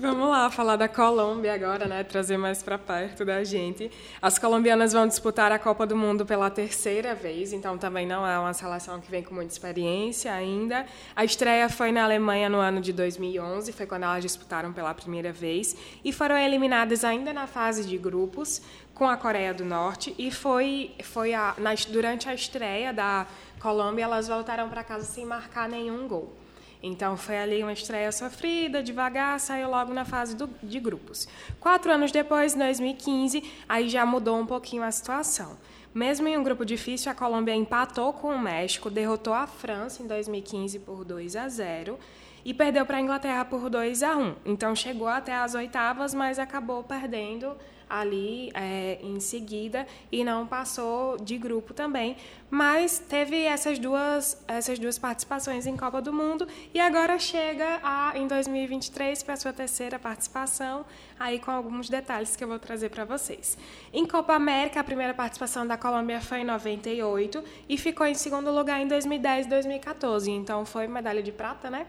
Vamos 0.00 0.30
lá, 0.30 0.50
falar 0.50 0.76
da 0.76 0.88
Colômbia 0.88 1.52
agora, 1.52 1.84
né? 1.84 2.02
Trazer 2.02 2.38
mais 2.38 2.62
para 2.62 2.78
perto 2.78 3.22
da 3.22 3.44
gente. 3.44 3.90
As 4.22 4.38
colombianas 4.38 4.94
vão 4.94 5.06
disputar 5.06 5.52
a 5.52 5.58
Copa 5.58 5.86
do 5.86 5.94
Mundo 5.94 6.24
pela 6.24 6.48
terceira 6.48 7.14
vez, 7.14 7.52
então 7.52 7.76
também 7.76 8.06
não 8.06 8.26
é 8.26 8.38
uma 8.38 8.54
seleção 8.54 8.98
que 8.98 9.10
vem 9.10 9.22
com 9.22 9.34
muita 9.34 9.52
experiência 9.52 10.32
ainda. 10.32 10.86
A 11.14 11.22
estreia 11.22 11.68
foi 11.68 11.92
na 11.92 12.02
Alemanha 12.02 12.48
no 12.48 12.56
ano 12.56 12.80
de 12.80 12.94
2011, 12.94 13.72
foi 13.72 13.84
quando 13.84 14.04
elas 14.04 14.22
disputaram 14.22 14.72
pela 14.72 14.94
primeira 14.94 15.32
vez 15.32 15.76
e 16.02 16.14
foram 16.14 16.38
eliminadas 16.38 17.04
ainda 17.04 17.30
na 17.34 17.46
fase 17.46 17.84
de 17.84 17.98
grupos 17.98 18.62
com 18.94 19.06
a 19.06 19.18
Coreia 19.18 19.52
do 19.52 19.66
Norte 19.66 20.14
e 20.16 20.30
foi 20.30 20.92
foi 21.02 21.34
a, 21.34 21.54
na, 21.58 21.74
durante 21.90 22.26
a 22.26 22.32
estreia 22.32 22.90
da 22.90 23.26
Colômbia 23.60 24.04
elas 24.04 24.28
voltaram 24.28 24.66
para 24.70 24.82
casa 24.82 25.04
sem 25.04 25.26
marcar 25.26 25.68
nenhum 25.68 26.08
gol. 26.08 26.39
Então 26.82 27.16
foi 27.16 27.38
ali 27.38 27.62
uma 27.62 27.72
estreia 27.72 28.10
sofrida, 28.10 28.82
devagar, 28.82 29.38
saiu 29.38 29.68
logo 29.68 29.92
na 29.92 30.04
fase 30.04 30.34
do, 30.34 30.48
de 30.62 30.80
grupos. 30.80 31.28
Quatro 31.58 31.92
anos 31.92 32.10
depois, 32.10 32.54
em 32.54 32.58
2015, 32.58 33.42
aí 33.68 33.88
já 33.88 34.06
mudou 34.06 34.38
um 34.38 34.46
pouquinho 34.46 34.82
a 34.82 34.90
situação. 34.90 35.58
Mesmo 35.92 36.28
em 36.28 36.38
um 36.38 36.42
grupo 36.42 36.64
difícil, 36.64 37.10
a 37.10 37.14
Colômbia 37.14 37.54
empatou 37.54 38.12
com 38.12 38.28
o 38.28 38.38
México, 38.38 38.88
derrotou 38.88 39.34
a 39.34 39.46
França 39.46 40.02
em 40.02 40.06
2015 40.06 40.78
por 40.80 41.04
2 41.04 41.36
a 41.36 41.48
0 41.48 41.98
e 42.44 42.54
perdeu 42.54 42.86
para 42.86 42.96
a 42.96 43.00
Inglaterra 43.00 43.44
por 43.44 43.68
2 43.68 44.02
a 44.02 44.16
1. 44.16 44.34
Então 44.46 44.74
chegou 44.74 45.08
até 45.08 45.34
as 45.34 45.54
oitavas, 45.54 46.14
mas 46.14 46.38
acabou 46.38 46.82
perdendo 46.82 47.56
ali 47.90 48.52
é, 48.54 49.00
em 49.02 49.18
seguida 49.18 49.84
e 50.12 50.22
não 50.22 50.46
passou 50.46 51.18
de 51.18 51.36
grupo 51.36 51.74
também, 51.74 52.16
mas 52.48 53.00
teve 53.00 53.42
essas 53.42 53.78
duas 53.78 54.42
essas 54.46 54.78
duas 54.78 54.96
participações 54.96 55.66
em 55.66 55.76
Copa 55.76 56.00
do 56.00 56.12
Mundo 56.12 56.46
e 56.72 56.78
agora 56.78 57.18
chega 57.18 57.80
a, 57.82 58.12
em 58.16 58.28
2023 58.28 59.24
para 59.24 59.36
sua 59.36 59.52
terceira 59.52 59.98
participação, 59.98 60.86
aí 61.18 61.40
com 61.40 61.50
alguns 61.50 61.88
detalhes 61.88 62.36
que 62.36 62.44
eu 62.44 62.48
vou 62.48 62.58
trazer 62.60 62.90
para 62.90 63.04
vocês. 63.04 63.58
Em 63.92 64.06
Copa 64.06 64.34
América, 64.34 64.78
a 64.78 64.84
primeira 64.84 65.12
participação 65.12 65.66
da 65.66 65.76
Colômbia 65.76 66.20
foi 66.20 66.38
em 66.38 66.44
98 66.44 67.42
e 67.68 67.76
ficou 67.76 68.06
em 68.06 68.14
segundo 68.14 68.52
lugar 68.52 68.80
em 68.80 68.86
2010 68.86 69.46
e 69.46 69.48
2014, 69.50 70.30
então 70.30 70.64
foi 70.64 70.86
medalha 70.86 71.22
de 71.22 71.32
prata, 71.32 71.68
né? 71.68 71.86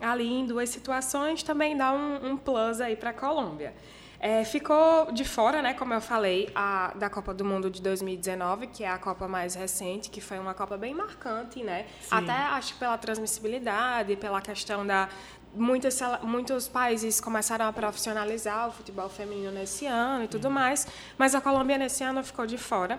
Ali 0.00 0.26
em 0.26 0.46
duas 0.46 0.68
situações 0.68 1.42
também 1.42 1.76
dá 1.76 1.92
um, 1.92 2.32
um 2.32 2.36
plus 2.36 2.80
aí 2.80 2.96
para 2.96 3.10
a 3.10 3.12
Colômbia. 3.14 3.72
É, 4.24 4.44
ficou 4.44 5.10
de 5.10 5.24
fora, 5.24 5.60
né, 5.60 5.74
como 5.74 5.92
eu 5.92 6.00
falei, 6.00 6.48
a, 6.54 6.92
da 6.94 7.10
Copa 7.10 7.34
do 7.34 7.44
Mundo 7.44 7.68
de 7.68 7.82
2019, 7.82 8.68
que 8.68 8.84
é 8.84 8.88
a 8.88 8.96
Copa 8.96 9.26
mais 9.26 9.56
recente, 9.56 10.08
que 10.10 10.20
foi 10.20 10.38
uma 10.38 10.54
Copa 10.54 10.76
bem 10.76 10.94
marcante, 10.94 11.60
né? 11.64 11.86
Sim. 12.00 12.08
Até 12.08 12.30
acho 12.30 12.76
pela 12.76 12.96
transmissibilidade, 12.96 14.14
pela 14.14 14.40
questão 14.40 14.86
da, 14.86 15.08
Muitos, 15.54 15.98
muitos 16.22 16.66
países 16.66 17.20
começaram 17.20 17.66
a 17.66 17.72
profissionalizar 17.74 18.68
o 18.68 18.72
futebol 18.72 19.06
feminino 19.10 19.50
nesse 19.50 19.84
ano 19.84 20.24
e 20.24 20.28
tudo 20.28 20.50
mais, 20.50 20.86
mas 21.18 21.34
a 21.34 21.42
Colômbia 21.42 21.76
nesse 21.76 22.02
ano 22.02 22.24
ficou 22.24 22.46
de 22.46 22.56
fora 22.56 22.98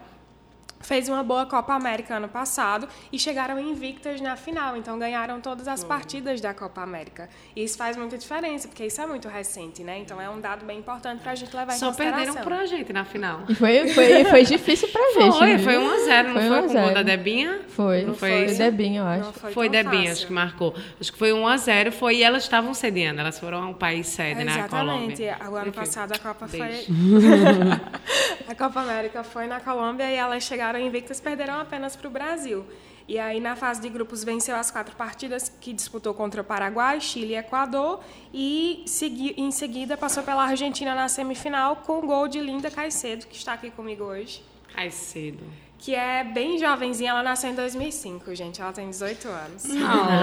fez 0.83 1.09
uma 1.09 1.23
boa 1.23 1.45
Copa 1.45 1.73
América 1.73 2.15
ano 2.15 2.27
passado 2.27 2.87
e 3.11 3.17
chegaram 3.17 3.59
invictas 3.59 4.21
na 4.21 4.35
final, 4.35 4.77
então 4.77 4.97
ganharam 4.99 5.39
todas 5.41 5.67
as 5.67 5.83
partidas 5.83 6.39
da 6.41 6.53
Copa 6.53 6.81
América. 6.81 7.29
E 7.55 7.63
isso 7.63 7.77
faz 7.77 7.97
muita 7.97 8.17
diferença, 8.17 8.67
porque 8.67 8.85
isso 8.85 9.01
é 9.01 9.07
muito 9.07 9.27
recente, 9.27 9.83
né? 9.83 9.99
Então 9.99 10.19
é 10.19 10.29
um 10.29 10.39
dado 10.39 10.65
bem 10.65 10.79
importante 10.79 11.21
para 11.21 11.31
a 11.31 11.35
gente 11.35 11.55
levar 11.55 11.73
Só 11.73 11.87
em 11.87 11.89
consideração. 11.89 12.25
Só 12.25 12.33
perderam 12.33 12.43
pra 12.43 12.65
gente 12.65 12.93
na 12.93 13.05
final. 13.05 13.43
E 13.49 13.55
foi, 13.55 13.87
foi, 13.89 14.25
foi 14.25 14.43
difícil 14.43 14.89
pra 14.89 15.01
gente. 15.13 15.37
Foi, 15.37 15.53
né? 15.53 15.59
foi 15.59 15.73
1x0, 15.73 16.23
não 16.23 16.33
foi, 16.33 16.47
foi 16.47 16.61
com 16.61 16.67
o 16.67 16.81
gol 16.81 16.93
da 16.93 17.03
Debinha? 17.03 17.61
Foi, 17.69 18.03
não 18.03 18.13
foi, 18.13 18.47
foi 18.47 18.55
Debinha, 18.55 19.01
eu 19.01 19.05
acho. 19.05 19.33
foi, 19.33 19.51
foi 19.51 19.69
Debinha, 19.69 20.11
acho 20.11 20.27
que 20.27 20.33
marcou. 20.33 20.75
Acho 20.99 21.11
que 21.11 21.17
foi 21.17 21.31
1x0, 21.31 21.91
foi 21.91 22.17
e 22.17 22.23
elas 22.23 22.43
estavam 22.43 22.73
cedendo, 22.73 23.19
elas 23.19 23.39
foram 23.39 23.63
ao 23.63 23.73
país 23.73 24.07
sede, 24.07 24.41
é, 24.41 24.43
né? 24.43 24.53
Exatamente. 24.59 25.23
O 25.49 25.55
ano 25.55 25.71
passado 25.71 26.13
a 26.13 26.19
Copa 26.19 26.47
Beijo. 26.47 26.85
foi... 26.85 28.47
a 28.47 28.55
Copa 28.55 28.81
América 28.81 29.23
foi 29.23 29.47
na 29.47 29.59
Colômbia 29.59 30.09
e 30.11 30.15
elas 30.15 30.43
chegaram 30.43 30.72
invictas, 30.79 31.19
perderam 31.19 31.55
apenas 31.59 31.95
para 31.95 32.07
o 32.07 32.11
Brasil. 32.11 32.65
E 33.07 33.19
aí, 33.19 33.39
na 33.39 33.55
fase 33.55 33.81
de 33.81 33.89
grupos, 33.89 34.23
venceu 34.23 34.55
as 34.55 34.71
quatro 34.71 34.95
partidas 34.95 35.49
que 35.59 35.73
disputou 35.73 36.13
contra 36.13 36.41
o 36.41 36.43
Paraguai, 36.43 37.01
Chile 37.01 37.33
e 37.33 37.37
Equador. 37.37 37.99
E 38.33 38.83
segui, 38.85 39.33
em 39.37 39.51
seguida 39.51 39.97
passou 39.97 40.23
pela 40.23 40.43
Argentina 40.43 40.95
na 40.95 41.09
semifinal 41.09 41.77
com 41.77 41.99
o 41.99 42.01
gol 42.01 42.27
de 42.27 42.39
Linda 42.39 42.71
Caicedo, 42.71 43.27
que 43.27 43.35
está 43.35 43.53
aqui 43.53 43.69
comigo 43.71 44.05
hoje. 44.05 44.41
cedo 44.89 45.43
que 45.83 45.93
é 45.93 46.23
bem 46.23 46.57
jovenzinha. 46.57 47.09
Ela 47.09 47.21
nasceu 47.21 47.49
em 47.49 47.55
2005, 47.55 48.33
gente. 48.33 48.61
Ela 48.61 48.71
tem 48.71 48.89
18 48.89 49.27
anos. 49.27 49.65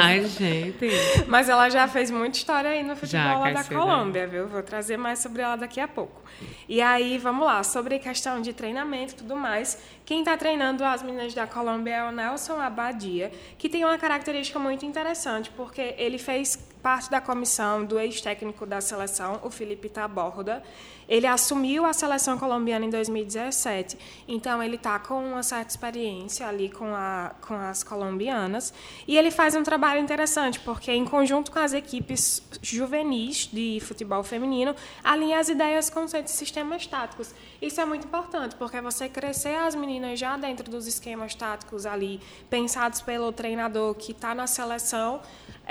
Ai, 0.02 0.24
gente. 0.24 0.88
Mas 1.28 1.50
ela 1.50 1.68
já 1.68 1.86
fez 1.86 2.10
muita 2.10 2.38
história 2.38 2.70
aí 2.70 2.82
no 2.82 2.96
futebol 2.96 3.40
lá 3.40 3.52
da 3.52 3.64
Colômbia, 3.64 4.26
viu? 4.26 4.48
Vou 4.48 4.62
trazer 4.62 4.96
mais 4.96 5.18
sobre 5.18 5.42
ela 5.42 5.56
daqui 5.56 5.78
a 5.78 5.86
pouco. 5.86 6.22
E 6.66 6.80
aí, 6.80 7.18
vamos 7.18 7.44
lá. 7.44 7.62
Sobre 7.62 7.98
questão 7.98 8.40
de 8.40 8.54
treinamento 8.54 9.12
e 9.12 9.16
tudo 9.16 9.36
mais. 9.36 9.78
Quem 10.06 10.20
está 10.20 10.34
treinando 10.34 10.82
as 10.82 11.02
meninas 11.02 11.34
da 11.34 11.46
Colômbia 11.46 11.94
é 11.94 12.04
o 12.04 12.10
Nelson 12.10 12.58
Abadia, 12.58 13.30
que 13.58 13.68
tem 13.68 13.84
uma 13.84 13.98
característica 13.98 14.58
muito 14.58 14.86
interessante, 14.86 15.50
porque 15.50 15.94
ele 15.98 16.16
fez 16.16 16.56
parte 16.82 17.10
da 17.10 17.20
comissão 17.20 17.84
do 17.84 17.98
ex-técnico 17.98 18.64
da 18.64 18.80
seleção, 18.80 19.38
o 19.42 19.50
Felipe 19.50 19.90
Taborda, 19.90 20.62
ele 21.10 21.26
assumiu 21.26 21.84
a 21.84 21.92
seleção 21.92 22.38
colombiana 22.38 22.86
em 22.86 22.90
2017, 22.90 23.98
então 24.28 24.62
ele 24.62 24.76
está 24.76 24.96
com 25.00 25.32
uma 25.32 25.42
certa 25.42 25.70
experiência 25.70 26.46
ali 26.46 26.70
com, 26.70 26.94
a, 26.94 27.32
com 27.40 27.54
as 27.54 27.82
colombianas. 27.82 28.72
E 29.08 29.18
ele 29.18 29.32
faz 29.32 29.56
um 29.56 29.64
trabalho 29.64 30.00
interessante, 30.00 30.60
porque, 30.60 30.92
em 30.92 31.04
conjunto 31.04 31.50
com 31.50 31.58
as 31.58 31.72
equipes 31.72 32.40
juvenis 32.62 33.50
de 33.52 33.80
futebol 33.80 34.22
feminino, 34.22 34.72
alinha 35.02 35.40
as 35.40 35.48
ideias, 35.48 35.90
conceitos 35.90 36.32
e 36.32 36.36
sistemas 36.36 36.86
táticos. 36.86 37.34
Isso 37.60 37.80
é 37.80 37.84
muito 37.84 38.06
importante, 38.06 38.54
porque 38.54 38.80
você 38.80 39.08
crescer 39.08 39.56
as 39.56 39.74
meninas 39.74 40.16
já 40.16 40.36
dentro 40.36 40.70
dos 40.70 40.86
esquemas 40.86 41.34
táticos 41.34 41.86
ali, 41.86 42.20
pensados 42.48 43.00
pelo 43.00 43.32
treinador 43.32 43.94
que 43.96 44.12
está 44.12 44.32
na 44.32 44.46
seleção, 44.46 45.20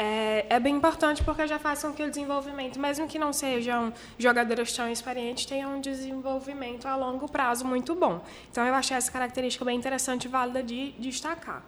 é, 0.02 0.46
é, 0.50 0.60
bem 0.62 0.78
importante 0.78 1.22
porque 1.26 1.46
já 1.46 1.60
faz 1.60 1.82
com 1.82 1.92
que 1.92 2.02
o 2.02 2.10
desenvolvimento, 2.10 2.80
mesmo 2.80 3.06
que 3.06 3.20
não 3.20 3.34
sejam 3.34 3.92
jogadoras 4.18 4.72
tão 4.72 4.90
experientes, 4.90 5.29
tenham 5.36 5.78
um 5.78 5.82
desenvolvimento 5.82 6.88
a 6.88 6.96
longo 6.96 7.28
prazo 7.30 7.66
muito 7.66 7.96
bom. 7.96 8.22
Então, 8.52 8.66
eu 8.66 8.74
achei 8.74 8.96
essa 8.96 9.12
característica 9.12 9.64
bem 9.66 9.78
interessante 9.78 10.26
e 10.26 10.28
válida 10.28 10.62
de 10.62 10.92
destacar. 11.00 11.64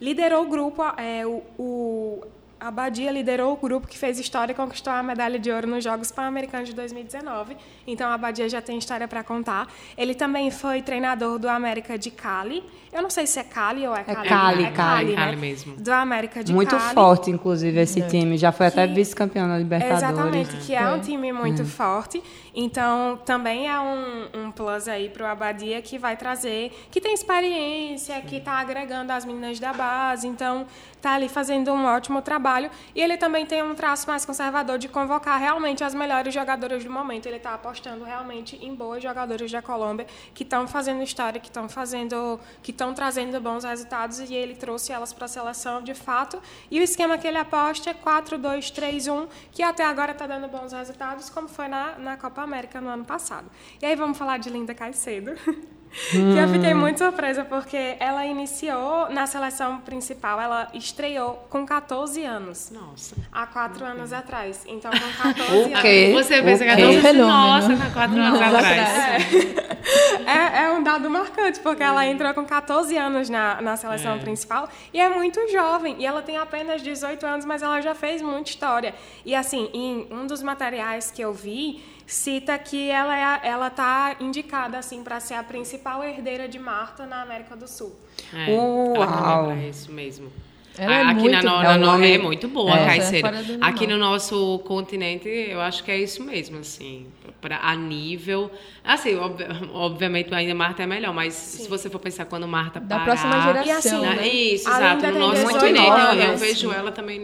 Liderou 0.00 0.44
o 0.44 0.48
grupo, 0.48 0.82
é, 0.98 1.26
o, 1.26 1.42
o 1.58 2.22
a 2.58 2.70
Badia 2.70 3.10
liderou 3.10 3.52
o 3.52 3.56
grupo 3.56 3.86
que 3.86 3.98
fez 3.98 4.18
história 4.18 4.52
e 4.52 4.54
conquistou 4.54 4.92
a 4.92 5.02
medalha 5.02 5.38
de 5.38 5.50
ouro 5.50 5.66
nos 5.66 5.84
Jogos 5.84 6.10
Pan-Americanos 6.10 6.70
de 6.70 6.74
2019. 6.74 7.56
Então 7.86 8.10
a 8.10 8.16
Badia 8.16 8.48
já 8.48 8.62
tem 8.62 8.78
história 8.78 9.06
para 9.06 9.22
contar. 9.22 9.68
Ele 9.96 10.14
também 10.14 10.50
foi 10.50 10.80
treinador 10.80 11.38
do 11.38 11.48
América 11.48 11.98
de 11.98 12.10
Cali. 12.10 12.64
Eu 12.92 13.02
não 13.02 13.10
sei 13.10 13.26
se 13.26 13.38
é 13.38 13.44
Cali 13.44 13.86
ou 13.86 13.94
é 13.94 14.02
Cali. 14.02 14.26
É 14.26 14.28
Cali, 14.28 14.64
é 14.64 14.70
Cali, 14.70 14.72
Cali, 14.72 15.10
né? 15.10 15.16
Cali 15.16 15.36
mesmo. 15.36 15.76
Do 15.76 15.92
América 15.92 16.42
de 16.42 16.52
muito 16.54 16.70
Cali. 16.70 16.82
Muito 16.82 16.94
forte, 16.94 17.30
inclusive, 17.30 17.78
esse 17.78 18.00
é. 18.00 18.06
time. 18.06 18.38
Já 18.38 18.52
foi 18.52 18.66
até 18.66 18.88
que, 18.88 18.94
vice-campeão 18.94 19.46
da 19.46 19.58
Libertadores. 19.58 20.02
Exatamente, 20.02 20.56
que 20.64 20.74
é 20.74 20.88
um 20.88 21.00
time 21.00 21.30
muito 21.30 21.62
hum. 21.62 21.66
forte. 21.66 22.22
Então, 22.54 23.18
também 23.26 23.68
é 23.68 23.78
um, 23.78 24.46
um 24.46 24.50
plus 24.50 24.88
aí 24.88 25.10
para 25.10 25.24
o 25.24 25.26
Abadia 25.26 25.82
que 25.82 25.98
vai 25.98 26.16
trazer, 26.16 26.72
que 26.90 27.02
tem 27.02 27.12
experiência, 27.12 28.18
que 28.22 28.36
está 28.36 28.52
agregando 28.52 29.12
as 29.12 29.26
meninas 29.26 29.60
da 29.60 29.74
base. 29.74 30.26
Então, 30.26 30.66
está 31.06 31.14
ali 31.14 31.28
fazendo 31.28 31.72
um 31.72 31.84
ótimo 31.86 32.20
trabalho. 32.20 32.68
E 32.94 33.00
ele 33.00 33.16
também 33.16 33.46
tem 33.46 33.62
um 33.62 33.74
traço 33.76 34.08
mais 34.08 34.24
conservador 34.24 34.76
de 34.76 34.88
convocar 34.88 35.38
realmente 35.38 35.84
as 35.84 35.94
melhores 35.94 36.34
jogadoras 36.34 36.82
do 36.84 36.90
momento. 36.90 37.26
Ele 37.26 37.36
está 37.36 37.54
apostando 37.54 38.02
realmente 38.04 38.56
em 38.56 38.74
boas 38.74 39.00
jogadoras 39.02 39.50
da 39.50 39.62
Colômbia 39.62 40.06
que 40.34 40.42
estão 40.42 40.66
fazendo 40.66 41.02
história, 41.02 41.40
que 41.40 41.46
estão 41.46 41.68
fazendo, 41.68 42.40
que 42.60 42.72
estão 42.72 42.92
trazendo 42.92 43.40
bons 43.40 43.62
resultados 43.62 44.18
e 44.18 44.34
ele 44.34 44.56
trouxe 44.56 44.92
elas 44.92 45.12
para 45.12 45.26
a 45.26 45.28
seleção 45.28 45.80
de 45.80 45.94
fato. 45.94 46.42
E 46.70 46.80
o 46.80 46.82
esquema 46.82 47.16
que 47.16 47.26
ele 47.28 47.38
aposta 47.38 47.90
é 47.90 47.94
4-2-3-1, 47.94 49.28
que 49.52 49.62
até 49.62 49.84
agora 49.84 50.10
está 50.10 50.26
dando 50.26 50.48
bons 50.48 50.72
resultados, 50.72 51.30
como 51.30 51.46
foi 51.46 51.68
na, 51.68 51.96
na 51.98 52.16
Copa 52.16 52.42
América 52.42 52.80
no 52.80 52.88
ano 52.88 53.04
passado. 53.04 53.48
E 53.80 53.86
aí 53.86 53.94
vamos 53.94 54.18
falar 54.18 54.38
de 54.38 54.50
Linda 54.50 54.74
Caicedo. 54.74 55.32
Hum. 56.14 56.34
que 56.34 56.38
eu 56.38 56.48
fiquei 56.48 56.74
muito 56.74 56.98
surpresa 56.98 57.44
porque 57.44 57.96
ela 57.98 58.24
iniciou 58.24 59.08
na 59.10 59.26
seleção 59.26 59.78
principal, 59.80 60.40
ela 60.40 60.68
estreou 60.72 61.46
com 61.48 61.66
14 61.66 62.24
anos. 62.24 62.70
Nossa. 62.70 63.16
Há 63.32 63.46
quatro 63.46 63.84
okay. 63.84 63.88
anos 63.88 64.12
atrás. 64.12 64.62
Então, 64.66 64.90
com 64.90 65.22
14 65.22 65.74
o 65.74 65.80
quê? 65.80 66.12
anos. 66.12 66.26
Você 66.26 66.42
pensa 66.42 66.64
que 66.64 66.70
14 66.70 67.06
anos. 67.06 67.26
Nossa, 67.26 67.72
há 67.72 67.90
quatro 67.90 68.20
anos 68.20 68.40
atrás. 68.40 68.78
É. 68.78 70.60
é. 70.62 70.64
é. 70.64 70.70
um 70.70 70.82
dado 70.82 71.08
marcante, 71.10 71.60
porque 71.60 71.82
ela 71.82 72.06
entrou 72.06 72.32
com 72.34 72.44
14 72.44 72.96
anos 72.96 73.28
na, 73.28 73.60
na 73.60 73.76
seleção 73.76 74.14
é. 74.14 74.18
principal 74.18 74.68
e 74.92 75.00
é 75.00 75.08
muito 75.08 75.40
jovem. 75.50 75.96
E 75.98 76.06
ela 76.06 76.22
tem 76.22 76.36
apenas 76.36 76.82
18 76.82 77.26
anos, 77.26 77.44
mas 77.44 77.62
ela 77.62 77.80
já 77.80 77.94
fez 77.94 78.22
muita 78.22 78.50
história. 78.50 78.94
E 79.24 79.34
assim, 79.34 79.70
em 79.72 80.06
um 80.10 80.26
dos 80.26 80.42
materiais 80.42 81.10
que 81.10 81.22
eu 81.22 81.32
vi, 81.32 81.82
cita 82.06 82.56
que 82.58 82.88
ela 82.88 83.16
é, 83.16 83.48
ela 83.48 83.68
tá 83.68 84.16
indicada 84.20 84.78
assim 84.78 85.02
para 85.02 85.18
ser 85.20 85.34
a 85.34 85.42
principal 85.42 86.04
herdeira 86.04 86.48
de 86.48 86.58
Marta 86.58 87.04
na 87.04 87.22
América 87.22 87.56
do 87.56 87.66
Sul. 87.66 87.94
É, 88.32 88.50
Uau. 88.50 89.50
é 89.50 89.68
isso 89.68 89.90
mesmo. 89.92 90.30
Ela 90.78 90.94
é 90.94 91.02
aqui 91.02 91.20
muito, 91.20 91.42
na, 91.42 91.62
na, 91.62 91.78
nome, 91.78 92.12
é 92.12 92.18
muito 92.18 92.48
boa, 92.48 92.78
é, 92.78 92.84
Caiceira. 92.84 93.28
É 93.28 93.42
aqui 93.62 93.86
no 93.86 93.96
nosso 93.96 94.58
continente, 94.60 95.26
eu 95.26 95.60
acho 95.60 95.82
que 95.82 95.90
é 95.90 95.98
isso 95.98 96.22
mesmo, 96.22 96.58
assim, 96.58 97.06
pra, 97.40 97.60
a 97.62 97.74
nível, 97.74 98.50
assim, 98.84 99.16
ob, 99.16 99.42
obviamente 99.72 100.34
ainda 100.34 100.54
Marta 100.54 100.82
é 100.82 100.86
melhor, 100.86 101.14
mas 101.14 101.32
Sim. 101.32 101.62
se 101.64 101.68
você 101.68 101.88
for 101.88 101.98
pensar 101.98 102.26
quando 102.26 102.46
Marta 102.46 102.78
da 102.78 102.98
parar, 102.98 103.04
próxima 103.04 103.42
geração, 103.42 103.76
assim, 103.78 104.06
na, 104.06 104.14
né? 104.16 104.28
isso, 104.28 104.68
exato, 104.68 105.06
no 105.06 105.18
nosso 105.18 105.48
continente, 105.48 105.88
eu, 105.88 106.22
eu, 106.24 106.36
vejo 106.36 106.70
ela 106.70 106.92
também 106.92 107.18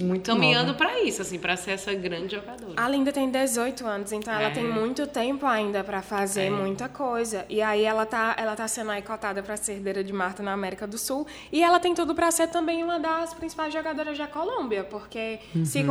muito 0.00 0.30
caminhando 0.30 0.74
para 0.74 1.00
isso, 1.00 1.22
assim, 1.22 1.38
para 1.38 1.56
ser 1.56 1.72
essa 1.72 1.92
grande 1.94 2.36
jogadora. 2.36 2.74
A 2.76 2.88
Linda 2.88 3.12
tem 3.12 3.30
18 3.30 3.86
anos, 3.86 4.12
então 4.12 4.32
ela 4.32 4.50
tem 4.50 4.64
é. 4.64 4.68
muito 4.68 5.06
tempo 5.06 5.46
ainda 5.46 5.84
para 5.84 6.02
fazer 6.02 6.44
é. 6.44 6.50
muita 6.50 6.88
coisa. 6.88 7.44
E 7.48 7.60
aí 7.60 7.84
ela 7.84 8.06
tá, 8.06 8.34
ela 8.38 8.54
tá 8.56 8.66
sendo 8.68 8.90
aí 8.90 9.02
cotada 9.02 9.42
para 9.42 9.56
ser 9.56 9.72
herdeira 9.72 10.02
de 10.02 10.12
Marta 10.12 10.42
na 10.42 10.52
América 10.52 10.86
do 10.86 10.98
Sul, 10.98 11.26
e 11.50 11.62
ela 11.62 11.78
tem 11.78 11.94
tudo 11.94 12.14
para 12.14 12.30
ser 12.30 12.48
também 12.48 12.82
uma 12.82 12.98
das 12.98 13.34
principais 13.34 13.72
jogadoras 13.72 14.16
da 14.16 14.26
Colômbia, 14.26 14.84
porque 14.84 15.38
uhum. 15.54 15.64
se, 15.64 15.84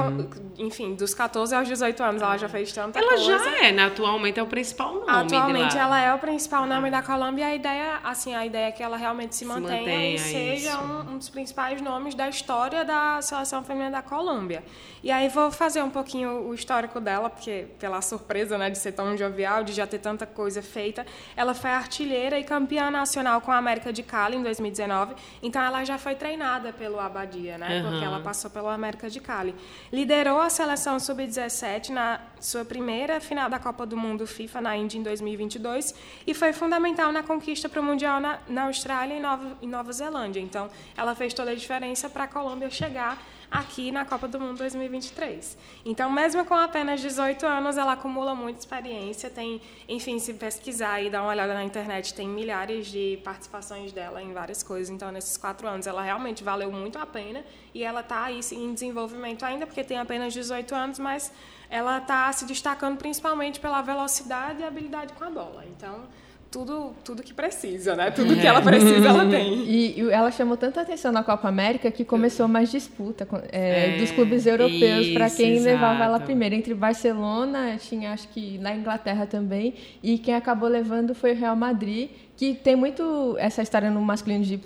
enfim, 0.58 0.96
dos 0.96 1.14
14 1.14 1.56
aos 1.56 1.68
18 1.68 2.04
anos 2.04 2.22
ela 2.22 2.38
já 2.38 2.50
fez 2.50 2.72
tanta 2.72 3.00
ela 3.00 3.10
coisa. 3.10 3.32
Ela 3.32 3.44
já 3.44 3.66
é, 3.66 3.72
né? 3.72 3.86
Atualmente 3.86 4.40
é 4.40 4.44
o 4.44 4.48
principal 4.48 4.94
nome. 4.94 5.06
Atualmente 5.08 5.78
ela 5.78 6.00
é 6.00 6.14
o 6.14 6.20
principal 6.20 6.66
nome 6.66 6.90
da 6.90 7.02
Colômbia, 7.02 7.44
e 7.44 7.52
a 7.52 7.56
ideia, 7.56 8.00
assim, 8.04 8.34
a 8.34 8.46
ideia 8.46 8.68
é 8.68 8.72
que 8.72 8.82
ela 8.82 8.98
realmente 8.98 9.36
se, 9.36 9.40
se 9.40 9.46
mantenha, 9.46 9.80
mantenha, 9.80 10.16
e 10.16 10.20
seja 10.20 10.80
um, 10.80 11.14
um 11.14 11.18
dos 11.18 11.30
principais 11.30 11.82
nomes 11.82 12.16
da 12.16 12.28
história 12.28 12.84
da 12.84 13.22
seleção 13.22 13.64
feminina 13.64 13.91
da 13.92 14.02
Colômbia. 14.02 14.64
E 15.04 15.12
aí 15.12 15.28
vou 15.30 15.52
fazer 15.52 15.82
um 15.82 15.90
pouquinho 15.90 16.48
o 16.48 16.54
histórico 16.54 17.00
dela, 17.00 17.30
porque 17.30 17.68
pela 17.80 18.02
surpresa, 18.02 18.58
né, 18.58 18.70
de 18.70 18.78
ser 18.78 18.92
tão 18.92 19.18
jovial, 19.18 19.64
de 19.64 19.74
já 19.74 19.88
ter 19.88 20.00
tanta 20.00 20.26
coisa 20.26 20.62
feita, 20.62 21.06
ela 21.36 21.54
foi 21.54 21.72
artilheira 21.72 22.40
e 22.40 22.44
campeã 22.44 22.92
nacional 22.92 23.42
com 23.42 23.52
a 23.52 23.58
América 23.58 23.92
de 23.92 24.04
Cali 24.04 24.38
em 24.38 24.44
2019. 24.44 25.16
Então 25.42 25.62
ela 25.62 25.84
já 25.84 25.98
foi 25.98 26.16
treinada 26.16 26.72
pelo 26.72 27.00
Abadia, 27.00 27.58
né? 27.58 27.82
Uhum. 27.82 27.90
Porque 27.90 28.06
ela 28.06 28.20
passou 28.20 28.50
pelo 28.50 28.68
América 28.68 29.10
de 29.10 29.20
Cali. 29.20 29.56
Liderou 29.92 30.40
a 30.40 30.50
seleção 30.50 31.00
sub-17 31.00 31.90
na 31.90 32.22
sua 32.40 32.64
primeira 32.64 33.20
final 33.20 33.50
da 33.50 33.60
Copa 33.60 33.86
do 33.86 33.98
Mundo 33.98 34.26
FIFA 34.28 34.62
na 34.62 34.78
Índia 34.78 34.98
em 34.98 35.04
2022 35.04 35.94
e 36.26 36.34
foi 36.34 36.54
fundamental 36.54 37.12
na 37.12 37.24
conquista 37.24 37.68
para 37.68 37.82
o 37.82 37.84
Mundial 37.84 38.20
na, 38.20 38.40
na 38.48 38.64
Austrália 38.64 39.16
e 39.16 39.20
Nova, 39.20 39.58
em 39.62 39.68
Nova 39.68 39.92
Zelândia. 39.92 40.40
Então, 40.40 40.70
ela 40.96 41.16
fez 41.16 41.34
toda 41.34 41.52
a 41.52 41.56
diferença 41.56 42.10
para 42.10 42.26
a 42.26 42.28
Colômbia 42.28 42.70
chegar 42.70 43.18
aqui 43.52 43.92
na 43.92 44.06
Copa 44.06 44.30
do 44.30 44.40
Mundo 44.40 44.58
2023. 44.60 45.58
Então, 45.84 46.10
mesmo 46.10 46.46
com 46.46 46.54
apenas 46.54 47.02
18 47.02 47.46
anos, 47.46 47.78
ela 47.78 47.94
acumula 47.94 48.34
muita 48.34 48.60
experiência. 48.60 49.30
Tem, 49.30 49.62
enfim, 49.90 50.18
se 50.20 50.34
pesquisar 50.34 51.02
e 51.02 51.10
dar 51.10 51.22
uma 51.22 51.32
olhada 51.32 51.54
na 51.54 51.64
internet, 51.64 52.14
tem 52.14 52.28
milhares 52.28 52.88
de 52.88 53.20
participações 53.26 53.92
dela 53.92 54.24
em 54.24 54.32
várias 54.32 54.64
coisas. 54.64 54.90
Então, 54.90 55.12
nesses 55.12 55.36
quatro 55.36 55.68
anos, 55.68 55.86
ela 55.86 56.02
realmente 56.02 56.44
valeu 56.44 56.72
muito 56.72 56.98
a 56.98 57.06
pena 57.06 57.44
e 57.74 57.84
ela 57.84 58.00
está 58.00 58.24
aí 58.24 58.40
em 58.54 58.74
desenvolvimento 58.74 59.44
ainda, 59.44 59.68
porque 59.68 59.84
tem 59.84 60.00
apenas 60.00 60.32
18 60.32 60.74
anos, 60.74 60.98
mas 60.98 61.32
ela 61.70 61.98
está 61.98 62.32
se 62.32 62.46
destacando 62.46 62.98
principalmente 62.98 63.60
pela 63.60 63.82
velocidade 63.82 64.62
e 64.62 64.64
habilidade 64.64 65.12
com 65.14 65.26
a 65.26 65.30
bola. 65.30 65.66
Então, 65.66 66.06
tudo, 66.52 66.94
tudo 67.04 67.24
que 67.24 67.34
precisa, 67.34 67.96
né? 67.96 68.12
Tudo 68.12 68.36
que 68.36 68.46
ela 68.46 68.62
precisa, 68.62 69.08
ela 69.08 69.26
tem. 69.26 69.62
E, 69.72 70.02
e, 70.02 70.10
ela 70.12 70.30
chamou 70.32 70.58
tanta 70.58 70.82
atenção 70.82 71.12
na 71.12 71.24
Copa 71.24 71.48
América 71.48 71.90
que 71.90 72.04
começou 72.04 72.48
mais 72.48 72.70
disputa 72.70 73.26
é, 73.52 73.96
é, 73.96 73.98
dos 74.00 74.12
clubes 74.12 74.46
europeus 74.46 75.10
para 75.12 75.30
quem 75.30 75.54
exato. 75.54 75.66
levava 75.66 76.04
ela 76.04 76.20
primeiro. 76.20 76.54
Entre 76.54 76.74
Barcelona, 76.74 77.78
tinha 77.80 78.12
acho 78.12 78.28
que 78.28 78.58
na 78.58 78.76
Inglaterra 78.76 79.26
também, 79.26 79.76
e 80.04 80.18
quem 80.18 80.36
acabou 80.36 80.68
levando 80.68 81.16
foi 81.16 81.32
o 81.32 81.36
Real 81.36 81.56
Madrid, 81.56 82.10
que 82.36 82.54
tem 82.54 82.76
muito 82.76 83.36
essa 83.40 83.62
história 83.62 83.90
no 83.90 84.02
masculino 84.02 84.44
de 84.44 84.58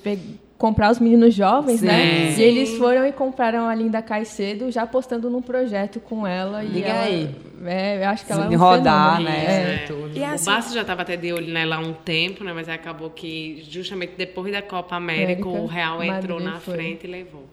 comprar 0.66 0.90
os 0.92 1.00
meninos 1.00 1.36
jovens, 1.36 1.80
né? 1.84 2.32
Sim. 2.32 2.38
né? 2.38 2.38
E 2.38 2.42
eles 2.42 2.76
foram 2.76 3.06
e 3.06 3.12
compraram 3.12 3.68
a 3.68 3.76
Linda 3.76 4.02
Caicedo, 4.02 4.72
já 4.72 4.82
apostando 4.82 5.30
num 5.30 5.42
projeto 5.42 6.00
com 6.00 6.26
ela. 6.26 6.64
Liga 6.64 6.88
e 6.88 6.92
ela, 6.92 7.04
aí. 7.04 7.36
É, 7.66 8.04
eu 8.04 8.10
acho 8.10 8.26
que 8.26 8.32
ela 8.32 8.48
de 8.48 8.56
é 8.56 8.58
um 8.58 8.60
rodar, 8.60 9.18
fenômeno. 9.18 9.38
né? 9.38 9.46
É. 9.46 9.86
É. 9.86 10.18
E 10.18 10.24
assim, 10.24 10.50
o 10.50 10.54
Barça 10.54 10.74
já 10.74 10.82
estava 10.82 11.04
até 11.04 11.16
de 11.16 11.32
olho 11.32 11.54
nela 11.54 11.76
há 11.76 11.80
um 11.80 11.94
tempo, 11.94 12.44
né? 12.44 12.52
Mas 12.52 12.68
acabou 12.68 13.12
que 13.12 13.64
justamente 13.70 14.14
depois 14.18 14.52
da 14.52 14.64
Copa 14.64 14.96
América, 14.96 15.44
América 15.44 15.48
o 15.50 15.68
Real 15.68 16.04
entrou 16.04 16.40
Madrid 16.40 16.54
na 16.54 16.60
foi. 16.60 16.74
frente 16.74 17.06
e 17.06 17.08
levou. 17.12 17.44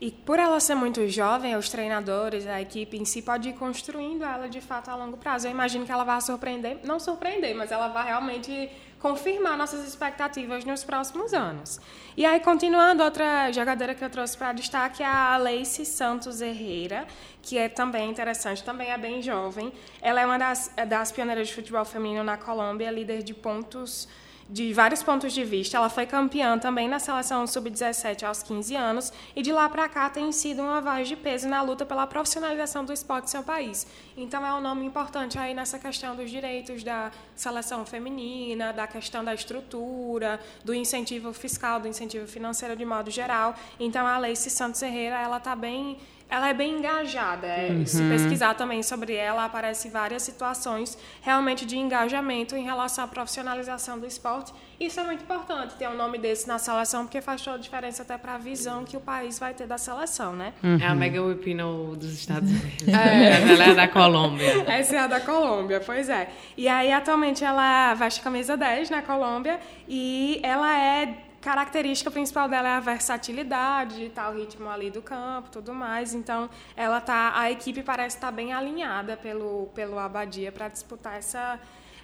E 0.00 0.10
por 0.10 0.38
ela 0.38 0.58
ser 0.60 0.74
muito 0.74 1.06
jovem, 1.08 1.56
os 1.56 1.68
treinadores, 1.68 2.46
a 2.46 2.60
equipe 2.60 2.98
em 2.98 3.04
si 3.04 3.22
pode 3.22 3.50
ir 3.50 3.52
construindo 3.54 4.24
ela 4.24 4.46
de 4.48 4.60
fato 4.60 4.90
a 4.90 4.94
longo 4.94 5.16
prazo. 5.16 5.46
Eu 5.46 5.50
imagino 5.50 5.84
que 5.86 5.92
ela 5.92 6.04
vai 6.04 6.20
surpreender, 6.20 6.78
não 6.84 6.98
surpreender, 6.98 7.54
mas 7.54 7.70
ela 7.70 7.88
vai 7.88 8.06
realmente 8.06 8.68
confirmar 9.06 9.56
nossas 9.56 9.86
expectativas 9.86 10.64
nos 10.64 10.82
próximos 10.82 11.32
anos. 11.32 11.80
E 12.16 12.26
aí, 12.26 12.40
continuando, 12.40 13.04
outra 13.04 13.52
jogadora 13.52 13.94
que 13.94 14.04
eu 14.04 14.10
trouxe 14.10 14.36
para 14.36 14.52
destaque 14.52 15.00
é 15.00 15.06
a 15.06 15.36
Lacey 15.36 15.86
Santos 15.86 16.40
Herrera, 16.40 17.06
que 17.40 17.56
é 17.56 17.68
também 17.68 18.10
interessante, 18.10 18.64
também 18.64 18.90
é 18.90 18.98
bem 18.98 19.22
jovem. 19.22 19.72
Ela 20.02 20.22
é 20.22 20.26
uma 20.26 20.38
das, 20.38 20.72
das 20.88 21.12
pioneiras 21.12 21.46
de 21.46 21.54
futebol 21.54 21.84
feminino 21.84 22.24
na 22.24 22.36
Colômbia, 22.36 22.90
líder 22.90 23.22
de 23.22 23.32
pontos 23.32 24.08
de 24.48 24.72
vários 24.72 25.02
pontos 25.02 25.32
de 25.32 25.44
vista. 25.44 25.76
Ela 25.76 25.88
foi 25.88 26.06
campeã 26.06 26.58
também 26.58 26.88
na 26.88 26.98
seleção 26.98 27.46
sub-17 27.46 28.22
aos 28.22 28.42
15 28.42 28.76
anos 28.76 29.12
e 29.34 29.42
de 29.42 29.52
lá 29.52 29.68
para 29.68 29.88
cá 29.88 30.08
tem 30.08 30.30
sido 30.32 30.62
uma 30.62 30.80
voz 30.80 31.08
de 31.08 31.16
peso 31.16 31.48
na 31.48 31.62
luta 31.62 31.84
pela 31.84 32.06
profissionalização 32.06 32.84
do 32.84 32.92
esporte 32.92 33.24
em 33.24 33.30
seu 33.30 33.42
país. 33.42 33.86
Então 34.16 34.44
é 34.46 34.52
um 34.54 34.60
nome 34.60 34.84
importante 34.84 35.38
aí 35.38 35.54
nessa 35.54 35.78
questão 35.78 36.14
dos 36.14 36.30
direitos 36.30 36.82
da 36.82 37.10
seleção 37.34 37.84
feminina, 37.84 38.72
da 38.72 38.86
questão 38.86 39.24
da 39.24 39.34
estrutura, 39.34 40.40
do 40.64 40.74
incentivo 40.74 41.32
fiscal, 41.32 41.80
do 41.80 41.88
incentivo 41.88 42.26
financeiro 42.26 42.76
de 42.76 42.84
modo 42.84 43.10
geral. 43.10 43.54
Então 43.78 44.06
a 44.06 44.18
Lacey 44.18 44.50
Santos 44.50 44.80
Herrera, 44.82 45.20
ela 45.20 45.38
está 45.38 45.56
bem 45.56 45.98
ela 46.28 46.48
é 46.48 46.54
bem 46.54 46.78
engajada. 46.78 47.46
É, 47.46 47.70
uhum. 47.70 47.86
Se 47.86 48.02
pesquisar 48.08 48.54
também 48.54 48.82
sobre 48.82 49.14
ela, 49.14 49.44
aparecem 49.44 49.90
várias 49.90 50.22
situações 50.22 50.98
realmente 51.22 51.64
de 51.64 51.76
engajamento 51.76 52.56
em 52.56 52.64
relação 52.64 53.04
à 53.04 53.08
profissionalização 53.08 53.98
do 53.98 54.06
esporte. 54.06 54.52
Isso 54.78 55.00
é 55.00 55.04
muito 55.04 55.22
importante, 55.22 55.74
ter 55.76 55.88
um 55.88 55.96
nome 55.96 56.18
desse 56.18 56.46
na 56.46 56.58
seleção, 56.58 57.04
porque 57.04 57.22
faz 57.22 57.40
toda 57.40 57.56
a 57.56 57.60
diferença 57.60 58.02
até 58.02 58.18
para 58.18 58.34
a 58.34 58.38
visão 58.38 58.84
que 58.84 58.96
o 58.96 59.00
país 59.00 59.38
vai 59.38 59.54
ter 59.54 59.66
da 59.66 59.78
seleção, 59.78 60.34
né? 60.34 60.52
Uhum. 60.62 60.78
É 60.80 60.86
a 60.86 60.94
Mega 60.94 61.22
Whipino 61.22 61.96
dos 61.96 62.12
Estados 62.12 62.50
Unidos. 62.50 62.88
É. 62.88 63.40
Ela 63.52 63.64
é 63.64 63.74
da 63.74 63.88
Colômbia. 63.88 64.64
Essa 64.66 64.96
é 64.96 64.98
a 64.98 65.06
da 65.06 65.20
Colômbia, 65.20 65.80
pois 65.80 66.08
é. 66.08 66.28
E 66.56 66.68
aí, 66.68 66.92
atualmente, 66.92 67.44
ela 67.44 67.94
veste 67.94 68.20
camisa 68.20 68.56
10 68.56 68.90
na 68.90 69.00
Colômbia 69.00 69.58
e 69.88 70.40
ela 70.42 70.76
é 70.78 71.25
característica 71.46 72.10
principal 72.10 72.48
dela 72.48 72.66
é 72.66 72.72
a 72.72 72.80
versatilidade, 72.80 74.10
tal 74.12 74.32
tá, 74.32 74.36
ritmo 74.36 74.68
ali 74.68 74.90
do 74.90 75.00
campo, 75.00 75.48
tudo 75.48 75.72
mais. 75.72 76.12
Então, 76.12 76.50
ela 76.74 77.00
tá, 77.00 77.38
a 77.38 77.48
equipe 77.52 77.84
parece 77.84 78.16
estar 78.16 78.26
tá 78.26 78.32
bem 78.32 78.52
alinhada 78.52 79.16
pelo 79.16 79.68
pelo 79.72 79.96
Abadia 79.96 80.50
para 80.50 80.66
disputar 80.66 81.16
essa 81.16 81.60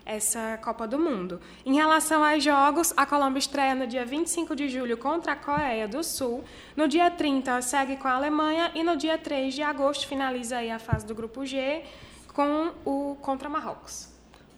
essa 0.07 0.59
Copa 0.63 0.87
do 0.87 0.97
Mundo. 0.97 1.41
Em 1.67 1.75
relação 1.75 2.25
aos 2.25 2.43
jogos, 2.43 2.95
a 2.97 3.05
Colômbia 3.05 3.41
estreia 3.41 3.75
no 3.75 3.85
dia 3.85 4.05
25 4.05 4.55
de 4.55 4.69
julho 4.69 4.97
contra 4.97 5.33
a 5.33 5.37
Coreia 5.37 5.89
do 5.89 6.05
Sul. 6.05 6.45
No 6.77 6.87
dia 6.87 7.11
30 7.11 7.63
segue 7.63 7.97
com 7.97 8.07
a 8.07 8.13
Alemanha 8.13 8.71
e 8.77 8.85
no 8.85 8.97
dia 8.97 9.19
3 9.19 9.55
de 9.55 9.63
agosto 9.63 10.07
finaliza 10.07 10.59
aí 10.59 10.71
a 10.71 10.79
fase 10.79 11.05
do 11.05 11.17
grupo 11.17 11.45
G 11.45 11.83
com 12.33 12.71
o 12.85 13.17
contra 13.21 13.49
Marrocos. 13.49 14.12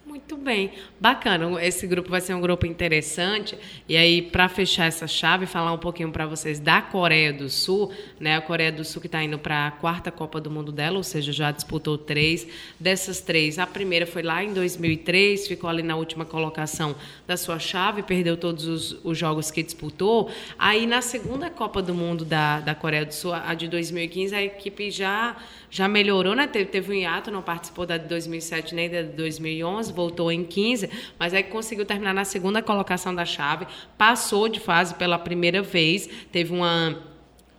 Muito 0.05 0.37
bem, 0.37 0.71
bacana. 0.99 1.59
Esse 1.65 1.87
grupo 1.87 2.11
vai 2.11 2.21
ser 2.21 2.35
um 2.35 2.39
grupo 2.39 2.67
interessante. 2.67 3.57
E 3.89 3.97
aí, 3.97 4.21
para 4.21 4.47
fechar 4.47 4.85
essa 4.85 5.07
chave, 5.07 5.47
falar 5.47 5.73
um 5.73 5.79
pouquinho 5.79 6.11
para 6.11 6.27
vocês 6.27 6.59
da 6.59 6.79
Coreia 6.79 7.33
do 7.33 7.49
Sul, 7.49 7.91
né? 8.19 8.35
A 8.35 8.41
Coreia 8.41 8.71
do 8.71 8.85
Sul 8.85 9.01
que 9.01 9.07
está 9.07 9.23
indo 9.23 9.39
para 9.39 9.65
a 9.65 9.71
quarta 9.71 10.11
Copa 10.11 10.39
do 10.39 10.51
Mundo 10.51 10.71
dela, 10.71 10.97
ou 10.97 11.03
seja, 11.03 11.31
já 11.31 11.49
disputou 11.49 11.97
três. 11.97 12.47
Dessas 12.79 13.19
três, 13.19 13.57
a 13.57 13.65
primeira 13.65 14.05
foi 14.05 14.21
lá 14.21 14.43
em 14.43 14.53
2003, 14.53 15.47
ficou 15.47 15.67
ali 15.67 15.81
na 15.81 15.95
última 15.95 16.23
colocação 16.23 16.95
da 17.25 17.35
sua 17.35 17.57
chave, 17.57 18.03
perdeu 18.03 18.37
todos 18.37 18.67
os, 18.67 19.03
os 19.03 19.17
jogos 19.17 19.49
que 19.49 19.63
disputou. 19.63 20.29
Aí, 20.57 20.85
na 20.85 21.01
segunda 21.01 21.49
Copa 21.49 21.81
do 21.81 21.95
Mundo 21.95 22.23
da, 22.23 22.59
da 22.59 22.75
Coreia 22.75 23.07
do 23.07 23.13
Sul, 23.13 23.33
a 23.33 23.55
de 23.55 23.67
2015, 23.67 24.35
a 24.35 24.43
equipe 24.43 24.91
já 24.91 25.35
já 25.75 25.89
melhorou, 25.89 26.35
né? 26.35 26.47
Teve, 26.47 26.65
teve 26.65 26.91
um 26.91 26.95
hiato, 26.95 27.29
não 27.29 27.41
participou 27.41 27.85
da 27.85 27.97
de 27.97 28.07
2007 28.07 28.73
nem 28.73 28.89
da 28.89 29.01
de 29.01 29.09
2011, 29.09 29.91
voltou 29.95 30.31
em 30.31 30.43
15, 30.43 30.89
mas 31.17 31.33
aí 31.33 31.43
conseguiu 31.43 31.85
terminar 31.85 32.13
na 32.13 32.25
segunda 32.25 32.61
colocação 32.61 33.15
da 33.15 33.25
chave, 33.25 33.65
passou 33.97 34.49
de 34.49 34.59
fase 34.59 34.93
pela 34.95 35.17
primeira 35.17 35.61
vez, 35.61 36.07
teve 36.31 36.53
uma 36.53 36.95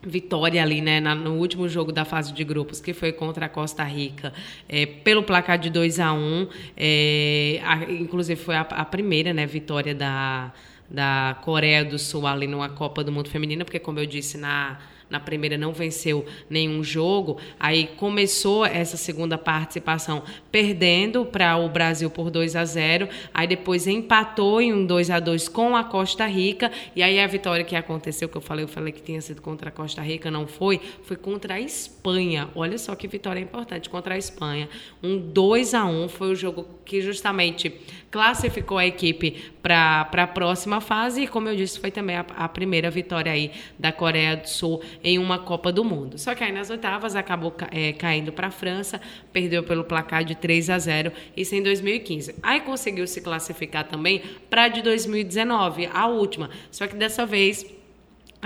vitória 0.03 0.63
ali, 0.63 0.81
né, 0.81 1.01
no 1.01 1.35
último 1.35 1.69
jogo 1.69 1.91
da 1.91 2.05
fase 2.05 2.33
de 2.33 2.45
grupos, 2.45 2.81
que 2.81 2.93
foi 2.93 3.13
contra 3.13 3.47
a 3.47 3.49
Costa 3.49 3.83
Rica, 3.83 4.33
é, 4.69 4.87
pelo 4.87 5.23
placar 5.23 5.59
de 5.59 5.69
2 5.69 5.99
a 5.99 6.13
1 6.13 6.17
um, 6.17 6.49
é, 6.77 7.61
inclusive 7.91 8.41
foi 8.41 8.55
a, 8.55 8.61
a 8.61 8.85
primeira, 8.85 9.33
né, 9.33 9.47
vitória 9.47 9.95
da, 9.95 10.53
da 10.89 11.37
Coreia 11.43 11.85
do 11.85 11.99
Sul 11.99 12.27
ali 12.27 12.47
numa 12.47 12.69
Copa 12.69 13.03
do 13.03 13.11
Mundo 13.11 13.29
Feminina, 13.29 13.65
porque 13.65 13.81
como 13.81 13.99
eu 13.99 14.07
disse 14.07 14.39
na 14.39 14.79
na 15.09 15.21
primeira 15.21 15.57
não 15.57 15.73
venceu 15.73 16.25
nenhum 16.51 16.83
jogo, 16.83 17.39
aí 17.59 17.87
começou 17.97 18.65
essa 18.67 18.97
segunda 18.97 19.39
participação 19.39 20.23
perdendo 20.51 21.25
para 21.25 21.57
o 21.57 21.69
Brasil 21.69 22.11
por 22.11 22.31
2 22.31 22.57
a 22.57 22.65
0, 22.65 23.09
aí 23.33 23.47
depois 23.47 23.87
empatou 23.87 24.61
em 24.61 24.73
um 24.73 24.85
2 24.85 25.11
a 25.11 25.21
2 25.21 25.49
com 25.49 25.77
a 25.77 25.85
Costa 25.85 26.27
Rica, 26.27 26.71
e 26.95 27.03
aí 27.03 27.21
a 27.21 27.27
vitória 27.27 27.65
que 27.65 27.77
aconteceu, 27.77 28.29
que 28.29 28.37
eu 28.37 28.41
falei, 28.41 28.65
eu 28.65 28.69
falei 28.69 28.93
que 28.93 29.03
tinha 29.03 29.21
sido 29.21 29.41
contra 29.41 29.69
a 29.69 29.73
Costa 29.73 30.03
Rica, 30.03 30.31
não 30.31 30.47
foi, 30.47 30.81
foi 31.03 31.17
contra 31.17 31.55
a 31.55 31.61
Espanha. 31.61 32.49
Olha 32.55 32.79
só 32.79 32.95
que 32.95 33.07
vitória 33.07 33.41
importante 33.41 33.89
contra 33.89 34.15
a 34.15 34.19
Espanha. 34.19 34.69
Um 35.03 35.19
2 35.19 35.75
a 35.75 35.85
1 35.85 36.09
foi 36.09 36.31
o 36.33 36.35
jogo 36.35 36.67
que 36.85 37.01
justamente 37.01 37.73
classificou 38.11 38.79
a 38.79 38.87
equipe 38.87 39.53
para 39.63 40.09
a 40.13 40.27
próxima 40.27 40.81
fase 40.81 41.23
e 41.23 41.27
como 41.27 41.49
eu 41.49 41.57
disse, 41.57 41.79
foi 41.79 41.91
também 41.91 42.17
a, 42.17 42.21
a 42.37 42.49
primeira 42.49 42.91
vitória 42.91 43.33
aí 43.33 43.51
da 43.79 43.93
Coreia 43.93 44.37
do 44.37 44.49
Sul 44.49 44.83
em 45.07 45.21
uma 45.21 45.39
Copa 45.39 45.71
do 45.71 45.85
Mundo. 45.85 46.19
Só 46.19 46.35
que 46.35 46.43
aí 46.43 46.51
nas 46.51 46.69
oitavas 46.69 47.15
acabou 47.15 47.55
é, 47.71 47.93
caindo 47.93 48.33
para 48.33 48.49
a 48.49 48.51
França, 48.51 49.01
perdeu 49.33 49.63
pelo 49.63 49.85
placar 49.85 50.25
de 50.25 50.35
3 50.35 50.69
a 50.69 50.79
0, 50.81 51.13
isso 51.37 51.55
em 51.55 51.63
2015. 51.63 52.35
Aí 52.43 52.59
conseguiu 52.61 53.07
se 53.07 53.21
classificar 53.21 53.85
também 53.85 54.21
para 54.51 54.67
de 54.67 54.83
2019, 54.83 55.89
a 55.93 56.09
última. 56.09 56.51
Só 56.73 56.89
que 56.89 56.97
dessa 56.97 57.25
vez 57.25 57.65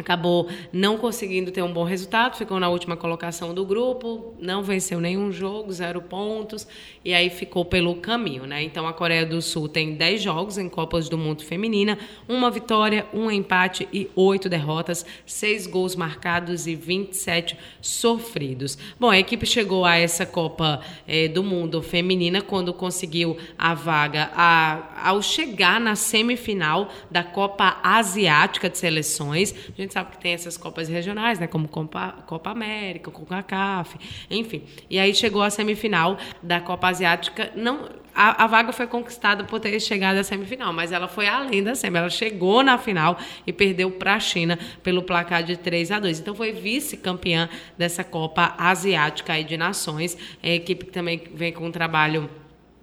acabou 0.01 0.49
não 0.73 0.99
conseguindo 0.99 1.51
ter 1.51 1.63
um 1.63 1.73
bom 1.73 1.85
resultado, 1.85 2.37
ficou 2.37 2.59
na 2.59 2.69
última 2.69 2.97
colocação 2.97 3.55
do 3.55 3.65
grupo, 3.65 4.35
não 4.39 4.63
venceu 4.63 5.01
nenhum 5.01 5.31
jogo, 5.31 5.73
zero 5.73 6.01
pontos, 6.03 6.67
e 7.05 7.15
aí 7.15 7.31
ficou 7.31 7.65
pelo 7.65 7.97
caminho, 7.97 8.47
né? 8.47 8.63
Então 8.63 8.87
a 8.87 8.93
Coreia 8.93 9.25
do 9.25 9.41
Sul 9.41 9.69
tem 9.69 9.95
10 9.95 10.23
jogos 10.23 10.59
em 10.59 10.69
Copas 10.69 11.09
do 11.09 11.17
Mundo 11.17 11.43
Feminina, 11.43 11.99
uma 12.29 12.51
vitória, 12.51 13.07
um 13.13 13.31
empate 13.31 13.89
e 13.93 14.09
oito 14.15 14.49
derrotas, 14.49 15.05
seis 15.25 15.67
gols 15.67 15.97
marcados 15.97 16.67
e 16.67 16.75
27 16.75 17.57
sofridos. 17.81 18.77
Bom, 18.99 19.11
a 19.11 19.19
equipe 19.19 19.47
chegou 19.47 19.85
a 19.85 19.97
essa 19.97 20.27
Copa 20.27 20.81
eh, 21.07 21.29
do 21.29 21.43
Mundo 21.43 21.83
Feminina 21.83 22.43
quando 22.43 22.73
conseguiu 22.73 23.37
a 23.59 23.75
vaga 23.75 24.31
a, 24.35 25.09
ao 25.09 25.23
chegar 25.23 25.81
na 25.81 25.95
semifinal 25.95 26.91
da 27.11 27.23
Copa 27.23 27.79
Asiática 27.83 28.69
de 28.69 28.79
Seleções. 28.79 29.55
A 29.77 29.81
gente 29.81 29.90
sabe 29.93 30.13
que 30.13 30.19
tem 30.19 30.33
essas 30.33 30.57
Copas 30.57 30.89
regionais, 30.89 31.39
né? 31.39 31.47
Como 31.47 31.69
Copa, 31.69 32.17
Copa 32.27 32.51
América, 32.51 33.11
Copa 33.11 33.43
CAF, 33.43 33.97
enfim. 34.31 34.63
E 34.89 34.99
aí 34.99 35.15
chegou 35.15 35.43
a 35.43 35.51
semifinal 35.51 36.19
da 36.43 36.61
Copa 36.61 36.89
Asiática. 36.89 37.53
Não, 37.55 37.89
a, 38.15 38.45
a, 38.45 38.47
vaga 38.47 38.73
foi 38.73 38.87
conquistada 38.87 39.45
por 39.45 39.61
ter 39.61 39.79
chegado 39.81 40.19
à 40.19 40.25
semifinal, 40.25 40.73
mas 40.73 40.93
ela 40.93 41.09
foi 41.09 41.27
além 41.27 41.63
da 41.63 41.75
semi. 41.75 41.99
Ela 41.99 42.11
chegou 42.11 42.63
na 42.63 42.79
final 42.79 43.19
e 43.47 43.53
perdeu 43.53 43.91
para 43.91 44.15
a 44.15 44.21
China 44.21 44.59
pelo 44.83 45.03
placar 45.03 45.43
de 45.43 45.57
3 45.57 45.93
a 45.93 45.99
2. 45.99 46.21
Então 46.21 46.35
foi 46.35 46.53
vice-campeã 46.53 47.49
dessa 47.79 48.05
Copa 48.05 48.55
Asiática 48.59 49.43
de 49.43 49.57
Nações. 49.57 50.17
É 50.43 50.51
a 50.51 50.55
equipe 50.55 50.87
que 50.87 50.93
também 50.93 51.23
vem 51.35 51.53
com 51.53 51.67
um 51.67 51.73
trabalho 51.73 52.29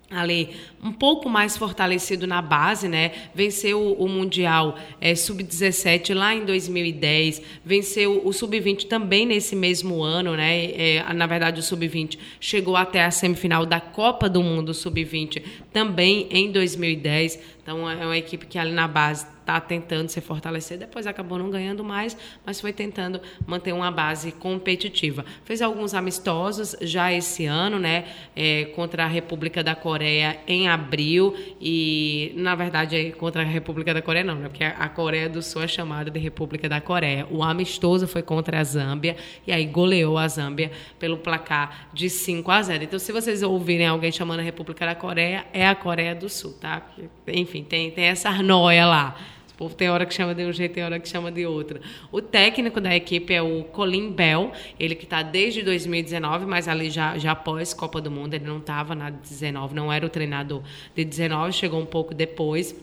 ali 0.10 0.50
um 0.82 0.92
pouco 0.92 1.30
mais 1.30 1.58
fortalecido 1.58 2.26
na 2.26 2.42
base, 2.42 2.88
né? 2.88 3.12
Venceu 3.36 3.94
o 3.94 4.08
Mundial 4.08 4.78
é, 5.02 5.14
Sub-17 5.14 6.14
lá 6.14 6.34
em 6.34 6.46
2010, 6.46 7.42
venceu 7.64 8.26
o 8.26 8.32
Sub-20 8.32 8.88
também 8.88 9.26
nesse 9.26 9.56
mesmo 9.56 10.02
ano, 10.02 10.36
né? 10.36 10.72
É, 10.72 11.14
na 11.14 11.28
verdade, 11.28 11.60
o 11.60 11.64
Sub-20 11.64 12.18
chegou 12.40 12.76
até 12.76 13.04
a 13.04 13.12
semifinal 13.12 13.66
da 13.66 13.82
Copa 13.82 14.30
do 14.30 14.42
Mundo 14.42 14.74
Sub-20 14.74 15.44
também 15.74 16.28
em 16.32 16.52
2010. 16.52 17.40
Então, 17.62 17.90
é 17.90 18.06
uma 18.06 18.18
equipe 18.18 18.46
que 18.46 18.58
ali 18.58 18.72
na 18.72 18.88
base 18.88 19.37
está 19.48 19.62
tentando 19.62 20.10
se 20.10 20.20
fortalecer. 20.20 20.78
Depois 20.78 21.08
acabou 21.08 21.40
não 21.40 21.50
ganhando 21.50 21.82
mais, 21.82 22.18
mas 22.46 22.60
foi 22.60 22.74
tentando 22.74 23.22
manter 23.46 23.72
uma 23.72 23.90
base 23.90 24.34
competitiva. 24.34 25.24
Fez 25.46 25.62
alguns 25.62 25.94
amistosos 25.94 26.76
já 26.82 27.14
esse 27.14 27.46
ano, 27.46 27.80
né? 27.80 28.06
É, 28.36 28.66
contra 28.76 29.06
a 29.06 29.08
República 29.08 29.64
da 29.64 29.74
Coreia 29.74 30.38
em 30.46 30.68
abril 30.68 31.34
e, 31.62 32.34
na 32.36 32.56
verdade, 32.56 32.98
é 32.98 33.12
contra 33.12 33.42
a 33.42 33.46
República 33.46 33.94
da 33.94 34.02
Coreia 34.02 34.26
não, 34.26 34.36
né? 34.36 34.50
Porque 34.50 34.66
a 34.66 34.90
Coreia 34.90 35.30
do 35.30 35.42
Sul 35.42 35.64
é 35.64 35.68
chamada 35.68 36.12
de 36.12 36.20
República 36.20 36.68
da 36.68 36.82
Coreia. 36.82 37.26
O 37.32 37.42
amistoso 37.42 38.06
foi 38.06 38.22
contra 38.22 38.60
a 38.60 38.64
Zâmbia 38.64 39.16
e 39.46 39.54
aí 39.54 39.66
goleou 39.66 40.18
a 40.18 40.28
Zâmbia 40.28 40.72
pelo 41.00 41.18
placar 41.18 41.88
de 41.94 42.10
5 42.10 42.52
a 42.52 42.62
0. 42.62 42.84
Então, 42.84 43.00
se 43.00 43.14
vocês 43.14 43.42
ouvirem 43.42 43.88
alguém 43.88 44.12
chamando 44.12 44.42
a 44.42 44.44
República 44.44 44.86
da 44.86 44.96
Coreia, 44.96 45.46
é 45.54 45.66
a 45.66 45.76
Coreia 45.76 46.14
do 46.14 46.28
Sul, 46.28 46.54
tá? 46.60 46.86
Enfim, 47.28 47.64
tem, 47.64 47.92
tem 47.92 48.06
essa 48.06 48.28
arnoia 48.28 48.86
lá 48.86 49.16
povo 49.58 49.74
tem 49.74 49.90
hora 49.90 50.06
que 50.06 50.14
chama 50.14 50.36
de 50.36 50.46
um 50.46 50.54
jeito, 50.54 50.76
tem 50.76 50.84
hora 50.84 51.00
que 51.00 51.10
chama 51.10 51.32
de 51.32 51.46
outro. 51.46 51.80
O 52.12 52.22
técnico 52.22 52.80
da 52.80 52.96
equipe 52.96 53.34
é 53.34 53.42
o 53.42 53.64
Colin 53.64 54.12
Bell, 54.12 54.52
ele 54.80 54.94
que 54.94 55.04
está 55.04 55.24
desde 55.24 55.64
2019, 55.64 56.46
mas 56.46 56.68
ali 56.68 56.92
já, 56.92 57.18
já 57.18 57.32
após 57.32 57.74
Copa 57.74 58.00
do 58.00 58.12
Mundo, 58.12 58.36
ele 58.36 58.46
não 58.46 58.60
estava 58.60 58.94
na 58.94 59.10
19, 59.10 59.74
não 59.74 59.92
era 59.92 60.06
o 60.06 60.10
treinador 60.10 60.62
de 60.96 61.04
19, 61.04 61.52
chegou 61.54 61.82
um 61.82 61.86
pouco 61.86 62.14
depois. 62.14 62.76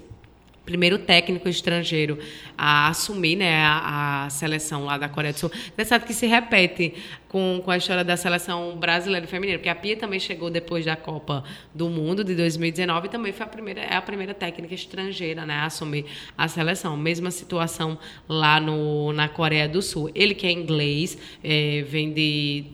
primeiro 0.64 0.98
técnico 0.98 1.48
estrangeiro 1.48 2.18
a 2.56 2.88
assumir 2.88 3.36
né, 3.36 3.54
a, 3.64 4.24
a, 4.24 4.30
seleção 4.30 4.84
lá 4.84 4.98
da 4.98 5.08
Coreia 5.08 5.32
do 5.32 5.38
Sul. 5.38 5.52
Engraçado 5.72 6.04
que 6.04 6.14
se 6.14 6.26
repete 6.26 6.94
com, 7.34 7.60
com 7.64 7.70
a 7.72 7.76
história 7.76 8.04
da 8.04 8.16
seleção 8.16 8.76
brasileira 8.76 9.26
feminina, 9.26 9.58
porque 9.58 9.68
a 9.68 9.74
Pia 9.74 9.96
também 9.96 10.20
chegou 10.20 10.48
depois 10.48 10.84
da 10.84 10.94
Copa 10.94 11.42
do 11.74 11.88
Mundo 11.88 12.22
de 12.22 12.32
2019 12.32 13.08
e 13.08 13.10
também 13.10 13.32
foi 13.32 13.44
a 13.44 13.48
primeira, 13.48 13.80
é 13.80 13.96
a 13.96 14.00
primeira 14.00 14.32
técnica 14.32 14.72
estrangeira 14.72 15.44
né, 15.44 15.54
a 15.54 15.64
assumir 15.64 16.04
a 16.38 16.46
seleção. 16.46 16.96
Mesma 16.96 17.32
situação 17.32 17.98
lá 18.28 18.60
no, 18.60 19.12
na 19.12 19.28
Coreia 19.28 19.68
do 19.68 19.82
Sul. 19.82 20.12
Ele 20.14 20.32
que 20.32 20.46
é 20.46 20.52
inglês, 20.52 21.18
é, 21.42 21.82
vem 21.82 22.12
de 22.12 22.66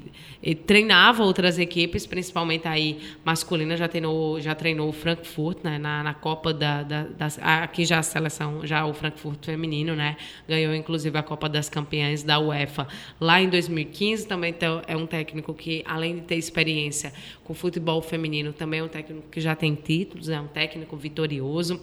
treinava 0.66 1.22
outras 1.22 1.58
equipes, 1.58 2.06
principalmente 2.06 2.66
aí 2.66 2.98
masculina, 3.22 3.76
já 3.76 3.86
treinou, 3.86 4.40
já 4.40 4.54
treinou 4.54 4.88
o 4.88 4.92
Frankfurt, 4.92 5.58
né, 5.62 5.78
na, 5.78 6.02
na 6.02 6.14
Copa 6.14 6.52
da, 6.54 6.82
da, 6.82 7.04
das, 7.04 7.38
aqui 7.42 7.84
já 7.84 7.98
a 7.98 8.02
seleção, 8.02 8.66
já 8.66 8.86
o 8.86 8.94
Frankfurt 8.94 9.44
feminino, 9.44 9.94
né, 9.94 10.16
ganhou 10.48 10.74
inclusive 10.74 11.16
a 11.18 11.22
Copa 11.22 11.46
das 11.48 11.68
Campeãs 11.68 12.22
da 12.22 12.40
UEFA 12.40 12.88
lá 13.20 13.40
em 13.40 13.50
2015, 13.50 14.26
também 14.26 14.49
é 14.86 14.96
um 14.96 15.06
técnico 15.06 15.54
que 15.54 15.82
além 15.86 16.16
de 16.16 16.20
ter 16.22 16.36
experiência 16.36 17.12
com 17.44 17.54
futebol 17.54 18.00
feminino, 18.02 18.52
também 18.52 18.80
é 18.80 18.84
um 18.84 18.88
técnico 18.88 19.28
que 19.30 19.40
já 19.40 19.54
tem 19.54 19.74
títulos, 19.74 20.28
é 20.28 20.40
um 20.40 20.46
técnico 20.46 20.96
vitorioso. 20.96 21.80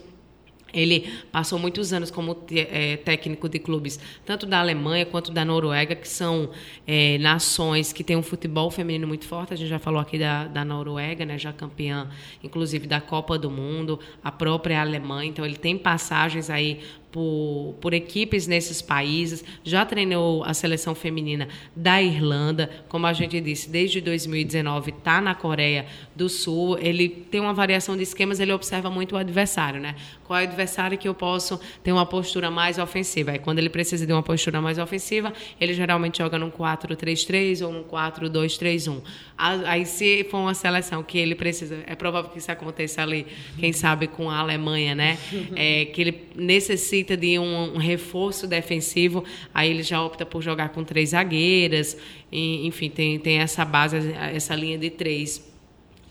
Ele 0.74 1.10
passou 1.32 1.58
muitos 1.58 1.94
anos 1.94 2.12
como 2.12 2.38
é, 2.52 2.98
técnico 2.98 3.48
de 3.48 3.58
clubes, 3.58 4.00
tanto 4.26 4.46
da 4.46 4.60
Alemanha 4.60 5.06
quanto 5.06 5.32
da 5.32 5.46
Noruega, 5.46 5.96
que 5.96 6.08
são 6.08 6.50
é, 6.86 7.18
nações 7.20 7.94
que 7.94 8.04
têm 8.04 8.18
um 8.18 8.22
futebol 8.22 8.70
feminino 8.70 9.08
muito 9.08 9.26
forte. 9.26 9.54
A 9.54 9.58
gente 9.58 9.70
já 9.70 9.80
falou 9.80 10.00
aqui 10.00 10.20
da, 10.20 10.46
da 10.46 10.66
Noruega, 10.66 11.26
né, 11.26 11.38
já 11.38 11.54
campeã, 11.54 12.10
inclusive, 12.44 12.86
da 12.86 13.00
Copa 13.00 13.38
do 13.40 13.50
Mundo, 13.50 14.00
a 14.22 14.32
própria 14.32 14.82
Alemanha. 14.82 15.30
Então, 15.30 15.46
ele 15.46 15.56
tem 15.56 15.78
passagens 15.78 16.50
aí 16.50 16.82
por, 17.12 17.76
por 17.80 17.94
equipes 17.94 18.48
nesses 18.48 18.82
países, 18.82 19.44
já 19.64 19.86
treinou 19.86 20.44
a 20.44 20.54
seleção 20.54 20.94
feminina 20.94 21.48
da 21.76 22.02
Irlanda, 22.02 22.70
como 22.90 23.08
a 23.08 23.14
gente 23.14 23.40
disse, 23.40 23.70
desde 23.70 24.02
2019 24.02 24.92
está 24.92 25.22
na 25.22 25.34
Coreia 25.34 25.86
do 26.16 26.28
Sul. 26.28 26.78
Ele 26.80 27.08
tem 27.08 27.40
uma 27.40 27.54
variação 27.54 27.96
de 27.96 28.04
esquemas, 28.04 28.40
ele 28.40 28.52
observa 28.52 28.90
muito 28.90 29.16
o 29.16 29.18
adversário, 29.18 29.80
né? 29.80 29.96
Qual 30.26 30.38
é 30.38 30.44
o 30.44 30.48
adversário 30.48 30.98
que 30.98 31.08
eu 31.08 31.14
posso 31.14 31.60
ter 31.82 31.92
uma 31.92 32.06
postura 32.06 32.52
mais 32.52 32.78
ofensiva? 32.78 33.32
Aí, 33.32 33.40
quando 33.40 33.60
ele 33.60 33.70
precisa 33.70 34.06
de 34.06 34.12
uma 34.12 34.24
postura 34.24 34.62
mais 34.62 34.78
ofensiva, 34.78 35.32
ele 35.60 35.74
geralmente 35.74 36.18
joga 36.18 36.38
num 36.38 36.52
4-3-3 36.52 37.66
ou 37.66 37.72
num 37.72 37.84
4-2-3-1. 37.84 39.02
Aí, 39.38 39.86
se 39.86 40.26
for 40.30 40.40
uma 40.40 40.54
seleção 40.54 41.02
que 41.02 41.18
ele 41.18 41.36
precisa, 41.36 41.80
é 41.88 41.96
provável 41.96 42.30
que 42.30 42.40
isso 42.40 42.52
aconteça 42.52 43.02
ali, 43.02 43.26
quem 43.58 43.72
sabe 43.72 44.08
com 44.08 44.30
a 44.30 44.38
Alemanha, 44.38 44.94
né? 44.94 45.18
É, 45.56 45.86
que 45.86 46.02
ele 46.02 46.28
necessita 46.36 46.97
necessita 46.98 47.16
de 47.18 47.38
um, 47.38 47.76
um, 47.76 47.78
reforço 47.78 48.48
defensivo, 48.48 49.24
aí 49.54 49.70
ele 49.70 49.84
já 49.84 50.02
opta 50.02 50.26
por 50.26 50.42
jogar 50.42 50.70
com 50.70 50.84
três 50.84 51.10
zagueiras, 51.10 51.98
e, 52.32 52.66
enfim, 52.66 52.90
tem, 52.90 53.20
tem 53.20 53.40
essa 53.40 53.64
base, 53.64 53.98
essa 54.34 54.56
linha 54.56 54.78
de 54.78 54.90
três 54.90 55.46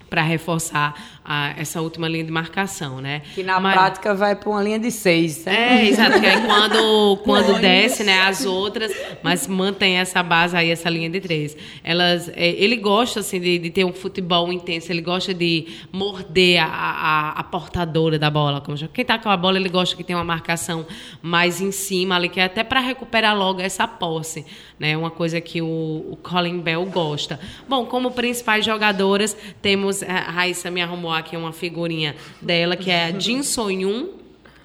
para 0.09 0.23
reforçar 0.23 1.16
a, 1.27 1.53
essa 1.57 1.83
última 1.83 2.07
linha 2.07 2.23
de 2.23 2.31
marcação, 2.31 3.01
né? 3.01 3.23
Que 3.35 3.43
na 3.43 3.59
Mas, 3.59 3.75
prática 3.75 4.15
vai 4.15 4.37
para 4.37 4.49
uma 4.49 4.63
linha 4.63 4.79
de 4.79 4.93
seis. 4.93 5.45
Né? 5.45 5.83
É, 5.83 5.89
exato. 5.89 6.21
Que 6.21 6.27
aí 6.27 6.47
quando, 6.47 7.17
quando 7.25 7.61
desce, 7.61 8.05
né, 8.05 8.21
as 8.21 8.47
outras, 8.47 8.93
mas 9.25 9.49
mantém 9.49 9.97
essa 9.99 10.23
base 10.23 10.57
aí, 10.57 10.71
essa 10.71 10.89
linha 10.89 11.11
de 11.11 11.21
três. 11.21 11.57
Elas, 11.83 12.29
é, 12.29 12.51
ele 12.51 12.77
gosta 12.77 13.21
assim 13.21 13.41
de, 13.41 13.59
de, 13.59 13.71
ter 13.71 13.85
um 13.85 13.93
futebol 13.93 14.53
intenso. 14.53 14.93
Ele 14.93 15.03
gosta 15.03 15.35
de 15.35 15.67
morder 15.91 16.63
a, 16.63 16.67
a, 16.67 17.31
a 17.41 17.43
portadora 17.43 18.21
da 18.21 18.31
bola. 18.31 18.61
Como 18.61 18.77
já, 18.77 18.87
quem 18.87 19.05
tá 19.05 19.19
com 19.19 19.29
a 19.29 19.37
bola, 19.37 19.59
ele 19.59 19.69
gosta 19.69 19.97
que 19.97 20.05
tenha 20.05 20.19
uma 20.19 20.25
marcação 20.25 20.87
mais 21.21 21.61
em 21.61 21.73
cima 21.73 22.15
ali, 22.15 22.29
que 22.29 22.39
é 22.39 22.45
até 22.45 22.63
para 22.63 22.79
recuperar 22.79 23.37
logo 23.37 23.61
essa 23.61 23.89
posse, 23.89 24.47
né? 24.79 24.97
Uma 24.97 25.11
coisa 25.11 25.41
que 25.41 25.61
o, 25.61 25.67
o 25.67 26.19
Colin 26.23 26.61
Bell 26.61 26.87
gosta. 26.87 27.41
Bom, 27.69 27.85
como 27.85 28.13
principais 28.13 28.65
jogadoras 28.65 29.37
temos 29.61 30.05
a 30.05 30.31
Raíssa 30.31 30.71
me 30.71 30.81
arrumou 30.81 31.16
aqui 31.17 31.37
uma 31.37 31.53
figurinha 31.53 32.15
dela, 32.41 32.77
que 32.77 32.91
é 32.91 33.07
a 33.07 33.19
Jin 33.19 33.43
Soyun. 33.43 34.09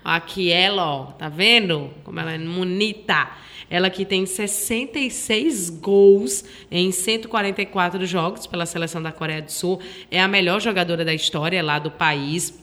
Aqui 0.04 0.52
ela, 0.52 0.86
ó, 0.86 1.06
tá 1.06 1.30
vendo? 1.30 1.92
Como 2.04 2.20
ela 2.20 2.34
é 2.34 2.38
bonita. 2.38 3.30
Ela 3.70 3.90
que 3.90 4.04
tem 4.04 4.26
66 4.26 5.70
gols 5.70 6.44
em 6.70 6.92
144 6.92 8.06
jogos 8.06 8.46
pela 8.46 8.66
seleção 8.66 9.02
da 9.02 9.12
Coreia 9.12 9.42
do 9.42 9.52
Sul. 9.52 9.80
É 10.10 10.20
a 10.20 10.28
melhor 10.28 10.60
jogadora 10.60 11.06
da 11.06 11.14
história 11.14 11.64
lá 11.64 11.80
do 11.80 11.90
país. 11.90 12.61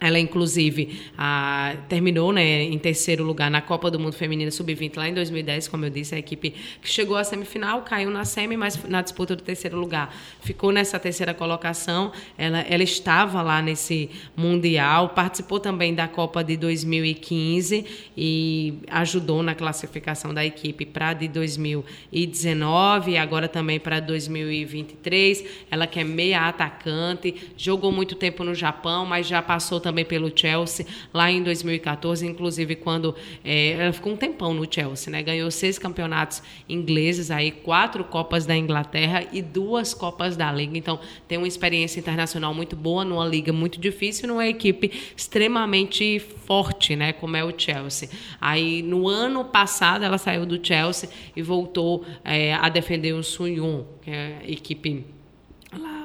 Ela, 0.00 0.18
inclusive, 0.18 1.02
a, 1.16 1.76
terminou 1.86 2.32
né, 2.32 2.62
em 2.62 2.78
terceiro 2.78 3.22
lugar 3.22 3.50
na 3.50 3.60
Copa 3.60 3.90
do 3.90 4.00
Mundo 4.00 4.14
Feminina 4.14 4.50
Sub-20 4.50 4.96
lá 4.96 5.06
em 5.06 5.12
2010, 5.12 5.68
como 5.68 5.84
eu 5.84 5.90
disse, 5.90 6.14
a 6.14 6.18
equipe 6.18 6.54
que 6.80 6.88
chegou 6.88 7.18
à 7.18 7.22
semifinal, 7.22 7.82
caiu 7.82 8.10
na 8.10 8.24
semi, 8.24 8.56
mas 8.56 8.82
na 8.84 9.02
disputa 9.02 9.36
do 9.36 9.42
terceiro 9.42 9.78
lugar 9.78 10.14
ficou 10.40 10.72
nessa 10.72 10.98
terceira 10.98 11.34
colocação. 11.34 12.12
Ela, 12.38 12.60
ela 12.60 12.82
estava 12.82 13.42
lá 13.42 13.60
nesse 13.60 14.08
Mundial, 14.34 15.10
participou 15.10 15.60
também 15.60 15.94
da 15.94 16.08
Copa 16.08 16.42
de 16.42 16.56
2015 16.56 17.84
e 18.16 18.78
ajudou 18.88 19.42
na 19.42 19.54
classificação 19.54 20.32
da 20.32 20.46
equipe 20.46 20.86
para 20.86 21.12
de 21.12 21.28
2019 21.28 23.10
e 23.10 23.18
agora 23.18 23.48
também 23.48 23.78
para 23.78 24.00
2023. 24.00 25.44
Ela 25.70 25.86
que 25.86 26.00
é 26.00 26.04
meia 26.04 26.48
atacante, 26.48 27.34
jogou 27.54 27.92
muito 27.92 28.14
tempo 28.14 28.42
no 28.44 28.54
Japão, 28.54 29.04
mas 29.04 29.26
já 29.26 29.42
passou 29.42 29.78
também 29.78 29.89
também 29.90 30.04
pelo 30.04 30.30
Chelsea 30.34 30.86
lá 31.12 31.30
em 31.30 31.42
2014, 31.42 32.24
inclusive 32.24 32.76
quando 32.76 33.14
é, 33.44 33.72
ela 33.72 33.92
ficou 33.92 34.12
um 34.12 34.16
tempão 34.16 34.54
no 34.54 34.72
Chelsea, 34.72 35.10
né? 35.10 35.20
Ganhou 35.22 35.50
seis 35.50 35.78
campeonatos 35.78 36.42
ingleses, 36.68 37.30
aí 37.30 37.50
quatro 37.50 38.04
Copas 38.04 38.46
da 38.46 38.56
Inglaterra 38.56 39.24
e 39.32 39.42
duas 39.42 39.92
Copas 39.92 40.36
da 40.36 40.52
Liga. 40.52 40.78
Então 40.78 41.00
tem 41.26 41.36
uma 41.38 41.48
experiência 41.48 41.98
internacional 41.98 42.54
muito 42.54 42.76
boa 42.76 43.04
numa 43.04 43.26
liga 43.26 43.52
muito 43.52 43.80
difícil, 43.80 44.28
numa 44.28 44.46
equipe 44.46 44.92
extremamente 45.16 46.20
forte, 46.20 46.94
né? 46.94 47.12
Como 47.12 47.36
é 47.36 47.44
o 47.44 47.52
Chelsea. 47.56 48.08
Aí 48.40 48.82
no 48.82 49.08
ano 49.08 49.44
passado 49.44 50.04
ela 50.04 50.18
saiu 50.18 50.46
do 50.46 50.64
Chelsea 50.64 51.10
e 51.34 51.42
voltou 51.42 52.04
é, 52.24 52.54
a 52.54 52.68
defender 52.68 53.12
o 53.12 53.24
Sunyun, 53.24 53.84
que 54.02 54.10
é 54.10 54.38
a 54.40 54.50
equipe 54.50 55.04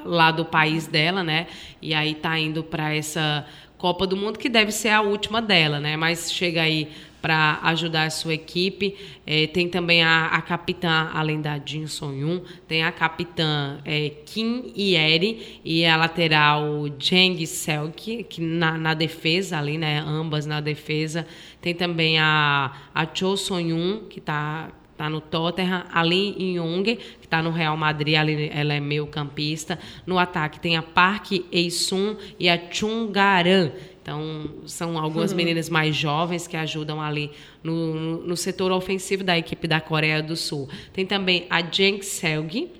lá, 0.06 0.30
do 0.30 0.44
país 0.44 0.86
dela, 0.86 1.22
né? 1.22 1.46
E 1.82 1.92
aí 1.92 2.14
tá 2.14 2.38
indo 2.38 2.62
para 2.62 2.94
essa 2.94 3.46
Copa 3.78 4.06
do 4.06 4.16
Mundo, 4.16 4.38
que 4.38 4.48
deve 4.48 4.72
ser 4.72 4.88
a 4.88 5.00
última 5.00 5.42
dela, 5.42 5.78
né? 5.78 5.96
Mas 5.96 6.32
chega 6.32 6.62
aí 6.62 6.88
para 7.20 7.58
ajudar 7.64 8.04
a 8.04 8.10
sua 8.10 8.34
equipe. 8.34 8.94
É, 9.26 9.46
tem 9.48 9.68
também 9.68 10.02
a, 10.02 10.26
a, 10.26 10.40
capitã, 10.40 11.10
além 11.12 11.40
da 11.40 11.58
Jin 11.58 11.86
Song-yun, 11.86 12.40
tem 12.68 12.84
a 12.84 12.92
capitã 12.92 13.78
é, 13.84 14.10
Kim 14.24 14.72
Ieri 14.76 15.60
e 15.64 15.84
a 15.84 15.96
lateral 15.96 16.86
Jeng 16.98 17.44
Selk, 17.44 18.24
que 18.24 18.40
na, 18.40 18.78
na, 18.78 18.94
defesa 18.94 19.58
ali, 19.58 19.76
né? 19.76 19.98
Ambas 19.98 20.46
na 20.46 20.60
defesa. 20.60 21.26
Tem 21.60 21.74
também 21.74 22.18
a, 22.18 22.72
a 22.94 23.06
Cho 23.12 23.36
Song-yun, 23.36 24.04
que 24.08 24.20
está 24.20 24.70
tá 24.96 25.10
no 25.10 25.20
Tottenham, 25.20 25.84
Ali 25.92 26.54
Young, 26.56 26.84
que 26.84 27.26
está 27.26 27.42
no 27.42 27.50
Real 27.50 27.76
Madrid, 27.76 28.16
ali, 28.16 28.50
ela 28.52 28.74
é 28.74 28.80
meio 28.80 29.06
campista. 29.06 29.78
No 30.06 30.18
ataque 30.18 30.58
tem 30.58 30.76
a 30.76 30.82
Park 30.82 31.32
Eisun 31.52 32.16
e 32.38 32.48
a 32.48 32.58
Chungaran. 32.70 33.72
Então, 34.02 34.48
são 34.66 34.96
algumas 34.96 35.32
uhum. 35.32 35.36
meninas 35.36 35.68
mais 35.68 35.96
jovens 35.96 36.46
que 36.46 36.56
ajudam 36.56 37.00
ali 37.00 37.30
no, 37.62 38.22
no 38.22 38.36
setor 38.36 38.70
ofensivo 38.70 39.24
da 39.24 39.36
equipe 39.36 39.66
da 39.66 39.80
Coreia 39.80 40.22
do 40.22 40.36
Sul. 40.36 40.68
Tem 40.92 41.04
também 41.04 41.46
a 41.50 41.60
Jeng 41.60 42.02
Selgi, 42.02 42.70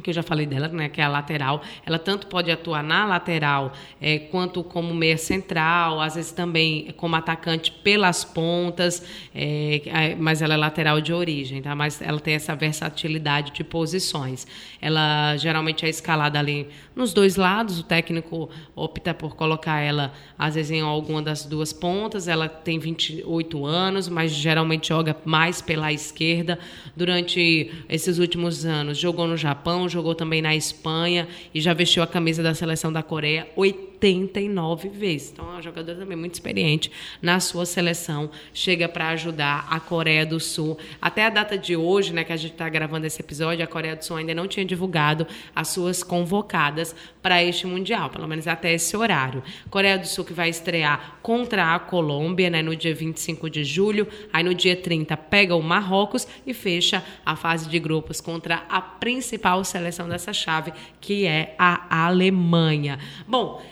que 0.00 0.10
eu 0.10 0.14
já 0.14 0.22
falei 0.22 0.46
dela, 0.46 0.68
né, 0.68 0.88
que 0.88 1.00
é 1.00 1.04
a 1.04 1.08
lateral, 1.08 1.62
ela 1.84 1.98
tanto 1.98 2.26
pode 2.26 2.50
atuar 2.50 2.82
na 2.82 3.06
lateral 3.06 3.72
é, 4.00 4.18
quanto 4.18 4.62
como 4.62 4.94
meia 4.94 5.18
central, 5.18 6.00
às 6.00 6.14
vezes 6.14 6.32
também 6.32 6.92
como 6.96 7.16
atacante 7.16 7.70
pelas 7.70 8.24
pontas, 8.24 9.04
é, 9.34 10.14
mas 10.18 10.42
ela 10.42 10.54
é 10.54 10.56
lateral 10.56 11.00
de 11.00 11.12
origem, 11.12 11.62
tá? 11.62 11.74
Mas 11.74 12.00
ela 12.00 12.20
tem 12.20 12.34
essa 12.34 12.54
versatilidade 12.54 13.52
de 13.52 13.64
posições. 13.64 14.46
Ela 14.80 15.36
geralmente 15.36 15.84
é 15.84 15.88
escalada 15.88 16.38
ali 16.38 16.68
nos 16.94 17.12
dois 17.12 17.36
lados, 17.36 17.80
o 17.80 17.82
técnico 17.82 18.48
opta 18.74 19.12
por 19.12 19.36
colocar 19.36 19.80
ela 19.80 20.12
às 20.38 20.54
vezes 20.54 20.70
em 20.72 20.80
alguma 20.80 21.22
das 21.22 21.44
duas 21.44 21.72
pontas. 21.72 22.28
Ela 22.28 22.48
tem 22.48 22.78
28 22.78 23.66
anos, 23.66 24.08
mas 24.08 24.32
geralmente 24.32 24.88
joga 24.88 25.16
mais 25.24 25.60
pela 25.60 25.92
esquerda. 25.92 26.58
Durante 26.96 27.70
esses 27.88 28.18
últimos 28.18 28.64
anos, 28.64 28.98
jogou 28.98 29.26
no 29.26 29.36
Japão, 29.36 29.85
jogou 29.88 30.14
também 30.14 30.42
na 30.42 30.54
Espanha 30.54 31.28
e 31.54 31.60
já 31.60 31.72
vestiu 31.72 32.02
a 32.02 32.06
camisa 32.06 32.42
da 32.42 32.54
seleção 32.54 32.92
da 32.92 33.02
Coreia. 33.02 33.48
80 33.56 33.95
89 33.96 34.88
vezes. 34.88 35.32
Então, 35.32 35.46
é 35.46 35.52
uma 35.52 35.62
jogadora 35.62 35.98
também 35.98 36.16
muito 36.16 36.34
experiente 36.34 36.90
na 37.20 37.40
sua 37.40 37.64
seleção. 37.64 38.30
Chega 38.52 38.88
para 38.88 39.08
ajudar 39.08 39.66
a 39.70 39.80
Coreia 39.80 40.26
do 40.26 40.38
Sul. 40.38 40.78
Até 41.00 41.24
a 41.24 41.30
data 41.30 41.56
de 41.56 41.76
hoje, 41.76 42.12
né, 42.12 42.24
que 42.24 42.32
a 42.32 42.36
gente 42.36 42.52
está 42.52 42.68
gravando 42.68 43.06
esse 43.06 43.20
episódio, 43.20 43.64
a 43.64 43.66
Coreia 43.66 43.96
do 43.96 44.04
Sul 44.04 44.16
ainda 44.16 44.34
não 44.34 44.46
tinha 44.46 44.64
divulgado 44.64 45.26
as 45.54 45.68
suas 45.68 46.02
convocadas 46.02 46.94
para 47.22 47.42
este 47.42 47.66
Mundial, 47.66 48.10
pelo 48.10 48.28
menos 48.28 48.46
até 48.46 48.72
esse 48.72 48.96
horário. 48.96 49.42
Coreia 49.70 49.98
do 49.98 50.06
Sul 50.06 50.24
que 50.24 50.32
vai 50.32 50.48
estrear 50.48 51.18
contra 51.22 51.74
a 51.74 51.78
Colômbia 51.78 52.50
né, 52.50 52.62
no 52.62 52.76
dia 52.76 52.94
25 52.94 53.50
de 53.50 53.64
julho. 53.64 54.06
Aí 54.32 54.44
no 54.44 54.54
dia 54.54 54.76
30 54.76 55.16
pega 55.16 55.54
o 55.54 55.62
Marrocos 55.62 56.26
e 56.46 56.54
fecha 56.54 57.02
a 57.24 57.34
fase 57.34 57.68
de 57.68 57.78
grupos 57.78 58.20
contra 58.20 58.64
a 58.68 58.80
principal 58.80 59.64
seleção 59.64 60.08
dessa 60.08 60.32
chave, 60.32 60.72
que 61.00 61.26
é 61.26 61.54
a 61.58 62.06
Alemanha. 62.06 62.98
Bom, 63.26 63.62